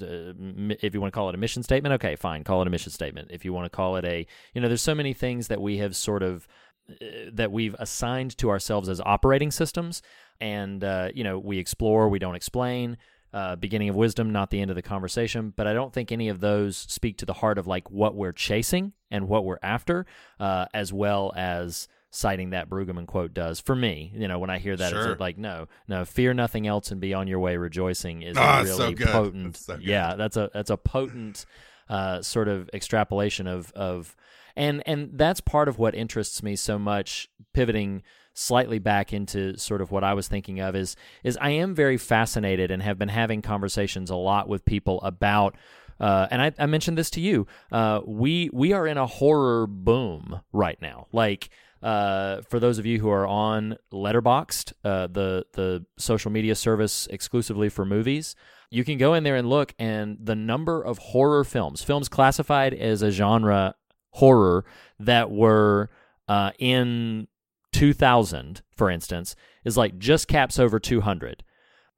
if 0.81 0.93
you 0.93 1.01
want 1.01 1.11
to 1.11 1.15
call 1.15 1.27
it 1.27 1.35
a 1.35 1.37
mission 1.37 1.61
statement 1.61 1.93
okay 1.93 2.15
fine 2.15 2.43
call 2.43 2.61
it 2.61 2.67
a 2.67 2.71
mission 2.71 2.91
statement. 2.91 3.29
If 3.31 3.43
you 3.43 3.53
want 3.53 3.65
to 3.65 3.75
call 3.75 3.97
it 3.97 4.05
a 4.05 4.25
you 4.53 4.61
know 4.61 4.67
there's 4.67 4.81
so 4.81 4.95
many 4.95 5.13
things 5.13 5.47
that 5.49 5.61
we 5.61 5.77
have 5.77 5.95
sort 5.95 6.23
of 6.23 6.47
uh, 6.89 7.05
that 7.33 7.51
we've 7.51 7.75
assigned 7.79 8.37
to 8.37 8.49
ourselves 8.49 8.87
as 8.87 9.01
operating 9.01 9.51
systems 9.51 10.01
and 10.39 10.83
uh, 10.83 11.09
you 11.13 11.23
know 11.23 11.37
we 11.37 11.57
explore 11.57 12.07
we 12.07 12.19
don't 12.19 12.35
explain 12.35 12.97
uh, 13.33 13.55
beginning 13.55 13.89
of 13.89 13.95
wisdom 13.95 14.31
not 14.31 14.49
the 14.49 14.59
end 14.61 14.69
of 14.69 14.75
the 14.75 14.81
conversation 14.81 15.53
but 15.55 15.65
i 15.67 15.73
don't 15.73 15.93
think 15.93 16.11
any 16.11 16.27
of 16.29 16.39
those 16.41 16.75
speak 16.77 17.17
to 17.17 17.25
the 17.25 17.33
heart 17.33 17.57
of 17.57 17.65
like 17.67 17.89
what 17.89 18.13
we're 18.15 18.31
chasing 18.33 18.93
and 19.09 19.27
what 19.27 19.45
we're 19.45 19.59
after 19.63 20.05
uh, 20.39 20.65
as 20.73 20.91
well 20.93 21.31
as 21.35 21.87
citing 22.13 22.49
that 22.49 22.69
Brueggemann 22.69 23.07
quote 23.07 23.33
does 23.33 23.61
for 23.61 23.73
me. 23.73 24.11
You 24.13 24.27
know 24.27 24.37
when 24.37 24.49
i 24.49 24.57
hear 24.59 24.75
that 24.75 24.89
Sure. 24.89 25.11
it's 25.13 25.21
like 25.21 25.37
no 25.37 25.67
no 25.87 26.03
fear 26.03 26.33
nothing 26.33 26.67
else 26.67 26.91
and 26.91 26.99
be 26.99 27.13
on 27.13 27.25
your 27.27 27.39
way 27.39 27.55
rejoicing 27.55 28.21
is 28.21 28.35
a 28.35 28.63
really 28.63 28.95
so 28.97 29.05
potent 29.05 29.55
It's 29.55 29.65
so 29.65 29.77
yeah 29.79 30.15
that's 30.15 30.35
a 30.35 30.49
that's 30.53 30.69
a 30.69 30.75
potent 30.75 31.45
uh, 31.89 32.21
sort 32.21 32.49
of 32.49 32.69
extrapolation 32.73 33.47
of 33.47 33.71
of 33.73 34.15
and 34.57 34.83
and 34.85 35.11
that's 35.13 35.39
part 35.39 35.69
of 35.69 35.79
what 35.79 35.95
interests 35.95 36.43
me 36.43 36.57
so 36.57 36.77
much 36.77 37.29
pivoting 37.53 38.03
slightly 38.33 38.79
back 38.79 39.13
into 39.13 39.57
sort 39.57 39.81
of 39.81 39.91
what 39.91 40.03
I 40.03 40.13
was 40.13 40.27
thinking 40.27 40.59
of 40.59 40.75
is 40.75 40.95
is 41.23 41.37
I 41.41 41.51
am 41.51 41.75
very 41.75 41.97
fascinated 41.97 42.71
and 42.71 42.81
have 42.81 42.97
been 42.97 43.09
having 43.09 43.41
conversations 43.41 44.09
a 44.09 44.15
lot 44.15 44.47
with 44.47 44.65
people 44.65 45.01
about 45.01 45.55
uh, 45.99 46.27
and 46.31 46.41
I, 46.41 46.51
I 46.57 46.65
mentioned 46.65 46.97
this 46.97 47.11
to 47.11 47.21
you. 47.21 47.45
Uh, 47.71 48.01
we 48.05 48.49
we 48.51 48.73
are 48.73 48.87
in 48.87 48.97
a 48.97 49.05
horror 49.05 49.67
boom 49.67 50.41
right 50.51 50.81
now. 50.81 51.05
Like 51.11 51.49
uh, 51.83 52.41
for 52.49 52.59
those 52.59 52.79
of 52.79 52.85
you 52.85 52.99
who 52.99 53.09
are 53.09 53.27
on 53.27 53.77
Letterboxd, 53.93 54.73
uh, 54.83 55.07
the 55.07 55.45
the 55.53 55.85
social 55.97 56.31
media 56.31 56.55
service 56.55 57.07
exclusively 57.11 57.69
for 57.69 57.85
movies, 57.85 58.35
you 58.71 58.83
can 58.83 58.97
go 58.97 59.13
in 59.13 59.23
there 59.23 59.35
and 59.35 59.49
look, 59.49 59.75
and 59.77 60.17
the 60.19 60.35
number 60.35 60.81
of 60.81 60.97
horror 60.97 61.43
films, 61.43 61.83
films 61.83 62.09
classified 62.09 62.73
as 62.73 63.01
a 63.01 63.11
genre 63.11 63.75
horror 64.11 64.65
that 64.99 65.29
were 65.29 65.89
uh, 66.27 66.51
in 66.57 67.27
2000, 67.73 68.61
for 68.75 68.89
instance, 68.89 69.35
is 69.63 69.77
like 69.77 69.97
just 69.97 70.27
caps 70.27 70.59
over 70.59 70.79
200. 70.79 71.43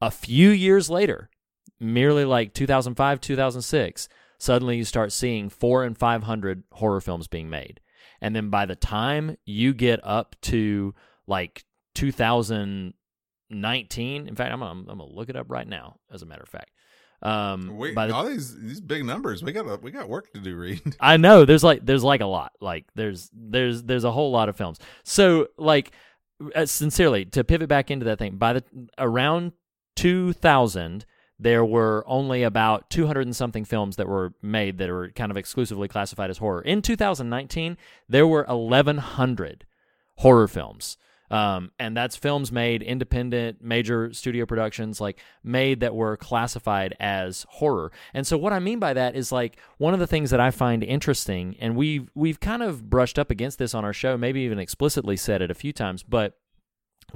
A 0.01 0.11
few 0.11 0.49
years 0.49 0.89
later, 0.89 1.29
merely 1.79 2.25
like 2.25 2.53
2005, 2.53 3.21
2006, 3.21 4.09
suddenly 4.37 4.77
you 4.77 4.83
start 4.83 5.11
seeing 5.11 5.49
four 5.49 5.83
and 5.83 5.97
500 5.97 6.63
horror 6.73 7.01
films 7.01 7.27
being 7.27 7.49
made. 7.49 7.79
And 8.21 8.35
then 8.35 8.49
by 8.49 8.65
the 8.65 8.75
time 8.75 9.37
you 9.45 9.73
get 9.73 9.99
up 10.03 10.35
to 10.43 10.93
like 11.27 11.65
2019, 11.95 14.27
in 14.27 14.35
fact, 14.35 14.53
I'm 14.53 14.61
I'm 14.61 14.85
gonna 14.85 15.05
look 15.05 15.29
it 15.29 15.35
up 15.35 15.47
right 15.49 15.67
now, 15.67 15.97
as 16.11 16.21
a 16.21 16.25
matter 16.25 16.43
of 16.43 16.49
fact. 16.49 16.71
Um, 17.23 17.77
We, 17.77 17.93
by 17.93 18.07
the 18.07 18.13
all 18.13 18.25
these 18.25 18.55
these 18.59 18.81
big 18.81 19.05
numbers, 19.05 19.41
we 19.41 19.53
got 19.53 19.81
we 19.81 19.91
got 19.91 20.09
work 20.09 20.31
to 20.33 20.39
do. 20.39 20.55
Reed. 20.55 20.81
I 20.99 21.17
know 21.17 21.45
there's 21.45 21.63
like 21.63 21.85
there's 21.85 22.03
like 22.03 22.21
a 22.21 22.25
lot 22.25 22.51
like 22.59 22.85
there's 22.95 23.29
there's 23.33 23.83
there's 23.83 24.03
a 24.03 24.11
whole 24.11 24.31
lot 24.31 24.49
of 24.49 24.57
films. 24.57 24.77
So 25.03 25.47
like 25.57 25.91
uh, 26.53 26.65
sincerely 26.65 27.25
to 27.25 27.43
pivot 27.43 27.69
back 27.69 27.89
into 27.89 28.05
that 28.05 28.19
thing 28.19 28.35
by 28.35 28.53
the 28.53 28.63
around 28.97 29.53
2000 29.95 31.05
there 31.39 31.65
were 31.65 32.03
only 32.07 32.43
about 32.43 32.89
200 32.89 33.25
and 33.25 33.35
something 33.35 33.65
films 33.65 33.95
that 33.95 34.07
were 34.07 34.33
made 34.41 34.77
that 34.77 34.89
were 34.89 35.09
kind 35.09 35.31
of 35.31 35.37
exclusively 35.37 35.87
classified 35.87 36.29
as 36.29 36.37
horror. 36.37 36.61
In 36.61 36.81
2019 36.81 37.77
there 38.07 38.27
were 38.27 38.43
1100 38.47 39.65
horror 40.17 40.47
films. 40.47 40.97
Um, 41.33 41.71
and 41.79 41.97
that's 41.97 42.15
films 42.15 42.51
made 42.51 42.83
independent, 42.83 43.59
major 43.59 44.13
studio 44.13 44.45
productions, 44.45 45.01
like 45.01 45.19
made 45.43 45.79
that 45.79 45.95
were 45.95 46.15
classified 46.15 46.95
as 46.99 47.43
horror. 47.49 47.91
And 48.13 48.27
so, 48.27 48.37
what 48.37 48.53
I 48.53 48.59
mean 48.59 48.77
by 48.77 48.93
that 48.93 49.15
is 49.15 49.31
like 49.31 49.57
one 49.79 49.95
of 49.95 49.99
the 49.99 50.05
things 50.05 50.29
that 50.29 50.39
I 50.39 50.51
find 50.51 50.83
interesting, 50.83 51.55
and 51.59 51.75
we've 51.75 52.07
we've 52.13 52.39
kind 52.39 52.61
of 52.61 52.87
brushed 52.87 53.17
up 53.17 53.31
against 53.31 53.57
this 53.57 53.73
on 53.73 53.83
our 53.83 53.93
show, 53.93 54.15
maybe 54.15 54.41
even 54.41 54.59
explicitly 54.59 55.17
said 55.17 55.41
it 55.41 55.49
a 55.49 55.55
few 55.55 55.73
times, 55.73 56.03
but 56.03 56.37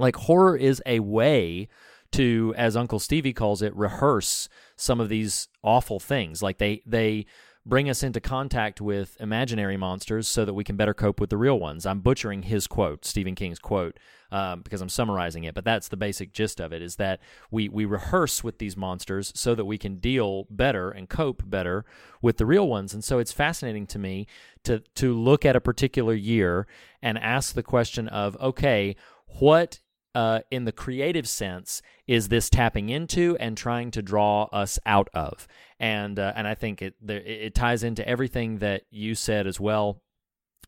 like 0.00 0.16
horror 0.16 0.56
is 0.56 0.82
a 0.84 0.98
way 0.98 1.68
to, 2.10 2.54
as 2.56 2.76
Uncle 2.76 2.98
Stevie 2.98 3.32
calls 3.32 3.62
it, 3.62 3.76
rehearse 3.76 4.48
some 4.74 5.00
of 5.00 5.08
these 5.08 5.46
awful 5.62 6.00
things. 6.00 6.42
Like 6.42 6.58
they 6.58 6.82
they 6.84 7.26
bring 7.66 7.90
us 7.90 8.02
into 8.02 8.20
contact 8.20 8.80
with 8.80 9.16
imaginary 9.20 9.76
monsters 9.76 10.26
so 10.26 10.44
that 10.44 10.54
we 10.54 10.64
can 10.64 10.76
better 10.76 10.94
cope 10.94 11.20
with 11.20 11.30
the 11.30 11.36
real 11.36 11.58
ones. 11.58 11.84
I'm 11.84 12.00
butchering 12.00 12.44
his 12.44 12.66
quote, 12.66 13.04
Stephen 13.04 13.34
King's 13.34 13.58
quote, 13.58 13.98
um, 14.30 14.62
because 14.62 14.80
I'm 14.80 14.88
summarizing 14.88 15.44
it, 15.44 15.54
but 15.54 15.64
that's 15.64 15.88
the 15.88 15.96
basic 15.96 16.32
gist 16.32 16.60
of 16.60 16.72
it: 16.72 16.82
is 16.82 16.96
that 16.96 17.20
we 17.50 17.68
we 17.68 17.84
rehearse 17.84 18.44
with 18.44 18.58
these 18.58 18.76
monsters 18.76 19.32
so 19.34 19.54
that 19.54 19.64
we 19.64 19.78
can 19.78 19.96
deal 19.96 20.46
better 20.50 20.90
and 20.90 21.08
cope 21.08 21.42
better 21.46 21.84
with 22.20 22.36
the 22.36 22.46
real 22.46 22.68
ones. 22.68 22.92
And 22.92 23.02
so 23.02 23.18
it's 23.18 23.32
fascinating 23.32 23.86
to 23.88 23.98
me 23.98 24.26
to 24.64 24.80
to 24.96 25.14
look 25.14 25.44
at 25.44 25.56
a 25.56 25.60
particular 25.60 26.14
year 26.14 26.66
and 27.02 27.18
ask 27.18 27.54
the 27.54 27.62
question 27.62 28.08
of, 28.08 28.36
okay, 28.40 28.96
what 29.38 29.80
uh, 30.14 30.40
in 30.50 30.64
the 30.64 30.72
creative 30.72 31.28
sense 31.28 31.82
is 32.06 32.28
this 32.28 32.50
tapping 32.50 32.88
into 32.88 33.36
and 33.38 33.56
trying 33.56 33.90
to 33.92 34.02
draw 34.02 34.44
us 34.44 34.78
out 34.86 35.08
of? 35.14 35.46
And 35.78 36.18
uh, 36.18 36.32
and 36.34 36.46
I 36.46 36.54
think 36.54 36.82
it 36.82 36.94
there, 37.00 37.20
it 37.20 37.54
ties 37.54 37.82
into 37.82 38.06
everything 38.08 38.58
that 38.58 38.82
you 38.90 39.14
said 39.14 39.46
as 39.46 39.60
well. 39.60 40.02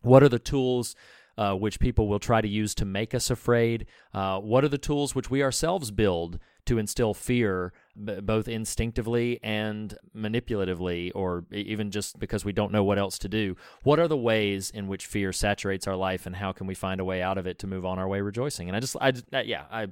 What 0.02 0.22
are 0.22 0.28
the 0.28 0.38
tools? 0.38 0.94
Uh, 1.38 1.54
which 1.54 1.80
people 1.80 2.06
will 2.06 2.18
try 2.18 2.40
to 2.42 2.48
use 2.48 2.74
to 2.74 2.84
make 2.84 3.14
us 3.14 3.30
afraid? 3.30 3.86
Uh, 4.12 4.38
what 4.38 4.62
are 4.62 4.68
the 4.68 4.76
tools 4.76 5.14
which 5.14 5.30
we 5.30 5.42
ourselves 5.42 5.90
build 5.90 6.38
to 6.66 6.76
instill 6.76 7.14
fear, 7.14 7.72
b- 8.04 8.20
both 8.20 8.46
instinctively 8.46 9.40
and 9.42 9.96
manipulatively, 10.14 11.10
or 11.14 11.44
even 11.50 11.90
just 11.90 12.18
because 12.18 12.44
we 12.44 12.52
don't 12.52 12.72
know 12.72 12.84
what 12.84 12.98
else 12.98 13.18
to 13.18 13.28
do? 13.28 13.56
What 13.82 13.98
are 13.98 14.08
the 14.08 14.16
ways 14.18 14.70
in 14.70 14.86
which 14.86 15.06
fear 15.06 15.32
saturates 15.32 15.86
our 15.86 15.96
life, 15.96 16.26
and 16.26 16.36
how 16.36 16.52
can 16.52 16.66
we 16.66 16.74
find 16.74 17.00
a 17.00 17.04
way 17.04 17.22
out 17.22 17.38
of 17.38 17.46
it 17.46 17.58
to 17.60 17.66
move 17.66 17.86
on 17.86 17.98
our 17.98 18.08
way 18.08 18.20
rejoicing? 18.20 18.68
And 18.68 18.76
I 18.76 18.80
just, 18.80 18.96
I, 19.00 19.12
uh, 19.32 19.42
yeah, 19.44 19.64
I. 19.70 19.88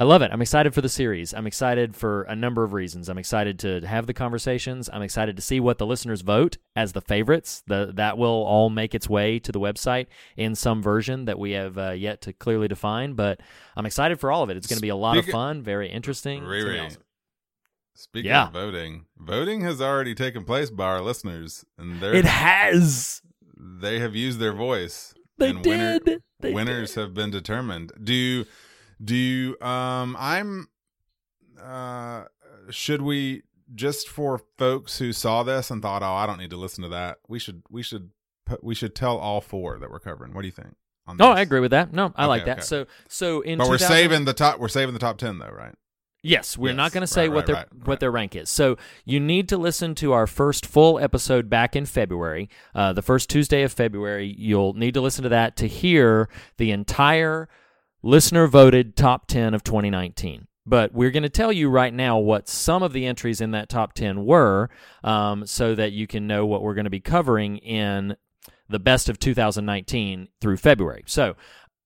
I 0.00 0.04
love 0.04 0.22
it. 0.22 0.30
I'm 0.32 0.40
excited 0.40 0.74
for 0.74 0.80
the 0.80 0.88
series. 0.88 1.34
I'm 1.34 1.46
excited 1.48 1.96
for 1.96 2.22
a 2.22 2.36
number 2.36 2.62
of 2.62 2.72
reasons. 2.72 3.08
I'm 3.08 3.18
excited 3.18 3.58
to 3.60 3.80
have 3.84 4.06
the 4.06 4.14
conversations. 4.14 4.88
I'm 4.92 5.02
excited 5.02 5.34
to 5.34 5.42
see 5.42 5.58
what 5.58 5.78
the 5.78 5.86
listeners 5.86 6.20
vote 6.20 6.56
as 6.76 6.92
the 6.92 7.00
favorites. 7.00 7.64
The 7.66 7.90
that 7.96 8.16
will 8.16 8.44
all 8.44 8.70
make 8.70 8.94
its 8.94 9.08
way 9.08 9.40
to 9.40 9.50
the 9.50 9.58
website 9.58 10.06
in 10.36 10.54
some 10.54 10.82
version 10.82 11.24
that 11.24 11.36
we 11.38 11.50
have 11.52 11.76
uh, 11.76 11.90
yet 11.90 12.20
to 12.22 12.32
clearly 12.32 12.68
define. 12.68 13.14
But 13.14 13.40
I'm 13.76 13.86
excited 13.86 14.20
for 14.20 14.30
all 14.30 14.44
of 14.44 14.50
it. 14.50 14.56
It's 14.56 14.68
going 14.68 14.76
to 14.78 14.82
be 14.82 14.88
a 14.88 14.94
lot 14.96 15.14
Speaking- 15.16 15.30
of 15.30 15.32
fun, 15.32 15.62
very 15.64 15.88
interesting. 15.90 16.42
Riri, 16.42 16.86
awesome. 16.86 17.02
Speaking 17.96 18.28
Yeah. 18.30 18.46
of 18.46 18.52
voting, 18.52 19.06
voting 19.18 19.62
has 19.62 19.80
already 19.82 20.14
taken 20.14 20.44
place 20.44 20.70
by 20.70 20.84
our 20.84 21.00
listeners, 21.00 21.64
and 21.76 22.00
they're, 22.00 22.14
It 22.14 22.24
has. 22.24 23.20
they 23.56 23.98
have 23.98 24.14
used 24.14 24.38
their 24.38 24.52
voice. 24.52 25.12
They 25.38 25.50
and 25.50 25.66
winner- 25.66 25.98
did. 25.98 26.22
They 26.38 26.52
winners 26.52 26.94
did. 26.94 27.00
have 27.00 27.14
been 27.14 27.32
determined. 27.32 27.90
Do 28.00 28.12
you, 28.14 28.44
do 29.02 29.14
you, 29.16 29.56
um 29.60 30.16
I'm 30.18 30.68
uh 31.62 32.24
should 32.70 33.02
we 33.02 33.42
just 33.74 34.08
for 34.08 34.40
folks 34.56 34.98
who 34.98 35.12
saw 35.12 35.42
this 35.42 35.70
and 35.70 35.82
thought, 35.82 36.02
"Oh, 36.02 36.12
I 36.12 36.26
don't 36.26 36.38
need 36.38 36.50
to 36.50 36.56
listen 36.56 36.82
to 36.84 36.88
that." 36.90 37.18
We 37.28 37.38
should 37.38 37.62
we 37.70 37.82
should 37.82 38.10
put, 38.46 38.62
we 38.64 38.74
should 38.74 38.94
tell 38.94 39.18
all 39.18 39.40
four 39.40 39.78
that 39.78 39.90
we're 39.90 40.00
covering. 40.00 40.32
What 40.32 40.42
do 40.42 40.48
you 40.48 40.52
think? 40.52 40.74
On 41.06 41.16
Oh. 41.20 41.30
I 41.30 41.40
agree 41.40 41.60
with 41.60 41.70
that. 41.72 41.92
No, 41.92 42.12
I 42.16 42.24
Okay, 42.24 42.26
like 42.28 42.44
that. 42.46 42.58
okay. 42.58 42.64
So, 42.66 42.86
so 43.08 43.40
in 43.40 43.58
But 43.58 43.68
we're 43.68 43.78
saving 43.78 44.24
the 44.26 44.34
top 44.34 44.58
we're 44.58 44.68
saving 44.68 44.92
the 44.94 44.98
top 45.00 45.18
10 45.18 45.38
though, 45.38 45.48
right? 45.50 45.74
Yes, 46.22 46.58
we're 46.58 46.70
Yes, 46.70 46.76
not 46.76 46.92
going 46.92 47.02
to 47.02 47.06
say 47.06 47.28
right, 47.28 47.34
what 47.34 47.36
right, 47.36 47.46
their 47.46 47.54
right, 47.56 47.86
what 47.86 48.00
their 48.00 48.10
rank 48.10 48.34
is. 48.36 48.50
So 48.50 48.76
you 49.04 49.20
need 49.20 49.48
to 49.50 49.56
listen 49.56 49.94
to 49.96 50.12
our 50.12 50.26
first 50.26 50.66
full 50.66 50.98
episode 50.98 51.48
back 51.48 51.76
in 51.76 51.86
February, 51.86 52.50
uh, 52.74 52.92
the 52.92 53.02
first 53.02 53.30
Tuesday 53.30 53.62
of 53.62 53.72
February. 53.72 54.34
You'll 54.36 54.74
need 54.74 54.94
to 54.94 55.00
listen 55.00 55.22
to 55.22 55.28
that 55.28 55.56
to 55.58 55.68
hear 55.68 56.28
the 56.56 56.72
entire 56.72 57.48
listener 58.02 58.46
voted 58.46 58.96
top 58.96 59.26
ten 59.26 59.54
of 59.54 59.64
2019. 59.64 60.46
But 60.68 60.92
we're 60.92 61.10
going 61.10 61.22
to 61.22 61.30
tell 61.30 61.50
you 61.50 61.70
right 61.70 61.94
now 61.94 62.18
what 62.18 62.46
some 62.46 62.82
of 62.82 62.92
the 62.92 63.06
entries 63.06 63.40
in 63.40 63.52
that 63.52 63.70
top 63.70 63.94
10 63.94 64.26
were, 64.26 64.68
um, 65.02 65.46
so 65.46 65.74
that 65.74 65.92
you 65.92 66.06
can 66.06 66.26
know 66.26 66.44
what 66.44 66.60
we're 66.60 66.74
going 66.74 66.84
to 66.84 66.90
be 66.90 67.00
covering 67.00 67.56
in 67.56 68.16
the 68.68 68.78
best 68.78 69.08
of 69.08 69.18
2019 69.18 70.28
through 70.42 70.58
February. 70.58 71.04
So, 71.06 71.36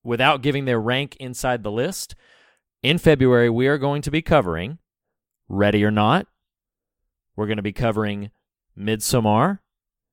without 0.02 0.42
giving 0.42 0.64
their 0.64 0.80
rank 0.80 1.16
inside 1.20 1.62
the 1.62 1.70
list, 1.70 2.16
in 2.82 2.98
February, 2.98 3.48
we 3.48 3.68
are 3.68 3.78
going 3.78 4.02
to 4.02 4.10
be 4.10 4.20
covering 4.20 4.78
Ready 5.48 5.84
or 5.84 5.92
Not. 5.92 6.26
We're 7.36 7.46
going 7.46 7.58
to 7.58 7.62
be 7.62 7.72
covering 7.72 8.32
Midsommar. 8.76 9.60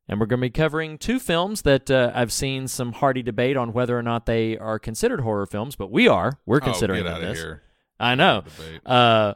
And 0.09 0.19
we're 0.19 0.25
going 0.25 0.39
to 0.39 0.47
be 0.47 0.49
covering 0.49 0.97
two 0.97 1.19
films 1.19 1.61
that 1.61 1.91
uh, 1.91 2.11
I've 2.15 2.31
seen 2.31 2.67
some 2.67 2.93
hearty 2.93 3.21
debate 3.21 3.55
on 3.55 3.73
whether 3.73 3.97
or 3.97 4.01
not 4.01 4.25
they 4.25 4.57
are 4.57 4.79
considered 4.79 5.21
horror 5.21 5.45
films, 5.45 5.75
but 5.75 5.91
we 5.91 6.07
are. 6.07 6.39
We're 6.47 6.59
considering 6.59 7.05
oh, 7.05 7.09
out 7.11 7.21
of 7.21 7.29
this. 7.29 7.37
here. 7.37 7.61
I 7.99 8.15
know. 8.15 8.43
Uh, 8.83 9.35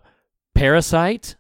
Parasite 0.56 1.36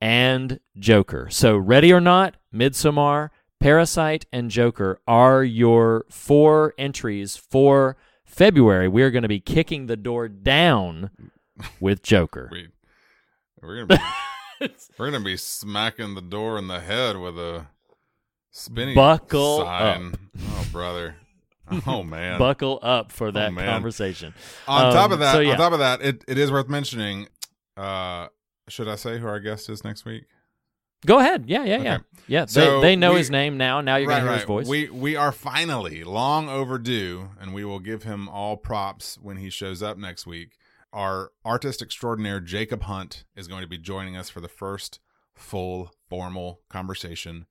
and 0.00 0.60
Joker. 0.78 1.28
So, 1.30 1.58
Ready 1.58 1.92
or 1.92 2.00
Not, 2.00 2.36
Midsommar, 2.52 3.28
Parasite, 3.60 4.24
and 4.32 4.50
Joker 4.50 4.98
are 5.06 5.44
your 5.44 6.06
four 6.08 6.72
entries 6.78 7.36
for 7.36 7.98
February. 8.24 8.88
We 8.88 9.02
are 9.02 9.10
going 9.10 9.22
to 9.22 9.28
be 9.28 9.40
kicking 9.40 9.86
the 9.86 9.96
door 9.96 10.26
down 10.26 11.10
with 11.80 12.02
Joker. 12.02 12.50
We 13.60 13.66
we're 13.66 13.84
going 13.84 13.88
to 13.88 13.96
be 14.60 14.72
we're 14.98 15.10
going 15.10 15.20
to 15.20 15.26
be 15.26 15.36
smacking 15.36 16.14
the 16.14 16.22
door 16.22 16.58
in 16.58 16.68
the 16.68 16.78
head 16.78 17.16
with 17.16 17.36
a 17.36 17.66
spinning 18.50 18.94
Buckle 18.94 19.58
sign. 19.60 20.14
Oh, 20.40 20.66
brother. 20.72 21.16
Oh 21.86 22.02
man. 22.02 22.38
Buckle 22.38 22.78
up 22.80 23.12
for 23.12 23.30
that 23.30 23.52
man. 23.52 23.66
conversation. 23.68 24.32
on 24.66 24.86
Um, 24.86 24.92
top 24.94 25.10
of 25.10 25.18
that, 25.18 25.34
so 25.34 25.40
yeah. 25.40 25.50
on 25.52 25.58
top 25.58 25.74
of 25.74 25.80
that, 25.80 26.00
it, 26.00 26.24
it 26.26 26.38
is 26.38 26.50
worth 26.50 26.66
mentioning 26.68 27.28
uh 27.76 28.28
should 28.70 28.88
I 28.88 28.94
say 28.96 29.18
who 29.18 29.26
our 29.26 29.38
guest 29.38 29.68
is 29.68 29.84
next 29.84 30.06
week? 30.06 30.24
Go 31.06 31.18
ahead. 31.18 31.44
Yeah, 31.46 31.64
yeah, 31.64 31.82
yeah. 31.82 31.94
Okay. 31.96 32.04
Yeah, 32.26 32.44
So 32.46 32.80
they, 32.80 32.88
they 32.88 32.96
know 32.96 33.12
we- 33.12 33.18
his 33.18 33.30
name 33.30 33.58
now. 33.58 33.82
Now 33.82 33.96
you're 33.96 34.08
going 34.08 34.22
to 34.22 34.28
hear 34.28 34.36
his 34.38 34.46
voice. 34.46 34.66
We 34.66 34.88
we 34.88 35.14
are 35.14 35.30
finally 35.30 36.04
long 36.04 36.48
overdue, 36.48 37.30
and 37.40 37.52
we 37.52 37.64
will 37.66 37.78
give 37.80 38.02
him 38.04 38.28
all 38.30 38.56
props 38.56 39.18
when 39.20 39.36
he 39.36 39.48
shows 39.50 39.82
up 39.82 39.96
next 39.98 40.26
week. 40.26 40.56
Our 40.92 41.32
artist 41.44 41.82
extraordinaire 41.82 42.40
Jacob 42.40 42.84
Hunt 42.84 43.24
is 43.36 43.46
going 43.46 43.60
to 43.62 43.68
be 43.68 43.76
joining 43.78 44.16
us 44.16 44.30
for 44.30 44.40
the 44.40 44.48
first 44.48 45.00
full 45.34 45.92
formal 46.08 46.62
conversation 46.70 47.44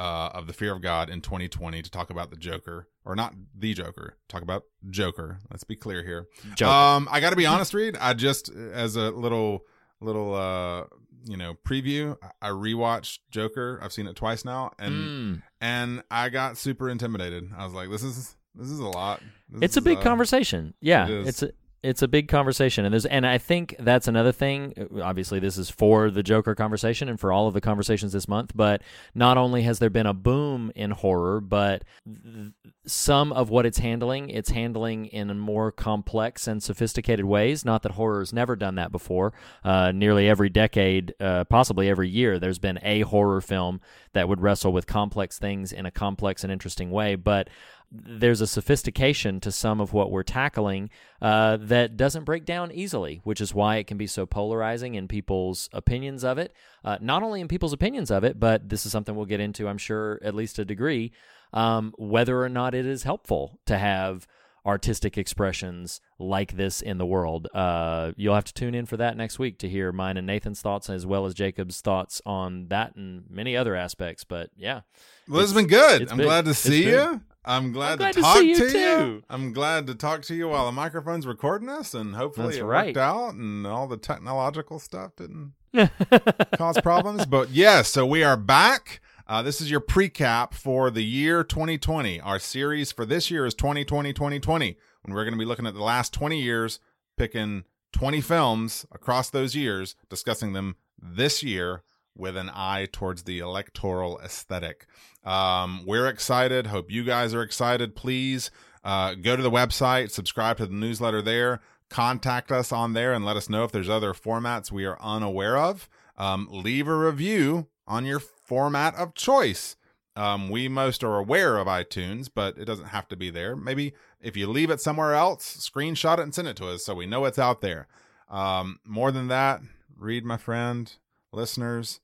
uh, 0.00 0.30
of 0.32 0.46
the 0.46 0.52
fear 0.52 0.72
of 0.74 0.80
God 0.80 1.10
in 1.10 1.20
2020 1.20 1.82
to 1.82 1.90
talk 1.90 2.08
about 2.10 2.30
the 2.30 2.36
Joker, 2.36 2.88
or 3.04 3.14
not 3.14 3.34
the 3.54 3.74
Joker, 3.74 4.16
talk 4.28 4.42
about 4.42 4.62
Joker. 4.88 5.38
Let's 5.50 5.64
be 5.64 5.76
clear 5.76 6.02
here. 6.02 6.26
Joker. 6.56 6.70
Um, 6.72 7.08
I 7.10 7.20
got 7.20 7.30
to 7.30 7.36
be 7.36 7.46
honest, 7.46 7.74
Reed. 7.74 7.96
I 8.00 8.14
just 8.14 8.48
as 8.48 8.96
a 8.96 9.10
little 9.10 9.60
little 10.00 10.34
uh 10.34 10.84
you 11.26 11.36
know 11.36 11.54
preview. 11.68 12.16
I 12.40 12.48
rewatched 12.48 13.18
Joker. 13.30 13.78
I've 13.82 13.92
seen 13.92 14.06
it 14.06 14.16
twice 14.16 14.44
now, 14.44 14.72
and 14.78 14.94
Mm. 14.94 15.42
and 15.60 16.02
I 16.10 16.30
got 16.30 16.56
super 16.56 16.88
intimidated. 16.88 17.50
I 17.56 17.64
was 17.64 17.74
like, 17.74 17.90
this 17.90 18.02
is 18.02 18.36
this 18.54 18.70
is 18.70 18.78
a 18.80 18.88
lot. 18.88 19.20
This 19.50 19.62
it's 19.62 19.76
a 19.76 19.82
big 19.82 19.98
uh, 19.98 20.02
conversation. 20.02 20.74
Yeah, 20.80 21.04
it 21.04 21.10
is. 21.10 21.28
it's 21.28 21.42
a 21.42 21.50
it's 21.82 22.02
a 22.02 22.08
big 22.08 22.28
conversation, 22.28 22.84
and 22.84 22.92
there's 22.92 23.06
and 23.06 23.26
I 23.26 23.38
think 23.38 23.74
that's 23.78 24.06
another 24.06 24.32
thing. 24.32 24.74
Obviously, 25.02 25.38
this 25.40 25.56
is 25.56 25.70
for 25.70 26.10
the 26.10 26.22
Joker 26.22 26.54
conversation 26.54 27.08
and 27.08 27.18
for 27.18 27.32
all 27.32 27.46
of 27.46 27.54
the 27.54 27.60
conversations 27.60 28.12
this 28.12 28.28
month. 28.28 28.52
But 28.54 28.82
not 29.14 29.38
only 29.38 29.62
has 29.62 29.78
there 29.78 29.88
been 29.88 30.06
a 30.06 30.12
boom 30.12 30.70
in 30.74 30.90
horror, 30.90 31.40
but 31.40 31.84
th- 32.06 32.52
some 32.86 33.32
of 33.32 33.48
what 33.48 33.64
it's 33.64 33.78
handling, 33.78 34.28
it's 34.28 34.50
handling 34.50 35.06
in 35.06 35.38
more 35.38 35.72
complex 35.72 36.46
and 36.46 36.62
sophisticated 36.62 37.24
ways. 37.24 37.64
Not 37.64 37.82
that 37.82 37.92
horror 37.92 38.20
has 38.20 38.32
never 38.32 38.56
done 38.56 38.74
that 38.74 38.92
before. 38.92 39.32
Uh, 39.64 39.92
nearly 39.92 40.28
every 40.28 40.50
decade, 40.50 41.14
uh, 41.18 41.44
possibly 41.44 41.88
every 41.88 42.08
year, 42.08 42.38
there's 42.38 42.58
been 42.58 42.78
a 42.82 43.00
horror 43.02 43.40
film 43.40 43.80
that 44.12 44.28
would 44.28 44.40
wrestle 44.42 44.72
with 44.72 44.86
complex 44.86 45.38
things 45.38 45.72
in 45.72 45.86
a 45.86 45.90
complex 45.90 46.42
and 46.44 46.52
interesting 46.52 46.90
way. 46.90 47.14
But 47.14 47.48
there's 47.92 48.40
a 48.40 48.46
sophistication 48.46 49.40
to 49.40 49.50
some 49.50 49.80
of 49.80 49.92
what 49.92 50.10
we're 50.10 50.22
tackling 50.22 50.90
uh, 51.20 51.56
that 51.60 51.96
doesn't 51.96 52.24
break 52.24 52.44
down 52.44 52.70
easily, 52.70 53.20
which 53.24 53.40
is 53.40 53.54
why 53.54 53.76
it 53.76 53.86
can 53.86 53.96
be 53.96 54.06
so 54.06 54.26
polarizing 54.26 54.94
in 54.94 55.08
people's 55.08 55.68
opinions 55.72 56.22
of 56.22 56.38
it. 56.38 56.54
Uh, 56.84 56.98
not 57.00 57.22
only 57.22 57.40
in 57.40 57.48
people's 57.48 57.72
opinions 57.72 58.10
of 58.10 58.22
it, 58.22 58.38
but 58.38 58.68
this 58.68 58.86
is 58.86 58.92
something 58.92 59.16
we'll 59.16 59.26
get 59.26 59.40
into, 59.40 59.68
I'm 59.68 59.78
sure, 59.78 60.20
at 60.22 60.34
least 60.34 60.58
a 60.58 60.64
degree, 60.64 61.12
um, 61.52 61.92
whether 61.98 62.40
or 62.42 62.48
not 62.48 62.74
it 62.74 62.86
is 62.86 63.02
helpful 63.02 63.58
to 63.66 63.76
have 63.76 64.26
artistic 64.66 65.16
expressions 65.18 66.00
like 66.18 66.56
this 66.56 66.80
in 66.82 66.98
the 66.98 67.06
world. 67.06 67.48
Uh, 67.54 68.12
you'll 68.16 68.34
have 68.34 68.44
to 68.44 68.54
tune 68.54 68.74
in 68.74 68.86
for 68.86 68.96
that 68.98 69.16
next 69.16 69.38
week 69.38 69.58
to 69.58 69.68
hear 69.68 69.92
mine 69.92 70.16
and 70.16 70.26
Nathan's 70.26 70.60
thoughts 70.60 70.90
as 70.90 71.06
well 71.06 71.26
as 71.26 71.34
Jacob's 71.34 71.80
thoughts 71.80 72.20
on 72.26 72.66
that 72.68 72.94
and 72.96 73.24
many 73.30 73.56
other 73.56 73.74
aspects. 73.74 74.24
But 74.24 74.50
yeah, 74.56 74.80
Well, 75.28 75.40
it's 75.40 75.50
It's- 75.52 75.54
been 75.64 75.66
good. 75.68 76.02
it's 76.02 76.12
I'm 76.12 76.18
big. 76.18 76.26
glad 76.26 76.44
to 76.46 76.54
see 76.54 76.84
you. 76.88 77.20
I'm 77.42 77.72
glad, 77.72 77.92
I'm 77.92 77.98
glad 77.98 78.12
to 78.12 78.18
to 78.18 78.20
talk 78.22 78.42
you 78.42 78.54
to 78.68 78.78
you. 78.78 79.22
I'm 79.30 79.52
glad 79.54 79.86
to 79.86 79.94
talk 79.94 80.20
to 80.24 80.34
you 80.34 80.48
while 80.48 80.66
the 80.66 80.72
microphone's 80.72 81.26
recording 81.26 81.70
us, 81.70 81.94
and 81.94 82.14
hopefully 82.14 82.48
That's 82.48 82.58
it 82.58 82.64
right. 82.64 82.86
worked 82.88 82.98
out, 82.98 83.32
and 83.32 83.66
all 83.66 83.86
the 83.88 83.96
technological 83.96 84.78
stuff 84.78 85.16
didn't 85.16 85.54
cause 86.58 86.78
problems. 86.82 87.24
But 87.24 87.48
yes, 87.50 87.88
so 87.88 88.04
we 88.04 88.22
are 88.22 88.36
back. 88.36 89.00
Uh, 89.30 89.42
this 89.42 89.60
is 89.60 89.70
your 89.70 89.80
precap 89.80 90.52
for 90.52 90.90
the 90.90 91.04
year 91.04 91.44
2020. 91.44 92.20
Our 92.20 92.40
series 92.40 92.90
for 92.90 93.06
this 93.06 93.30
year 93.30 93.46
is 93.46 93.54
2020 93.54 94.12
2020, 94.12 94.76
when 95.02 95.14
we're 95.14 95.22
going 95.22 95.34
to 95.34 95.38
be 95.38 95.44
looking 95.44 95.68
at 95.68 95.74
the 95.74 95.84
last 95.84 96.12
20 96.12 96.42
years, 96.42 96.80
picking 97.16 97.62
20 97.92 98.22
films 98.22 98.86
across 98.90 99.30
those 99.30 99.54
years, 99.54 99.94
discussing 100.08 100.52
them 100.52 100.74
this 101.00 101.44
year 101.44 101.84
with 102.16 102.36
an 102.36 102.50
eye 102.52 102.88
towards 102.90 103.22
the 103.22 103.38
electoral 103.38 104.18
aesthetic. 104.18 104.88
Um, 105.24 105.84
we're 105.86 106.08
excited. 106.08 106.66
Hope 106.66 106.90
you 106.90 107.04
guys 107.04 107.32
are 107.32 107.42
excited. 107.42 107.94
Please 107.94 108.50
uh, 108.82 109.14
go 109.14 109.36
to 109.36 109.42
the 109.44 109.48
website, 109.48 110.10
subscribe 110.10 110.56
to 110.56 110.66
the 110.66 110.74
newsletter 110.74 111.22
there, 111.22 111.60
contact 111.88 112.50
us 112.50 112.72
on 112.72 112.94
there, 112.94 113.12
and 113.12 113.24
let 113.24 113.36
us 113.36 113.48
know 113.48 113.62
if 113.62 113.70
there's 113.70 113.88
other 113.88 114.12
formats 114.12 114.72
we 114.72 114.84
are 114.86 115.00
unaware 115.00 115.56
of. 115.56 115.88
Um, 116.18 116.48
leave 116.50 116.88
a 116.88 116.96
review 116.96 117.68
on 117.86 118.04
your 118.04 118.20
format 118.50 118.96
of 118.96 119.14
choice. 119.14 119.76
Um, 120.16 120.50
we 120.50 120.66
most 120.66 121.04
are 121.04 121.18
aware 121.18 121.56
of 121.56 121.68
iTunes, 121.68 122.28
but 122.34 122.58
it 122.58 122.64
doesn't 122.64 122.86
have 122.86 123.06
to 123.06 123.16
be 123.16 123.30
there. 123.30 123.54
Maybe 123.54 123.92
if 124.20 124.36
you 124.36 124.48
leave 124.48 124.70
it 124.70 124.80
somewhere 124.80 125.14
else, 125.14 125.70
screenshot 125.70 126.18
it 126.18 126.22
and 126.22 126.34
send 126.34 126.48
it 126.48 126.56
to 126.56 126.66
us 126.66 126.84
so 126.84 126.96
we 126.96 127.06
know 127.06 127.26
it's 127.26 127.38
out 127.38 127.60
there. 127.60 127.86
Um, 128.28 128.80
more 128.84 129.12
than 129.12 129.28
that, 129.28 129.60
Reed 129.96 130.24
my 130.24 130.36
friend, 130.36 130.92
listeners, 131.32 132.00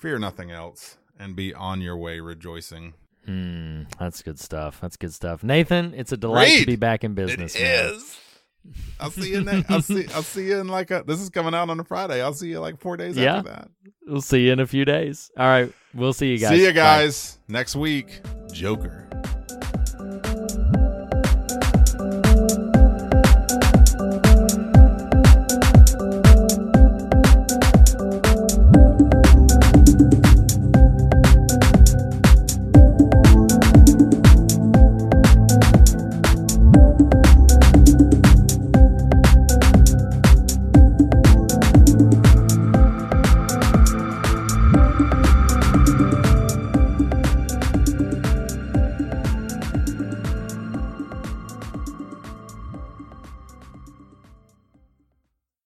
fear 0.00 0.18
nothing 0.18 0.50
else, 0.50 0.96
and 1.18 1.36
be 1.36 1.52
on 1.52 1.82
your 1.82 1.98
way 1.98 2.18
rejoicing. 2.18 2.94
Hmm, 3.26 3.82
that's 3.98 4.22
good 4.22 4.40
stuff. 4.40 4.80
That's 4.80 4.96
good 4.96 5.12
stuff. 5.12 5.44
Nathan, 5.44 5.92
it's 5.94 6.12
a 6.12 6.16
delight 6.16 6.60
to 6.60 6.66
be 6.66 6.76
back 6.76 7.04
in 7.04 7.12
business. 7.12 7.54
It 7.54 7.62
man. 7.62 7.94
is. 7.94 8.18
I'll 9.00 9.10
see 9.10 9.30
you 9.32 9.42
next. 9.42 9.70
I'll 9.70 9.82
see. 9.82 10.06
I'll 10.14 10.22
see 10.22 10.46
you 10.46 10.58
in 10.58 10.68
like 10.68 10.90
a. 10.90 11.04
This 11.06 11.20
is 11.20 11.30
coming 11.30 11.54
out 11.54 11.68
on 11.70 11.78
a 11.80 11.84
Friday. 11.84 12.22
I'll 12.22 12.32
see 12.32 12.48
you 12.48 12.60
like 12.60 12.80
four 12.80 12.96
days 12.96 13.16
Yeah. 13.16 13.36
after 13.36 13.50
that. 13.50 13.68
We'll 14.06 14.20
see 14.22 14.46
you 14.46 14.52
in 14.52 14.60
a 14.60 14.66
few 14.66 14.84
days. 14.84 15.30
All 15.38 15.46
right, 15.46 15.72
we'll 15.94 16.12
see 16.12 16.32
you 16.32 16.38
guys. 16.38 16.50
See 16.50 16.62
you 16.62 16.68
Bye. 16.70 16.72
guys 16.74 17.38
next 17.48 17.76
week. 17.76 18.20
Joker. 18.52 19.08